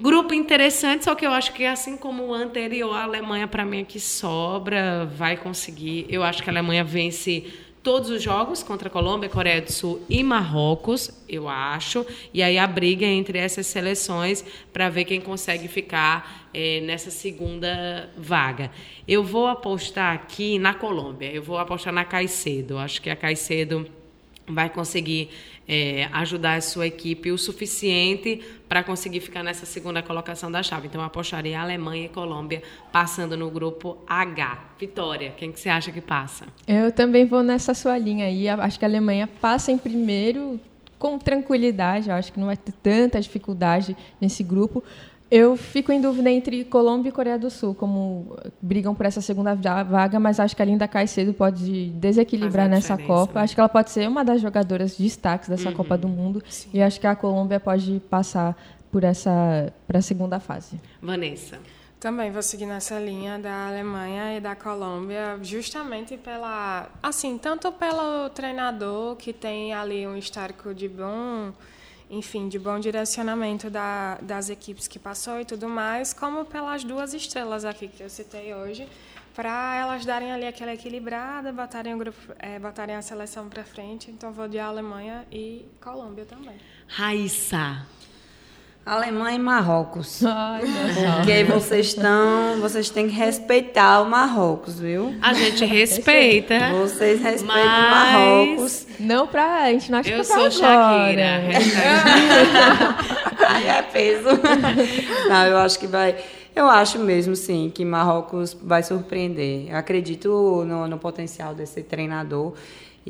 Grupo 0.00 0.32
interessante, 0.32 1.04
só 1.04 1.14
que 1.16 1.26
eu 1.26 1.32
acho 1.32 1.52
que 1.52 1.64
assim 1.64 1.96
como 1.96 2.26
o 2.26 2.32
anterior, 2.32 2.94
a 2.94 3.02
Alemanha 3.02 3.48
para 3.48 3.64
mim 3.64 3.80
aqui 3.80 3.98
sobra, 3.98 5.04
vai 5.04 5.36
conseguir. 5.36 6.06
Eu 6.08 6.22
acho 6.22 6.40
que 6.40 6.48
a 6.48 6.52
Alemanha 6.52 6.84
vence 6.84 7.52
todos 7.82 8.08
os 8.10 8.22
jogos 8.22 8.62
contra 8.62 8.88
a 8.88 8.90
Colômbia, 8.92 9.28
Coreia 9.28 9.60
do 9.60 9.72
Sul 9.72 10.00
e 10.08 10.22
Marrocos, 10.22 11.10
eu 11.28 11.48
acho. 11.48 12.06
E 12.32 12.44
aí 12.44 12.58
a 12.58 12.66
briga 12.66 13.06
entre 13.06 13.38
essas 13.38 13.66
seleções 13.66 14.44
para 14.72 14.88
ver 14.88 15.04
quem 15.04 15.20
consegue 15.20 15.66
ficar 15.66 16.48
é, 16.54 16.80
nessa 16.80 17.10
segunda 17.10 18.08
vaga. 18.16 18.70
Eu 19.06 19.24
vou 19.24 19.48
apostar 19.48 20.14
aqui 20.14 20.60
na 20.60 20.74
Colômbia, 20.74 21.32
eu 21.32 21.42
vou 21.42 21.58
apostar 21.58 21.92
na 21.92 22.04
Caicedo. 22.04 22.78
Acho 22.78 23.02
que 23.02 23.10
a 23.10 23.16
Caicedo 23.16 23.84
vai 24.48 24.70
conseguir 24.70 25.30
é, 25.66 26.08
ajudar 26.12 26.54
a 26.54 26.60
sua 26.60 26.86
equipe 26.86 27.30
o 27.30 27.38
suficiente 27.38 28.40
para 28.68 28.82
conseguir 28.82 29.20
ficar 29.20 29.42
nessa 29.42 29.66
segunda 29.66 30.02
colocação 30.02 30.50
da 30.50 30.62
chave. 30.62 30.86
Então, 30.86 31.00
eu 31.00 31.06
apostaria 31.06 31.60
Alemanha 31.60 32.06
e 32.06 32.08
Colômbia 32.08 32.62
passando 32.90 33.36
no 33.36 33.50
grupo 33.50 33.98
H. 34.06 34.58
Vitória, 34.78 35.34
quem 35.36 35.52
que 35.52 35.60
você 35.60 35.68
acha 35.68 35.92
que 35.92 36.00
passa? 36.00 36.46
Eu 36.66 36.90
também 36.90 37.26
vou 37.26 37.42
nessa 37.42 37.74
sua 37.74 37.98
linha 37.98 38.26
aí. 38.26 38.48
Acho 38.48 38.78
que 38.78 38.84
a 38.84 38.88
Alemanha 38.88 39.28
passa 39.40 39.70
em 39.70 39.78
primeiro 39.78 40.58
com 40.98 41.18
tranquilidade. 41.18 42.08
Eu 42.08 42.16
acho 42.16 42.32
que 42.32 42.40
não 42.40 42.46
vai 42.46 42.56
ter 42.56 42.72
tanta 42.72 43.20
dificuldade 43.20 43.96
nesse 44.20 44.42
grupo. 44.42 44.82
Eu 45.30 45.56
fico 45.58 45.92
em 45.92 46.00
dúvida 46.00 46.30
entre 46.30 46.64
Colômbia 46.64 47.10
e 47.10 47.12
Coreia 47.12 47.38
do 47.38 47.50
Sul, 47.50 47.74
como 47.74 48.34
brigam 48.62 48.94
por 48.94 49.04
essa 49.04 49.20
segunda 49.20 49.54
vaga, 49.54 50.18
mas 50.18 50.40
acho 50.40 50.56
que 50.56 50.62
a 50.62 50.64
Linda 50.64 50.88
Caicedo 50.88 51.34
pode 51.34 51.90
desequilibrar 51.90 52.66
nessa 52.66 52.96
Copa. 52.96 53.34
Né? 53.34 53.44
Acho 53.44 53.54
que 53.54 53.60
ela 53.60 53.68
pode 53.68 53.90
ser 53.90 54.08
uma 54.08 54.24
das 54.24 54.40
jogadoras 54.40 54.96
destaques 54.96 55.48
dessa 55.48 55.68
uhum. 55.68 55.74
Copa 55.74 55.98
do 55.98 56.08
Mundo. 56.08 56.42
Sim. 56.48 56.70
E 56.72 56.82
acho 56.82 56.98
que 56.98 57.06
a 57.06 57.14
Colômbia 57.14 57.60
pode 57.60 58.00
passar 58.08 58.56
por 58.90 59.04
essa 59.04 59.70
para 59.86 59.98
a 59.98 60.02
segunda 60.02 60.40
fase. 60.40 60.80
Vanessa. 61.02 61.58
Também 62.00 62.30
vou 62.30 62.42
seguir 62.42 62.64
nessa 62.64 62.98
linha 62.98 63.38
da 63.38 63.68
Alemanha 63.68 64.36
e 64.36 64.40
da 64.40 64.54
Colômbia, 64.54 65.36
justamente 65.42 66.16
pela, 66.16 66.88
assim, 67.02 67.36
tanto 67.36 67.72
pelo 67.72 68.30
treinador 68.30 69.16
que 69.16 69.32
tem 69.32 69.74
ali 69.74 70.06
um 70.06 70.16
histórico 70.16 70.72
de 70.72 70.88
bom 70.88 71.52
enfim, 72.10 72.48
de 72.48 72.58
bom 72.58 72.78
direcionamento 72.78 73.68
da, 73.68 74.16
das 74.22 74.48
equipes 74.48 74.88
que 74.88 74.98
passou 74.98 75.40
e 75.40 75.44
tudo 75.44 75.68
mais, 75.68 76.12
como 76.12 76.44
pelas 76.44 76.84
duas 76.84 77.14
estrelas 77.14 77.64
aqui 77.64 77.88
que 77.88 78.02
eu 78.02 78.10
citei 78.10 78.54
hoje, 78.54 78.88
para 79.34 79.76
elas 79.76 80.04
darem 80.04 80.32
ali 80.32 80.46
aquela 80.46 80.72
equilibrada, 80.72 81.52
botarem, 81.52 81.94
o 81.94 81.98
grupo, 81.98 82.18
é, 82.38 82.58
botarem 82.58 82.96
a 82.96 83.02
seleção 83.02 83.48
para 83.48 83.62
frente. 83.62 84.10
Então, 84.10 84.32
vou 84.32 84.48
de 84.48 84.58
Alemanha 84.58 85.26
e 85.30 85.64
Colômbia 85.80 86.24
também. 86.24 86.56
Raíssa. 86.88 87.86
Alemanha 88.88 89.36
e 89.36 89.38
Marrocos. 89.38 90.24
Ai, 90.24 90.62
Porque 91.16 91.44
vocês 91.44 91.88
estão. 91.88 92.58
Vocês 92.58 92.88
têm 92.88 93.06
que 93.06 93.14
respeitar 93.14 94.00
o 94.00 94.08
Marrocos, 94.08 94.80
viu? 94.80 95.14
A 95.20 95.34
gente 95.34 95.62
respeita. 95.66 96.70
Vocês 96.70 97.20
respeitam 97.20 97.66
o 97.66 97.90
Marrocos. 97.90 98.86
Não 98.98 99.26
pra. 99.26 99.64
A 99.64 99.72
gente 99.72 99.92
não 99.92 99.98
acha 99.98 100.08
Eu 100.08 100.24
sou 100.24 100.50
Shakira. 100.50 101.42
Aí 103.46 103.66
é 103.66 103.82
peso. 103.82 104.28
Não, 105.28 105.46
eu 105.46 105.58
acho 105.58 105.78
que 105.78 105.86
vai. 105.86 106.16
Eu 106.56 106.66
acho 106.66 106.98
mesmo, 106.98 107.36
sim, 107.36 107.70
que 107.72 107.84
Marrocos 107.84 108.56
vai 108.60 108.82
surpreender. 108.82 109.68
Eu 109.68 109.76
acredito 109.76 110.64
no, 110.66 110.88
no 110.88 110.98
potencial 110.98 111.54
desse 111.54 111.82
treinador. 111.82 112.54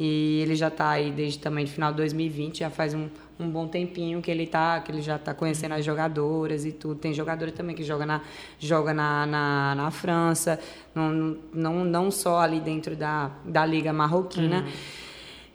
E 0.00 0.42
ele 0.42 0.54
já 0.54 0.68
está 0.68 0.90
aí 0.90 1.10
desde 1.10 1.40
também 1.40 1.66
final 1.66 1.90
de 1.90 1.96
2020, 1.96 2.60
já 2.60 2.70
faz 2.70 2.94
um, 2.94 3.08
um 3.36 3.50
bom 3.50 3.66
tempinho 3.66 4.22
que 4.22 4.30
ele 4.30 4.46
tá, 4.46 4.78
que 4.78 4.92
ele 4.92 5.02
já 5.02 5.16
está 5.16 5.34
conhecendo 5.34 5.74
as 5.74 5.84
jogadoras 5.84 6.64
e 6.64 6.70
tudo. 6.70 7.00
Tem 7.00 7.12
jogadora 7.12 7.50
também 7.50 7.74
que 7.74 7.82
joga 7.82 8.06
na, 8.06 8.20
joga 8.60 8.94
na, 8.94 9.26
na, 9.26 9.74
na 9.74 9.90
França, 9.90 10.60
não, 10.94 11.36
não, 11.52 11.84
não 11.84 12.10
só 12.12 12.38
ali 12.38 12.60
dentro 12.60 12.94
da, 12.94 13.32
da 13.44 13.66
Liga 13.66 13.92
Marroquina. 13.92 14.60
Uhum. 14.60 14.97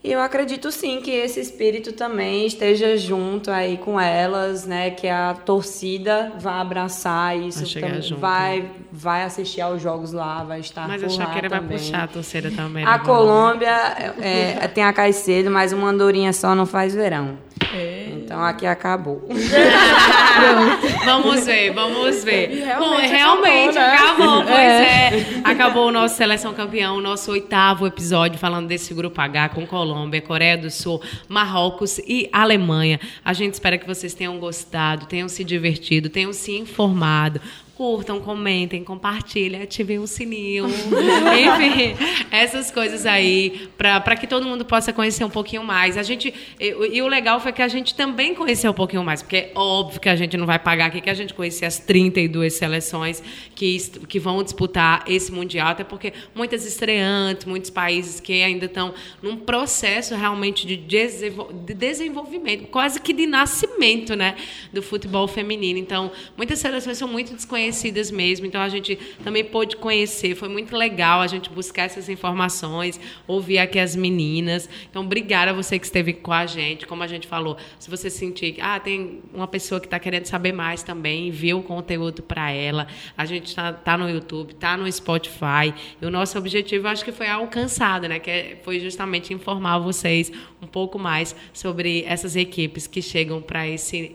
E 0.03 0.11
eu 0.11 0.19
acredito 0.19 0.69
sim 0.69 0.99
que 0.99 1.11
esse 1.11 1.39
espírito 1.39 1.93
também 1.93 2.45
esteja 2.45 2.97
junto 2.97 3.49
aí 3.49 3.77
com 3.77 3.97
elas, 3.97 4.65
né? 4.65 4.89
Que 4.89 5.07
a 5.07 5.33
torcida 5.33 6.33
vai 6.37 6.59
abraçar 6.59 7.37
isso, 7.37 7.63
vai, 7.79 8.01
junto, 8.01 8.19
vai, 8.19 8.59
né? 8.59 8.69
vai 8.91 9.23
assistir 9.23 9.61
aos 9.61 9.81
jogos 9.81 10.11
lá, 10.11 10.43
vai 10.43 10.59
estar 10.59 10.89
mas 10.89 11.01
por 11.01 11.09
lá 11.09 11.17
Mas 11.17 11.19
a 11.19 11.25
Shakira 11.25 11.49
vai 11.49 11.59
também. 11.59 11.77
puxar 11.77 12.03
a 12.03 12.07
torcida 12.07 12.51
também. 12.51 12.83
A 12.83 12.97
né, 12.97 13.03
Colômbia 13.05 14.13
é, 14.19 14.57
é, 14.61 14.67
tem 14.75 14.83
a 14.83 14.91
Caicedo, 14.91 15.49
mas 15.49 15.71
uma 15.71 15.87
andorinha 15.87 16.33
só 16.33 16.53
não 16.53 16.65
faz 16.65 16.93
verão. 16.93 17.37
É. 17.73 18.02
Então 18.23 18.41
aqui 18.41 18.65
acabou. 18.65 19.21
vamos 21.05 21.45
ver, 21.45 21.71
vamos 21.73 22.23
ver. 22.23 22.51
E 22.51 22.59
realmente 22.61 23.01
Bom, 23.01 23.07
realmente 23.07 23.77
acabou, 23.77 24.25
né? 24.25 24.33
acabou 24.33 24.43
pois 24.43 24.57
é. 24.57 24.83
é. 24.83 25.41
Acabou 25.43 25.87
o 25.89 25.91
nosso 25.91 26.15
Seleção 26.15 26.53
Campeão, 26.53 26.97
o 26.97 27.01
nosso 27.01 27.31
oitavo 27.31 27.85
episódio 27.85 28.39
falando 28.39 28.67
desse 28.67 28.93
grupo 28.93 29.19
H 29.19 29.49
com 29.49 29.67
Colômbia, 29.67 30.21
Coreia 30.21 30.57
do 30.57 30.71
Sul, 30.71 31.01
Marrocos 31.27 31.99
e 31.99 32.29
Alemanha. 32.31 32.99
A 33.25 33.33
gente 33.33 33.53
espera 33.53 33.77
que 33.77 33.85
vocês 33.85 34.13
tenham 34.13 34.39
gostado, 34.39 35.05
tenham 35.05 35.27
se 35.27 35.43
divertido, 35.43 36.09
tenham 36.09 36.31
se 36.31 36.57
informado 36.57 37.41
curtam, 37.75 38.19
comentem, 38.19 38.83
compartilhem, 38.83 39.63
ativem 39.63 39.97
o 39.97 40.05
sininho. 40.05 40.65
Enfim, 40.67 41.95
essas 42.29 42.69
coisas 42.69 43.05
aí, 43.05 43.67
para 43.77 44.15
que 44.15 44.27
todo 44.27 44.45
mundo 44.45 44.63
possa 44.63 44.93
conhecer 44.93 45.23
um 45.23 45.29
pouquinho 45.29 45.63
mais. 45.63 45.97
A 45.97 46.03
gente, 46.03 46.31
e, 46.59 46.65
e, 46.65 47.01
o 47.01 47.07
legal 47.07 47.39
foi 47.39 47.51
que 47.51 47.61
a 47.61 47.67
gente 47.67 47.95
também 47.95 48.35
conheceu 48.35 48.71
um 48.71 48.75
pouquinho 48.75 49.03
mais, 49.03 49.23
porque 49.23 49.37
é 49.37 49.51
óbvio 49.55 49.99
que 49.99 50.07
a 50.07 50.15
gente 50.15 50.37
não 50.37 50.45
vai 50.45 50.59
pagar 50.59 50.87
aqui 50.87 51.01
que 51.01 51.09
a 51.09 51.15
gente 51.15 51.33
conhecia 51.33 51.67
as 51.67 51.79
32 51.79 52.53
seleções 52.53 53.23
que, 53.55 53.77
que 54.07 54.19
vão 54.19 54.43
disputar 54.43 55.03
esse 55.07 55.33
Mundial, 55.33 55.69
até 55.69 55.83
porque 55.83 56.13
muitas 56.35 56.65
estreantes, 56.65 57.45
muitos 57.45 57.71
países 57.71 58.19
que 58.19 58.43
ainda 58.43 58.67
estão 58.67 58.93
num 59.19 59.35
processo 59.35 60.13
realmente 60.13 60.67
de, 60.67 60.77
de 60.77 61.73
desenvolvimento, 61.73 62.67
quase 62.67 63.01
que 63.01 63.13
de 63.13 63.25
nascimento 63.25 64.15
né, 64.15 64.35
do 64.71 64.83
futebol 64.83 65.27
feminino. 65.27 65.79
Então, 65.79 66.11
muitas 66.37 66.59
seleções 66.59 66.99
são 66.99 67.07
muito 67.07 67.33
desconhecidas 67.33 67.62
conhecidas 67.63 68.11
mesmo. 68.11 68.45
Então 68.45 68.61
a 68.61 68.67
gente 68.67 68.95
também 69.23 69.43
pôde 69.43 69.77
conhecer. 69.77 70.35
Foi 70.35 70.49
muito 70.49 70.75
legal 70.75 71.21
a 71.21 71.27
gente 71.27 71.49
buscar 71.49 71.83
essas 71.83 72.09
informações, 72.09 72.99
ouvir 73.25 73.57
aqui 73.59 73.79
as 73.79 73.95
meninas. 73.95 74.69
Então, 74.89 75.03
obrigada 75.03 75.51
a 75.51 75.53
você 75.53 75.79
que 75.79 75.85
esteve 75.85 76.13
com 76.13 76.33
a 76.33 76.45
gente. 76.45 76.85
Como 76.85 77.01
a 77.01 77.07
gente 77.07 77.25
falou, 77.25 77.57
se 77.79 77.89
você 77.89 78.09
sentir 78.09 78.53
que 78.53 78.61
ah, 78.61 78.79
tem 78.79 79.21
uma 79.33 79.47
pessoa 79.47 79.79
que 79.79 79.87
está 79.87 79.97
querendo 79.99 80.25
saber 80.25 80.51
mais 80.51 80.83
também, 80.83 81.29
envia 81.29 81.55
o 81.55 81.63
conteúdo 81.63 82.21
para 82.21 82.51
ela. 82.51 82.87
A 83.17 83.25
gente 83.25 83.47
está 83.47 83.71
tá 83.71 83.97
no 83.97 84.09
YouTube, 84.09 84.51
está 84.51 84.75
no 84.75 84.91
Spotify. 84.91 85.73
E 86.01 86.05
o 86.05 86.11
nosso 86.11 86.37
objetivo, 86.37 86.87
acho 86.87 87.05
que 87.05 87.11
foi 87.11 87.27
alcançado, 87.27 88.07
né? 88.07 88.19
Que 88.19 88.29
é, 88.29 88.59
foi 88.63 88.79
justamente 88.79 89.33
informar 89.33 89.79
vocês 89.79 90.31
um 90.61 90.67
pouco 90.67 90.99
mais 90.99 91.35
sobre 91.53 92.03
essas 92.07 92.35
equipes 92.35 92.87
que 92.87 93.01
chegam 93.01 93.41
para 93.41 93.63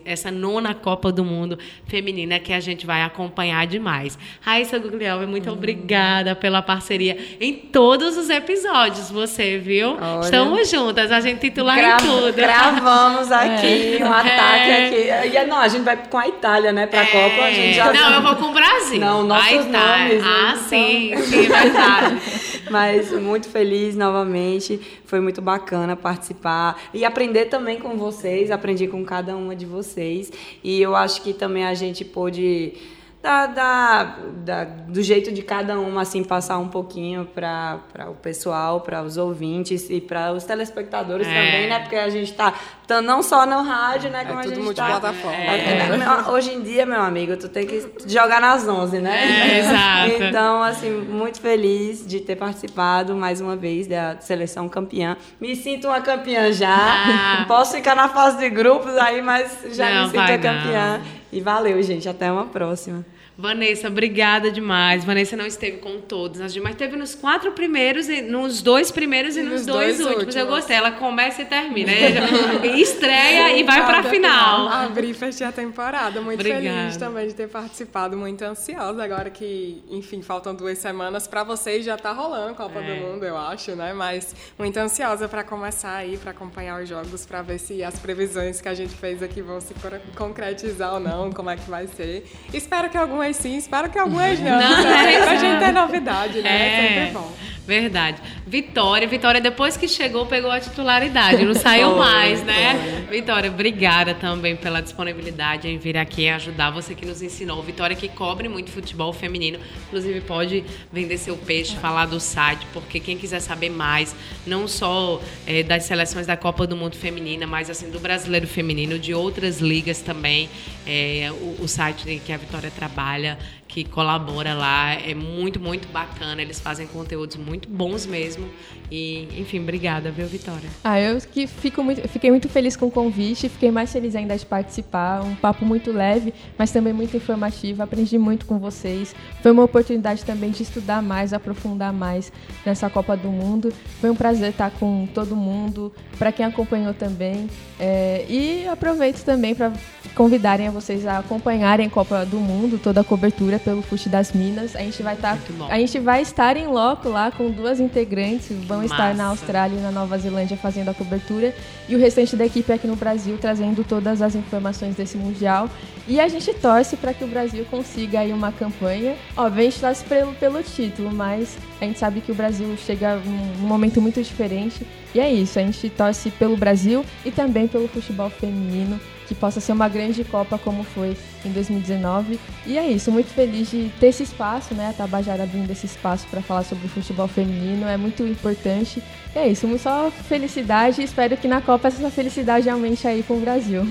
essa 0.05 0.31
nona 0.31 0.73
Copa 0.73 1.11
do 1.11 1.23
Mundo 1.23 1.57
feminina 1.85 2.39
que 2.39 2.53
a 2.53 2.59
gente 2.59 2.85
vai 2.85 3.01
acompanhar 3.01 3.38
acompanhar 3.39 3.65
demais. 3.65 4.17
Raíssa 4.41 4.77
Guglielmi, 4.77 5.25
muito 5.25 5.49
hum. 5.49 5.53
obrigada 5.53 6.35
pela 6.35 6.61
parceria 6.61 7.17
em 7.39 7.53
todos 7.53 8.17
os 8.17 8.29
episódios, 8.29 9.09
você, 9.09 9.57
viu? 9.57 9.97
Olha, 9.99 10.21
Estamos 10.21 10.69
juntas, 10.69 11.11
a 11.11 11.21
gente 11.21 11.39
titular 11.39 11.77
gra 11.77 11.93
em 11.93 11.97
tudo. 11.97 12.33
Gravamos 12.33 13.31
aqui 13.31 13.97
é. 13.97 14.05
um 14.05 14.11
ataque 14.11 14.69
é. 14.69 15.19
aqui. 15.19 15.37
E, 15.37 15.45
não, 15.45 15.57
a 15.57 15.67
gente 15.67 15.83
vai 15.83 15.97
com 15.97 16.17
a 16.17 16.27
Itália, 16.27 16.71
né, 16.71 16.85
pra 16.85 17.01
é. 17.01 17.05
Copa. 17.05 17.45
A 17.45 17.51
gente 17.51 17.75
já... 17.75 17.93
Não, 17.93 18.13
eu 18.15 18.21
vou 18.21 18.35
com 18.35 18.45
o 18.45 18.53
Brasil. 18.53 18.99
Não, 18.99 19.23
nossos 19.23 19.51
nomes. 19.51 19.69
Né, 19.69 20.21
ah, 20.23 20.53
então... 20.55 20.63
sim, 20.67 21.15
sim, 21.17 21.41
verdade. 21.47 22.21
Mas 22.69 23.11
muito 23.11 23.47
feliz 23.49 23.95
novamente. 23.95 24.79
Foi 25.05 25.19
muito 25.19 25.41
bacana 25.41 25.95
participar 25.95 26.79
e 26.93 27.03
aprender 27.03 27.45
também 27.45 27.79
com 27.79 27.97
vocês. 27.97 28.51
Aprendi 28.51 28.87
com 28.87 29.03
cada 29.03 29.35
uma 29.35 29.55
de 29.55 29.65
vocês. 29.65 30.31
E 30.63 30.79
eu 30.81 30.95
acho 30.95 31.21
que 31.21 31.33
também 31.33 31.65
a 31.65 31.73
gente 31.73 32.05
pôde 32.05 32.73
da, 33.21 33.47
da, 33.47 34.03
da, 34.45 34.63
do 34.63 35.03
jeito 35.03 35.29
de 35.29 35.41
cada 35.41 35.77
uma, 35.77 36.03
assim, 36.03 36.23
passar 36.23 36.57
um 36.57 36.69
pouquinho 36.69 37.25
para 37.25 37.81
o 38.09 38.15
pessoal, 38.15 38.79
para 38.79 39.03
os 39.03 39.17
ouvintes 39.17 39.89
e 39.89 39.99
para 39.99 40.31
os 40.31 40.45
telespectadores 40.45 41.27
é. 41.27 41.33
também, 41.33 41.67
né? 41.67 41.79
Porque 41.79 41.97
a 41.97 42.09
gente 42.09 42.31
está 42.31 42.53
tá 42.87 43.01
não 43.01 43.21
só 43.21 43.45
no 43.45 43.61
rádio, 43.61 44.09
né? 44.09 44.21
É 44.21 44.25
como 44.25 44.39
é 44.39 44.43
a 44.45 44.47
gente 44.47 44.73
tá. 44.73 44.85
plataforma. 44.85 45.35
É. 45.37 45.89
É, 45.89 46.31
hoje 46.31 46.53
em 46.53 46.61
dia, 46.61 46.85
meu 46.85 47.01
amigo, 47.01 47.35
tu 47.35 47.49
tem 47.49 47.67
que 47.67 47.91
jogar 48.07 48.39
nas 48.39 48.65
11, 48.65 48.99
né? 48.99 49.51
É, 49.51 49.59
exato. 49.59 50.23
Então, 50.23 50.63
assim, 50.63 50.89
muito 50.89 51.41
feliz 51.41 52.07
de 52.07 52.21
ter 52.21 52.37
participado 52.37 53.13
mais 53.15 53.41
uma 53.41 53.57
vez 53.57 53.85
da 53.85 54.17
seleção 54.21 54.69
campeã. 54.69 55.17
Me 55.41 55.57
sinto 55.57 55.89
uma 55.89 55.99
campeã 55.99 56.53
já. 56.53 56.69
Ah. 56.69 57.45
Posso 57.49 57.75
ficar 57.75 57.95
na 57.95 58.07
fase 58.07 58.37
de 58.37 58.49
grupos 58.49 58.95
aí, 58.95 59.21
mas 59.21 59.59
já 59.73 59.89
não, 59.89 60.03
me 60.03 60.11
sinto 60.11 60.41
campeã. 60.41 60.99
Não. 60.99 61.18
E 61.31 61.41
valeu, 61.41 61.81
gente. 61.83 62.07
Até 62.09 62.31
uma 62.31 62.45
próxima. 62.45 63.05
Vanessa, 63.39 63.87
obrigada 63.87 64.51
demais. 64.51 65.05
Vanessa 65.05 65.37
não 65.37 65.45
esteve 65.45 65.77
com 65.77 66.01
todos, 66.01 66.39
mas 66.57 66.71
esteve 66.71 66.97
nos 66.97 67.15
quatro 67.15 67.53
primeiros, 67.53 68.05
nos 68.29 68.61
dois 68.61 68.91
primeiros 68.91 69.37
e, 69.37 69.39
e 69.39 69.43
nos, 69.43 69.65
dois, 69.65 69.97
dois 69.97 69.99
últimos. 70.01 70.15
últimos. 70.17 70.35
Eu 70.35 70.47
gostei. 70.47 70.75
Ela 70.75 70.91
começa 70.91 71.43
e 71.43 71.45
termina. 71.45 71.89
Estreia 72.75 73.57
e 73.57 73.63
vai 73.63 73.85
para 73.85 73.99
a 73.99 74.03
final. 74.03 74.67
Abrir 74.67 75.11
e 75.11 75.13
fechar 75.13 75.47
a 75.47 75.51
temporada. 75.53 76.19
Muito 76.19 76.41
obrigada. 76.41 76.63
feliz 76.63 76.97
também 76.97 77.29
de 77.29 77.33
ter 77.33 77.47
participado. 77.47 78.17
Muito 78.17 78.41
ansiosa 78.41 79.01
agora 79.01 79.29
que, 79.29 79.81
enfim, 79.89 80.21
faltam 80.21 80.53
duas 80.53 80.77
semanas 80.77 81.25
para 81.25 81.41
vocês. 81.45 81.85
Já 81.85 81.95
tá 81.95 82.11
rolando 82.11 82.51
a 82.51 82.55
Copa 82.55 82.79
é. 82.79 82.93
do 82.93 83.07
Mundo, 83.07 83.23
eu 83.23 83.37
acho, 83.37 83.73
né? 83.73 83.93
Mas 83.93 84.35
muito 84.57 84.75
ansiosa 84.75 85.29
para 85.29 85.45
começar 85.45 85.95
aí, 85.95 86.17
para 86.17 86.31
acompanhar 86.31 86.81
os 86.83 86.89
jogos, 86.89 87.25
para 87.25 87.41
ver 87.41 87.57
se 87.57 87.85
as 87.85 87.97
previsões 87.99 88.59
que 88.59 88.67
a 88.67 88.73
gente 88.73 88.93
fez 88.95 89.23
aqui 89.23 89.41
vão 89.41 89.61
se 89.61 89.73
concretizar 90.17 90.95
ou 90.95 90.99
não, 90.99 91.31
como 91.31 91.49
é 91.49 91.55
que 91.55 91.69
vai 91.69 91.87
ser. 91.87 92.29
Espero 92.53 92.89
que 92.89 92.97
algumas 92.97 93.28
algumas 93.29 93.35
sim, 93.35 93.57
espero 93.57 93.89
que 93.89 93.99
algumas 93.99 94.39
não. 94.39 94.59
não 94.59 94.81
pra, 94.81 95.11
é 95.11 95.21
pra 95.21 95.35
gente 95.35 95.59
ter 95.59 95.71
novidade, 95.71 96.41
né? 96.41 96.49
É, 96.49 96.65
é 96.65 97.05
sempre 97.05 97.13
bom. 97.13 97.31
Verdade. 97.69 98.19
Vitória, 98.47 99.07
Vitória, 99.07 99.39
depois 99.39 99.77
que 99.77 99.87
chegou, 99.87 100.25
pegou 100.25 100.49
a 100.49 100.59
titularidade, 100.59 101.45
não 101.45 101.53
saiu 101.53 101.93
mais, 101.97 102.43
né? 102.43 103.05
Vitória, 103.11 103.47
obrigada 103.47 104.15
também 104.15 104.55
pela 104.55 104.81
disponibilidade 104.81 105.67
em 105.67 105.77
vir 105.77 105.95
aqui 105.95 106.27
ajudar 106.29 106.71
você 106.71 106.95
que 106.95 107.05
nos 107.05 107.21
ensinou. 107.21 107.61
Vitória 107.61 107.95
que 107.95 108.07
cobre 108.07 108.49
muito 108.49 108.71
futebol 108.71 109.13
feminino, 109.13 109.59
inclusive 109.85 110.19
pode 110.21 110.65
vender 110.91 111.19
seu 111.19 111.37
peixe, 111.37 111.75
falar 111.75 112.07
do 112.07 112.19
site, 112.19 112.65
porque 112.73 112.99
quem 112.99 113.19
quiser 113.19 113.39
saber 113.39 113.69
mais, 113.69 114.15
não 114.47 114.67
só 114.67 115.21
é, 115.45 115.61
das 115.61 115.83
seleções 115.83 116.25
da 116.25 116.35
Copa 116.35 116.65
do 116.65 116.75
Mundo 116.75 116.95
Feminina, 116.95 117.45
mas 117.45 117.69
assim 117.69 117.91
do 117.91 117.99
brasileiro 117.99 118.47
feminino, 118.47 118.97
de 118.97 119.13
outras 119.13 119.59
ligas 119.59 120.01
também, 120.01 120.49
é, 120.87 121.29
o, 121.31 121.63
o 121.63 121.67
site 121.67 122.19
que 122.25 122.33
a 122.33 122.37
Vitória 122.37 122.71
trabalha 122.71 123.18
que 123.67 123.83
colabora 123.83 124.53
lá. 124.53 124.93
É 124.93 125.13
muito, 125.13 125.59
muito 125.59 125.87
bacana. 125.89 126.41
Eles 126.41 126.59
fazem 126.59 126.87
conteúdos 126.87 127.35
muito 127.37 127.69
bons 127.69 128.05
mesmo. 128.05 128.49
E, 128.91 129.27
enfim, 129.39 129.59
obrigada, 129.59 130.11
viu, 130.11 130.27
Vitória? 130.27 130.67
Ah, 130.83 130.99
eu 130.99 131.19
que 131.21 131.45
fico 131.45 131.83
muito, 131.83 132.07
fiquei 132.07 132.31
muito 132.31 132.49
feliz 132.49 132.75
com 132.75 132.87
o 132.87 132.91
convite, 132.91 133.47
fiquei 133.47 133.69
mais 133.69 133.91
feliz 133.91 134.15
ainda 134.15 134.35
de 134.35 134.45
participar. 134.45 135.21
Um 135.21 135.35
papo 135.35 135.63
muito 135.63 135.91
leve, 135.91 136.33
mas 136.57 136.71
também 136.71 136.91
muito 136.91 137.15
informativo. 137.15 137.83
Aprendi 137.83 138.17
muito 138.17 138.45
com 138.45 138.57
vocês. 138.57 139.15
Foi 139.41 139.51
uma 139.51 139.63
oportunidade 139.63 140.25
também 140.25 140.49
de 140.49 140.63
estudar 140.63 141.01
mais, 141.01 141.33
aprofundar 141.33 141.93
mais 141.93 142.31
nessa 142.65 142.89
Copa 142.89 143.15
do 143.15 143.29
Mundo. 143.29 143.71
Foi 144.01 144.09
um 144.09 144.15
prazer 144.15 144.49
estar 144.49 144.71
com 144.71 145.07
todo 145.13 145.35
mundo, 145.35 145.93
para 146.17 146.31
quem 146.31 146.45
acompanhou 146.45 146.93
também. 146.93 147.47
É, 147.79 148.25
e 148.27 148.67
aproveito 148.67 149.23
também 149.23 149.53
para 149.53 149.71
convidarem 150.15 150.67
a 150.67 150.71
vocês 150.71 151.05
a 151.05 151.19
acompanharem 151.19 151.87
a 151.87 151.89
Copa 151.89 152.25
do 152.25 152.37
Mundo, 152.37 152.79
toda 152.79 153.01
a 153.01 153.03
cobertura 153.09 153.57
pelo 153.57 153.81
FUT 153.81 154.07
das 154.07 154.31
Minas. 154.31 154.75
A 154.75 154.79
gente 154.79 155.01
vai 155.01 155.15
estar, 155.15 155.35
tá, 155.35 155.65
a 155.67 155.79
gente 155.79 155.99
vai 155.99 156.21
estar 156.21 156.55
em 156.55 156.67
loco 156.67 157.09
lá 157.09 157.31
com 157.31 157.49
duas 157.49 157.79
integrantes, 157.79 158.51
vão 158.65 158.83
Massa. 158.83 158.93
estar 158.93 159.15
na 159.15 159.25
Austrália 159.25 159.75
e 159.75 159.81
na 159.81 159.91
Nova 159.91 160.17
Zelândia 160.17 160.55
fazendo 160.55 160.89
a 160.89 160.93
cobertura 160.93 161.53
e 161.89 161.95
o 161.95 161.99
restante 161.99 162.35
da 162.35 162.45
equipe 162.45 162.71
aqui 162.71 162.85
no 162.85 162.95
Brasil 162.95 163.37
trazendo 163.41 163.83
todas 163.83 164.21
as 164.21 164.35
informações 164.35 164.95
desse 164.95 165.17
mundial. 165.17 165.67
E 166.07 166.19
a 166.19 166.27
gente 166.27 166.53
torce 166.53 166.95
para 166.95 167.13
que 167.13 167.23
o 167.23 167.27
Brasil 167.27 167.65
consiga 167.69 168.19
aí 168.19 168.31
uma 168.31 168.51
campanha. 168.51 169.15
Gente 169.55 169.79
torce 169.79 170.03
pelo, 170.05 170.33
pelo 170.33 170.63
título, 170.63 171.11
mas 171.11 171.57
a 171.81 171.85
gente 171.85 171.99
sabe 171.99 172.21
que 172.21 172.31
o 172.31 172.35
Brasil 172.35 172.75
chega 172.77 173.15
num 173.15 173.67
momento 173.67 173.99
muito 173.99 174.21
diferente. 174.21 174.85
E 175.13 175.19
é 175.19 175.31
isso, 175.31 175.57
a 175.57 175.63
gente 175.63 175.89
torce 175.89 176.29
pelo 176.29 176.55
Brasil 176.55 177.03
e 177.25 177.31
também 177.31 177.67
pelo 177.67 177.87
futebol 177.87 178.29
feminino 178.29 178.99
que 179.29 179.35
possa 179.35 179.61
ser 179.61 179.73
uma 179.73 179.87
grande 179.87 180.23
Copa 180.23 180.57
como 180.57 180.83
foi 180.83 181.15
em 181.45 181.51
2019. 181.51 182.39
E 182.65 182.79
é 182.79 182.89
isso, 182.89 183.11
muito 183.11 183.29
feliz 183.29 183.69
de 183.69 183.91
ter 183.99 184.07
esse 184.07 184.23
espaço, 184.23 184.73
né? 184.73 184.89
A 184.89 184.93
Tabajara 184.93 185.43
abrindo 185.43 185.69
esse 185.69 185.85
espaço 185.85 186.25
para 186.31 186.41
falar 186.41 186.63
sobre 186.63 186.87
o 186.87 186.89
futebol 186.89 187.27
feminino, 187.27 187.87
é 187.87 187.95
muito 187.95 188.23
importante. 188.23 189.03
E 189.35 189.37
é 189.37 189.47
isso, 189.47 189.67
só 189.77 190.09
felicidade 190.09 190.99
e 191.01 191.03
espero 191.03 191.37
que 191.37 191.47
na 191.47 191.61
Copa 191.61 191.87
essa 191.87 192.09
felicidade 192.09 192.67
aumente 192.67 193.07
aí 193.07 193.21
com 193.21 193.35
o 193.35 193.39
Brasil. 193.39 193.87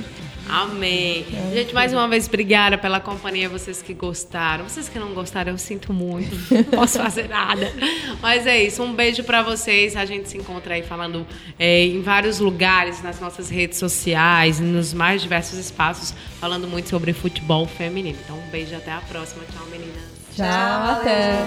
Amém. 0.48 1.26
É, 1.50 1.54
Gente, 1.54 1.74
mais 1.74 1.92
uma 1.92 2.08
vez, 2.08 2.26
obrigada 2.26 2.78
pela 2.78 3.00
companhia, 3.00 3.48
vocês 3.48 3.82
que 3.82 3.92
gostaram. 3.92 4.64
Vocês 4.64 4.88
que 4.88 4.98
não 4.98 5.12
gostaram, 5.12 5.52
eu 5.52 5.58
sinto 5.58 5.92
muito. 5.92 6.34
Não 6.52 6.64
posso 6.64 6.98
fazer 7.02 7.28
nada. 7.28 7.72
Mas 8.20 8.46
é 8.46 8.62
isso. 8.62 8.82
Um 8.82 8.94
beijo 8.94 9.22
para 9.24 9.42
vocês. 9.42 9.96
A 9.96 10.04
gente 10.04 10.28
se 10.28 10.38
encontra 10.38 10.74
aí 10.74 10.82
falando 10.82 11.26
é, 11.58 11.84
em 11.84 12.00
vários 12.00 12.38
lugares, 12.38 13.02
nas 13.02 13.20
nossas 13.20 13.50
redes 13.50 13.78
sociais, 13.78 14.58
nos 14.60 14.92
mais 14.94 15.22
diversos 15.22 15.58
espaços, 15.58 16.14
falando 16.40 16.66
muito 16.66 16.88
sobre 16.88 17.12
futebol 17.12 17.66
feminino. 17.66 18.18
Então, 18.24 18.38
um 18.38 18.50
beijo 18.50 18.74
até 18.74 18.92
a 18.92 19.00
próxima. 19.00 19.44
Tchau, 19.52 19.66
meninas. 19.66 20.18
Tchau, 20.34 20.46
Tchau 20.46 20.90
até. 20.92 21.46